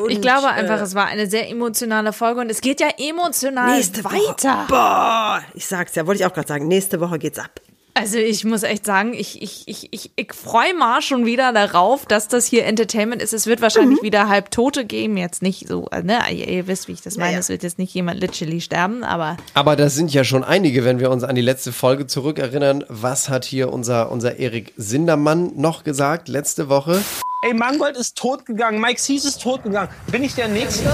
ich 0.09 0.16
Und, 0.16 0.23
glaube 0.23 0.49
einfach, 0.49 0.81
äh, 0.81 0.83
es 0.83 0.94
war 0.94 1.07
eine 1.07 1.29
sehr 1.29 1.49
emotionale 1.49 2.12
Folge 2.12 2.40
und 2.40 2.51
es 2.51 2.61
geht 2.61 2.81
ja 2.81 2.88
emotional 2.99 3.77
Nächste 3.77 4.05
weiter. 4.05 4.59
Woche. 4.59 4.66
Boah, 4.68 5.42
ich 5.55 5.66
sag's 5.66 5.94
ja, 5.94 6.07
wollte 6.07 6.23
ich 6.23 6.27
auch 6.27 6.33
gerade 6.35 6.49
sagen. 6.49 6.66
Nächste 6.68 7.01
Woche 7.01 7.18
geht's 7.18 7.38
ab. 7.38 7.61
Also 7.96 8.18
ich 8.18 8.44
muss 8.44 8.64
echt 8.64 8.85
sagen, 8.85 9.14
ich, 9.14 9.40
ich, 9.40 9.62
ich, 9.66 9.88
ich, 9.92 10.11
ich 10.16 10.33
freue 10.35 10.74
mal 10.74 11.00
schon 11.00 11.26
wieder 11.26 11.52
darauf, 11.52 12.07
dass 12.07 12.26
das 12.26 12.44
hier 12.44 12.64
Entertainment 12.64 13.22
ist. 13.22 13.33
Es 13.33 13.46
wird 13.46 13.61
wahrscheinlich 13.62 14.02
wieder 14.02 14.28
halb 14.28 14.50
Tote 14.50 14.85
geben, 14.85 15.16
jetzt 15.16 15.42
nicht 15.42 15.68
so, 15.68 15.88
ne, 16.02 16.18
ihr, 16.33 16.48
ihr 16.48 16.66
wisst, 16.66 16.88
wie 16.88 16.92
ich 16.92 17.02
das 17.02 17.16
meine, 17.16 17.35
ja. 17.35 17.38
es 17.38 17.48
wird 17.48 17.62
jetzt 17.62 17.78
nicht 17.78 17.94
jemand 17.94 18.20
literally 18.20 18.61
sterben, 18.61 19.04
aber 19.04 19.37
Aber 19.54 19.76
das 19.76 19.94
sind 19.94 20.12
ja 20.12 20.24
schon 20.24 20.42
einige, 20.42 20.85
wenn 20.85 20.98
wir 20.98 21.09
uns 21.11 21.22
an 21.22 21.37
die 21.37 21.40
letzte 21.40 21.70
Folge 21.70 22.09
zurückerinnern. 22.09 22.85
Was 22.88 23.28
hat 23.28 23.44
hier 23.44 23.72
unser, 23.72 24.11
unser 24.11 24.40
Erik 24.40 24.72
Sindermann 24.76 25.52
noch 25.54 25.85
gesagt 25.85 26.26
letzte 26.26 26.68
Woche? 26.68 27.00
Ey, 27.44 27.52
Mangold 27.52 27.96
ist 27.98 28.16
tot 28.16 28.46
gegangen, 28.46 28.80
Mike 28.80 28.98
Sees 29.00 29.26
ist 29.26 29.42
tot 29.42 29.62
gegangen. 29.64 29.90
Bin 30.07 30.24
ich 30.24 30.35
der 30.35 30.48
Nächste? 30.48 30.85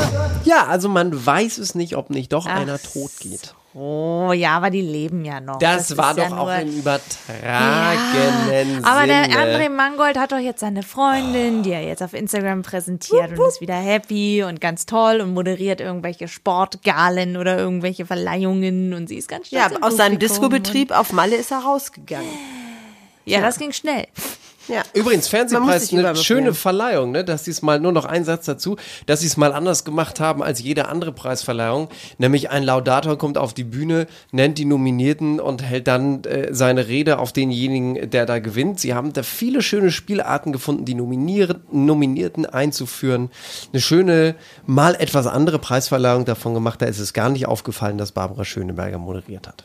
Ja, 0.44 0.66
also 0.66 0.88
man 0.88 1.24
weiß 1.24 1.58
es 1.58 1.76
nicht, 1.76 1.96
ob 1.96 2.10
nicht 2.10 2.32
doch 2.32 2.46
Ach 2.48 2.56
einer 2.56 2.78
tot 2.80 3.12
geht. 3.20 3.54
oh 3.72 4.32
ja, 4.34 4.56
aber 4.56 4.70
die 4.70 4.80
leben 4.80 5.24
ja 5.24 5.38
noch. 5.40 5.58
Das, 5.60 5.92
ist 5.92 5.96
war 5.96 6.18
ja 6.18 6.28
doch 6.28 6.38
auch 6.38 6.44
nur- 6.46 6.56
im 6.56 6.76
übertragenen 6.78 8.84
Aber 8.84 9.06
der 9.06 9.24
Sinne. 9.26 9.36
André 9.36 9.68
Mangold 9.68 10.18
hat 10.18 10.32
doch 10.32 10.38
jetzt 10.38 10.58
seine 10.60 10.82
Freundin, 10.82 11.62
die 11.62 11.70
er 11.70 11.82
jetzt 11.82 12.02
auf 12.02 12.14
Instagram 12.14 12.62
präsentiert 12.62 13.38
und 13.38 13.46
ist 13.48 13.60
wieder 13.60 13.74
happy 13.74 14.42
und 14.42 14.60
ganz 14.60 14.86
toll 14.86 15.20
und 15.20 15.32
moderiert 15.34 15.80
irgendwelche 15.80 16.26
Sportgalen 16.28 17.36
oder 17.36 17.56
irgendwelche 17.58 18.06
Verleihungen 18.06 18.92
und 18.92 19.06
sie 19.08 19.16
ist 19.16 19.28
ganz 19.28 19.50
Ja, 19.50 19.66
stolz 19.66 19.76
im 19.76 19.82
aus 19.84 19.96
seinem 19.96 20.18
Publikum 20.18 20.28
Discobetrieb 20.50 20.90
auf 20.90 21.12
Malle 21.12 21.36
ist 21.36 21.50
er 21.52 21.58
rausgegangen. 21.60 22.28
Ja, 23.24 23.40
das 23.40 23.58
ging 23.58 23.70
schnell. 23.72 24.06
Ja. 24.68 24.82
Übrigens, 24.94 25.28
Fernsehpreis, 25.28 25.88
sich 25.88 25.98
eine 25.98 26.16
schöne. 26.16 26.54
Verleihung, 26.54 27.12
ne? 27.12 27.24
dass 27.24 27.44
sie 27.44 27.50
es 27.50 27.62
mal, 27.62 27.80
nur 27.80 27.92
noch 27.92 28.04
ein 28.04 28.24
Satz 28.24 28.44
dazu, 28.44 28.76
dass 29.06 29.20
sie 29.20 29.26
es 29.26 29.36
mal 29.36 29.52
anders 29.52 29.84
gemacht 29.84 30.20
haben 30.20 30.42
als 30.42 30.62
jede 30.62 30.88
andere 30.88 31.12
Preisverleihung. 31.12 31.88
Nämlich 32.18 32.50
ein 32.50 32.62
Laudator 32.62 33.18
kommt 33.18 33.38
auf 33.38 33.54
die 33.54 33.64
Bühne, 33.64 34.06
nennt 34.32 34.58
die 34.58 34.64
Nominierten 34.64 35.40
und 35.40 35.62
hält 35.62 35.86
dann 35.86 36.24
äh, 36.24 36.52
seine 36.52 36.88
Rede 36.88 37.18
auf 37.18 37.32
denjenigen, 37.32 38.10
der 38.10 38.26
da 38.26 38.38
gewinnt. 38.38 38.80
Sie 38.80 38.94
haben 38.94 39.12
da 39.12 39.22
viele 39.22 39.62
schöne 39.62 39.90
Spielarten 39.90 40.52
gefunden, 40.52 40.84
die 40.84 40.94
Nominier 40.94 41.60
Nominierten 41.70 42.46
einzuführen. 42.46 43.30
Eine 43.72 43.80
schöne, 43.80 44.34
mal 44.66 44.94
etwas 44.94 45.26
andere 45.26 45.58
Preisverleihung 45.58 46.24
davon 46.24 46.54
gemacht. 46.54 46.82
Da 46.82 46.86
ist 46.86 46.98
es 46.98 47.12
gar 47.12 47.30
nicht 47.30 47.46
aufgefallen, 47.46 47.98
dass 47.98 48.12
Barbara 48.12 48.44
Schöneberger 48.44 48.98
moderiert 48.98 49.48
hat. 49.48 49.64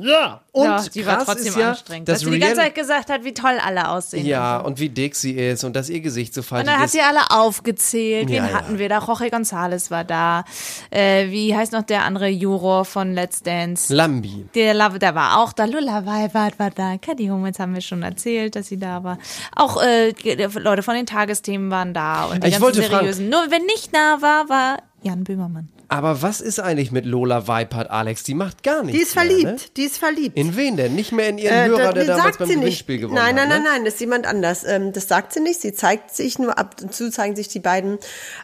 Ja, 0.00 0.40
und 0.52 0.64
ja, 0.64 0.82
die 0.94 1.04
war 1.06 1.16
krass 1.16 1.26
trotzdem 1.26 1.46
ist 1.48 1.56
ja, 1.58 1.70
anstrengend. 1.70 2.08
dass 2.08 2.20
Dass 2.20 2.24
sie 2.28 2.30
die 2.30 2.38
ganze 2.38 2.56
Zeit 2.56 2.74
gesagt 2.74 3.10
hat, 3.10 3.24
wie 3.24 3.34
toll 3.34 3.58
alle 3.64 3.88
aussehen. 3.88 4.24
ja, 4.26 4.58
und 4.58 4.78
wie 4.80 4.88
dick 4.88 5.14
sie 5.16 5.32
ist 5.32 5.64
und 5.64 5.74
dass 5.76 5.88
ihr 5.88 6.00
Gesicht 6.00 6.34
so 6.34 6.40
Und 6.40 6.46
faltig 6.46 6.66
dann 6.70 6.78
hat 6.78 6.86
ist. 6.86 6.92
sie 6.92 7.00
alle 7.00 7.30
aufgezählt. 7.30 8.30
Ja, 8.30 8.42
Wen 8.44 8.50
ja. 8.50 8.58
hatten 8.58 8.78
wir 8.78 8.88
da? 8.88 8.98
Jorge 8.98 9.26
González 9.26 9.90
war 9.90 10.04
da. 10.04 10.44
Äh, 10.90 11.30
wie 11.30 11.54
heißt 11.56 11.72
noch 11.72 11.82
der 11.82 12.04
andere 12.04 12.28
Juror 12.28 12.84
von 12.84 13.12
Let's 13.14 13.42
Dance? 13.42 13.94
Lambi. 13.94 14.46
Der, 14.54 14.74
Love- 14.74 14.98
der 14.98 15.14
war 15.14 15.38
auch 15.42 15.52
da. 15.52 15.64
Lula 15.64 16.04
Weibart 16.06 16.58
war 16.58 16.70
da. 16.70 16.96
Caddy 16.98 17.26
Hummels 17.28 17.58
haben 17.58 17.74
wir 17.74 17.80
schon 17.80 18.02
erzählt, 18.02 18.56
dass 18.56 18.66
sie 18.68 18.78
da 18.78 19.04
war. 19.04 19.18
Auch 19.54 19.82
äh, 19.82 20.12
Leute 20.58 20.82
von 20.82 20.94
den 20.94 21.06
Tagesthemen 21.06 21.70
waren 21.70 21.94
da. 21.94 22.24
Und 22.26 22.42
die 22.42 22.48
Ich 22.48 22.52
ganzen 22.54 22.62
wollte 22.62 22.82
fragen- 22.82 22.98
seriösen. 23.06 23.28
Nur 23.28 23.50
wenn 23.50 23.64
nicht 23.66 23.94
da 23.94 24.18
war, 24.20 24.48
war 24.48 24.76
Jan 25.02 25.24
Böhmermann. 25.24 25.68
Aber 25.88 26.22
was 26.22 26.40
ist 26.40 26.58
eigentlich 26.58 26.90
mit 26.90 27.06
Lola 27.06 27.46
Weipert, 27.48 27.90
Alex? 27.90 28.22
Die 28.24 28.34
macht 28.34 28.62
gar 28.62 28.82
nichts 28.82 28.96
Die 28.98 29.02
ist 29.04 29.14
mehr, 29.14 29.24
verliebt, 29.24 29.44
Ne? 29.52 29.56
die 29.76 29.82
ist 29.84 29.98
verliebt. 29.98 30.36
In 30.36 30.56
wen 30.56 30.76
denn? 30.76 30.94
Nicht 30.94 31.12
mehr 31.12 31.28
in 31.28 31.38
ihren 31.38 31.54
Äh, 31.54 31.68
Hörer, 31.68 31.92
der 31.92 32.04
damals 32.06 32.38
beim. 32.38 32.48
Gewinnspiel 32.48 32.98
gewonnen 32.98 33.14
Nein, 33.14 33.34
nein, 33.36 33.44
hat. 33.44 33.50
nein, 33.50 33.62
ne? 33.62 33.68
nein, 33.70 33.84
das 33.84 33.94
ist 33.94 34.00
jemand 34.00 34.26
anders. 34.26 34.64
Ähm, 34.64 34.92
das 34.92 35.06
sagt 35.08 35.32
sie 35.32 35.40
nicht. 35.40 35.60
Sie 35.60 35.72
zeigt 35.72 36.14
sich 36.14 36.38
nur 36.38 36.58
ab 36.58 36.76
und 36.82 36.94
zu 36.94 37.10
zeigen 37.10 37.36
sich 37.36 37.48
die 37.48 37.60
beiden 37.60 37.98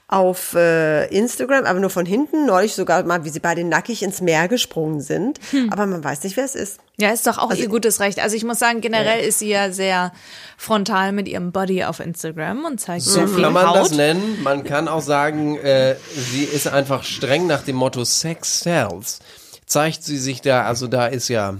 auf 0.08 0.54
äh, 0.54 1.06
Instagram, 1.06 1.64
aber 1.64 1.80
nur 1.80 1.90
von 1.90 2.06
hinten. 2.06 2.46
Neulich 2.46 2.74
sogar 2.74 3.02
mal, 3.04 3.24
wie 3.24 3.30
sie 3.30 3.40
beide 3.40 3.64
nackig 3.64 4.02
ins 4.02 4.20
Meer 4.20 4.48
gesprungen 4.48 5.00
sind. 5.00 5.40
Hm. 5.50 5.72
Aber 5.72 5.86
man 5.86 6.04
weiß 6.04 6.22
nicht, 6.24 6.36
wer 6.36 6.44
es 6.44 6.54
ist. 6.54 6.78
Ja, 6.98 7.10
ist 7.10 7.26
doch 7.26 7.38
auch 7.38 7.52
ihr 7.54 7.68
gutes 7.68 8.00
Recht. 8.00 8.20
Also 8.20 8.36
ich 8.36 8.44
muss 8.44 8.58
sagen, 8.58 8.80
generell 8.80 9.24
ist 9.24 9.38
sie 9.38 9.48
ja 9.48 9.72
sehr 9.72 10.12
frontal 10.58 11.12
mit 11.12 11.26
ihrem 11.26 11.50
Body 11.50 11.84
auf 11.84 12.00
Instagram 12.00 12.64
und 12.64 12.80
zeigt 12.80 13.02
So 13.02 13.12
sehr 13.12 13.28
viel 13.28 13.42
kann 13.42 13.52
man 13.54 13.66
Haut. 13.66 13.76
das 13.76 13.90
nennen. 13.92 14.42
Man 14.42 14.62
kann 14.62 14.88
auch 14.88 15.00
sagen, 15.00 15.56
äh, 15.56 15.96
sie 16.14 16.44
ist 16.44 16.68
einfach 16.68 17.02
streng 17.02 17.46
nach 17.46 17.62
dem 17.62 17.76
Motto 17.76 18.04
Sex 18.04 18.60
sells. 18.60 19.20
Zeigt 19.64 20.04
sie 20.04 20.18
sich 20.18 20.42
da, 20.42 20.64
also 20.64 20.86
da 20.86 21.06
ist 21.06 21.28
ja 21.28 21.56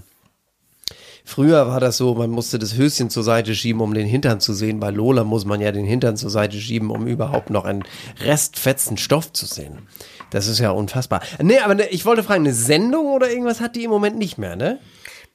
Früher 1.25 1.69
war 1.69 1.79
das 1.81 1.97
so, 1.97 2.15
man 2.15 2.31
musste 2.31 2.59
das 2.59 2.77
Höschen 2.77 3.09
zur 3.09 3.23
Seite 3.23 3.55
schieben, 3.55 3.81
um 3.81 3.95
den 3.95 4.07
Hintern 4.07 4.41
zu 4.41 4.53
sehen. 4.53 4.81
Bei 4.81 4.91
Lola 4.91 5.25
muss 5.25 5.45
man 5.45 5.61
ja 5.61 5.71
den 5.71 5.87
Hintern 5.87 6.17
zur 6.17 6.31
Seite 6.31 6.59
schieben, 6.61 6.91
um 6.91 7.07
überhaupt 7.07 7.49
noch 7.49 7.65
einen 7.65 7.85
restfetzen 8.21 8.99
Stoff 8.99 9.33
zu 9.33 9.47
sehen. 9.47 9.87
Das 10.31 10.49
ist 10.49 10.59
ja 10.59 10.71
unfassbar. 10.73 11.23
Nee, 11.41 11.61
aber 11.61 11.77
ne, 11.77 11.87
ich 11.89 12.05
wollte 12.05 12.23
fragen, 12.23 12.45
eine 12.45 12.55
Sendung 12.55 13.07
oder 13.07 13.31
irgendwas 13.31 13.61
hat 13.61 13.77
die 13.77 13.85
im 13.85 13.91
Moment 13.91 14.19
nicht 14.19 14.37
mehr, 14.37 14.57
ne? 14.57 14.79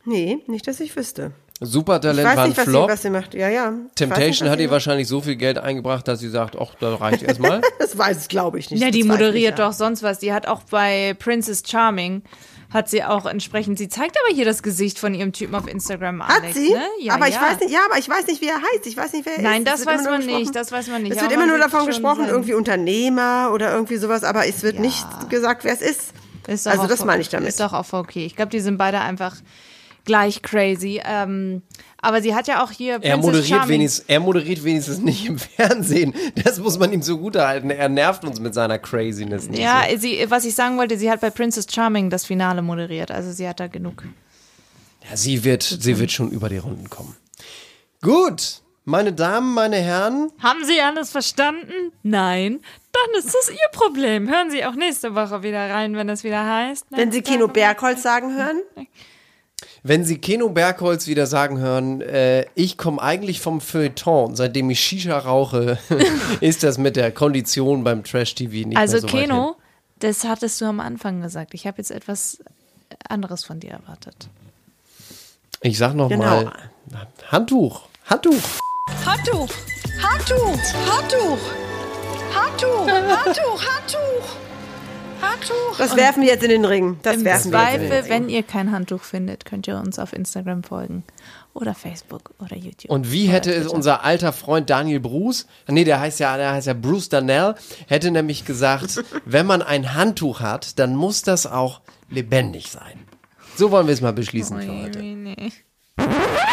Nee, 0.07 0.39
nicht, 0.47 0.65
dass 0.67 0.79
ich 0.79 0.95
wüsste. 0.95 1.31
Ich 1.59 1.67
Supertalent 1.69 2.27
weiß 2.27 2.37
war 2.37 2.43
ein 2.43 2.49
nicht, 2.49 2.57
was 2.57 2.65
sie, 2.65 2.71
Flop. 2.71 2.89
was 2.89 3.01
sie 3.01 3.09
macht. 3.09 3.33
Ja, 3.33 3.49
ja. 3.49 3.69
Ich 3.69 3.75
nicht, 3.75 3.95
Temptation 3.95 4.47
was 4.47 4.53
hat 4.53 4.59
ihr 4.59 4.71
wahrscheinlich 4.71 5.07
so 5.07 5.21
viel 5.21 5.35
Geld 5.35 5.57
eingebracht, 5.57 6.07
dass 6.07 6.19
sie 6.19 6.29
sagt, 6.29 6.55
ach, 6.59 6.75
da 6.79 6.95
reicht 6.95 7.23
erstmal. 7.23 7.61
Das 7.79 7.97
weiß 7.97 8.21
ich, 8.21 8.27
glaube 8.29 8.59
ich 8.59 8.71
nicht. 8.71 8.81
Ja, 8.81 8.87
die 8.91 8.99
Das 8.99 9.05
ich 9.05 9.11
moderiert 9.11 9.59
ja. 9.59 9.67
doch 9.67 9.73
sonst 9.73 10.03
was. 10.03 10.19
Die 10.19 10.31
hat 10.33 10.47
auch 10.47 10.61
bei 10.63 11.13
Princess 11.19 11.63
Charming 11.67 12.21
hat 12.69 12.89
sie 12.89 13.03
auch 13.03 13.25
entsprechend. 13.25 13.77
Sie 13.77 13.87
zeigt 13.89 14.17
aber 14.23 14.35
hier 14.35 14.45
das 14.45 14.61
Gesicht 14.61 14.99
von 14.99 15.13
ihrem 15.13 15.31
Typen 15.33 15.55
auf 15.55 15.67
Instagram. 15.67 16.25
Hat 16.27 16.43
Alex, 16.43 16.55
sie? 16.55 16.69
Ne? 16.73 16.81
Ja, 16.99 17.15
aber 17.15 17.27
ich 17.27 17.35
ja. 17.35 17.41
weiß 17.41 17.59
nicht, 17.61 17.71
ja, 17.71 17.79
aber 17.89 17.97
ich 17.97 18.09
weiß 18.09 18.27
nicht, 18.27 18.41
wie 18.41 18.47
er 18.47 18.55
heißt. 18.57 18.85
Ich 18.85 18.97
weiß 18.97 19.13
nicht, 19.13 19.25
wer 19.25 19.37
er 19.37 19.41
Nein, 19.41 19.61
ist. 19.63 19.67
das 19.71 19.79
Es 19.81 19.85
wird 19.85 19.97
weiß 19.97 20.05
man 20.05 20.25
nicht, 20.25 20.55
das 20.55 20.71
weiß 20.71 20.87
man 20.87 21.03
nicht. 21.03 21.15
Es 21.15 21.21
wird 21.21 21.31
immer 21.31 21.47
nur 21.47 21.57
davon 21.57 21.85
gesprochen, 21.85 22.25
sein- 22.25 22.29
irgendwie 22.29 22.53
Unternehmer 22.53 23.51
oder 23.53 23.73
irgendwie 23.73 23.97
sowas, 23.97 24.23
aber 24.23 24.45
es 24.47 24.63
wird 24.63 24.79
nicht 24.79 25.05
gesagt, 25.29 25.63
wer 25.63 25.73
es 25.73 25.81
ist. 25.81 26.13
Ist 26.47 26.67
also 26.67 26.87
das 26.87 27.03
meine 27.03 27.21
ich 27.21 27.29
damit. 27.29 27.49
Ist 27.49 27.59
doch 27.59 27.73
auch 27.73 27.91
okay. 27.93 28.25
Ich 28.25 28.35
glaube, 28.35 28.51
die 28.51 28.59
sind 28.61 28.77
beide 28.77 28.99
einfach 28.99 29.35
gleich 30.07 30.41
crazy. 30.41 30.99
Ähm, 31.05 31.61
aber 32.01 32.23
sie 32.23 32.33
hat 32.33 32.47
ja 32.47 32.63
auch 32.63 32.71
hier 32.71 32.93
Er 32.95 32.99
Princess 32.99 33.21
moderiert, 33.25 33.47
Charming. 33.47 33.69
wenigstens, 33.69 34.05
er 34.07 34.19
moderiert 34.19 34.63
wenigstens 34.63 34.97
nicht 34.99 35.27
im 35.27 35.37
Fernsehen. 35.57 36.15
Das 36.43 36.57
muss 36.57 36.79
man 36.79 36.91
ihm 36.91 37.03
zugutehalten. 37.03 37.69
Er 37.69 37.89
nervt 37.89 38.23
uns 38.25 38.39
mit 38.39 38.55
seiner 38.55 38.79
Craziness 38.79 39.47
nicht. 39.47 39.59
Ja, 39.59 39.83
so. 39.91 39.97
sie, 39.97 40.25
was 40.29 40.45
ich 40.45 40.55
sagen 40.55 40.77
wollte, 40.77 40.97
sie 40.97 41.11
hat 41.11 41.21
bei 41.21 41.29
Princess 41.29 41.67
Charming 41.71 42.09
das 42.09 42.25
Finale 42.25 42.63
moderiert. 42.63 43.11
Also 43.11 43.31
sie 43.31 43.47
hat 43.47 43.59
da 43.59 43.67
genug. 43.67 44.03
ja 45.07 45.15
sie, 45.15 45.43
wird, 45.43 45.61
sie 45.63 45.99
wird 45.99 46.11
schon 46.11 46.31
über 46.31 46.49
die 46.49 46.57
Runden 46.57 46.89
kommen. 46.89 47.15
Gut, 48.01 48.61
meine 48.85 49.11
Damen, 49.11 49.53
meine 49.53 49.77
Herren. 49.77 50.31
Haben 50.41 50.63
Sie 50.63 50.79
alles 50.79 51.09
verstanden? 51.11 51.91
Nein. 52.03 52.59
Dann 52.93 53.19
ist 53.19 53.33
das 53.33 53.49
Ihr 53.49 53.69
Problem. 53.73 54.29
Hören 54.29 54.49
Sie 54.49 54.63
auch 54.65 54.75
nächste 54.75 55.13
Woche 55.13 55.43
wieder 55.43 55.69
rein, 55.69 55.95
wenn 55.95 56.07
es 56.09 56.23
wieder 56.23 56.45
heißt. 56.45 56.85
Wenn 56.91 57.11
Sie 57.11 57.21
Kino 57.21 57.47
Bergholz 57.47 58.01
sagen 58.01 58.33
hören, 58.35 58.61
Wenn 59.87 60.03
Sie 60.03 60.17
Keno 60.17 60.49
Bergholz 60.49 61.07
wieder 61.07 61.27
sagen 61.27 61.59
hören, 61.59 62.01
äh, 62.01 62.45
ich 62.55 62.77
komme 62.77 63.01
eigentlich 63.01 63.39
vom 63.39 63.61
Feuilleton. 63.61 64.35
Seitdem 64.35 64.69
ich 64.69 64.81
Shisha 64.81 65.17
rauche, 65.17 65.77
ist 66.41 66.63
das 66.63 66.77
mit 66.77 66.97
der 66.97 67.11
Kondition 67.13 67.85
beim 67.85 68.03
Trash-TV 68.03 68.67
nicht 68.67 68.77
Also 68.77 68.93
mehr 68.97 69.01
so 69.01 69.07
weit 69.07 69.11
hin. 69.13 69.21
Keno, 69.29 69.55
das 69.99 70.25
hattest 70.25 70.59
du 70.59 70.65
am 70.65 70.81
Anfang 70.81 71.21
gesagt. 71.21 71.53
Ich 71.53 71.65
habe 71.65 71.77
jetzt 71.77 71.91
etwas 71.91 72.39
anderes 73.07 73.45
von 73.45 73.61
dir 73.61 73.71
erwartet. 73.71 74.27
Ich 75.61 75.77
sag 75.77 75.93
noch 75.93 76.09
Genau. 76.09 76.23
mal, 76.43 76.51
Handtuch, 77.31 77.87
Handtuch. 78.05 78.33
Handtuch! 79.05 79.05
Handtuch! 79.05 79.49
Handtuch! 80.01 80.59
Handtuch! 80.85 81.39
Handtuch! 82.33 82.87
Handtuch! 82.87 83.63
Handtuch! 83.65 84.46
Das 85.77 85.95
werfen 85.95 86.21
wir 86.21 86.29
jetzt 86.29 86.43
in 86.43 86.49
den 86.49 86.65
Ring. 86.65 86.99
Das 87.03 87.15
Im 87.15 87.25
werfen 87.25 87.51
wir 87.51 87.59
jetzt 87.59 87.75
in 87.75 87.81
den 87.81 87.89
Zweifel, 87.89 88.01
Ring. 88.01 88.09
wenn 88.09 88.29
ihr 88.29 88.43
kein 88.43 88.71
Handtuch 88.71 89.03
findet, 89.03 89.45
könnt 89.45 89.67
ihr 89.67 89.77
uns 89.77 89.99
auf 89.99 90.13
Instagram 90.13 90.63
folgen. 90.63 91.03
Oder 91.53 91.73
Facebook 91.73 92.31
oder 92.39 92.55
YouTube. 92.55 92.91
Und 92.91 93.11
wie 93.11 93.27
hätte 93.27 93.51
es 93.51 93.67
unser 93.67 94.03
alter 94.03 94.31
Freund 94.31 94.69
Daniel 94.69 94.99
Bruce, 94.99 95.47
nee, 95.67 95.83
der 95.83 95.99
heißt 95.99 96.19
ja, 96.19 96.37
der 96.37 96.51
heißt 96.51 96.67
ja 96.67 96.73
Bruce 96.73 97.09
Darnell, 97.09 97.55
hätte 97.87 98.11
nämlich 98.11 98.45
gesagt, 98.45 99.03
wenn 99.25 99.45
man 99.45 99.61
ein 99.61 99.95
Handtuch 99.95 100.39
hat, 100.39 100.77
dann 100.77 100.95
muss 100.95 101.23
das 101.23 101.47
auch 101.47 101.81
lebendig 102.09 102.69
sein. 102.69 102.99
So 103.55 103.71
wollen 103.71 103.87
wir 103.87 103.93
es 103.93 104.01
mal 104.01 104.13
beschließen 104.13 104.61
für 104.61 104.83
heute. 104.83 104.99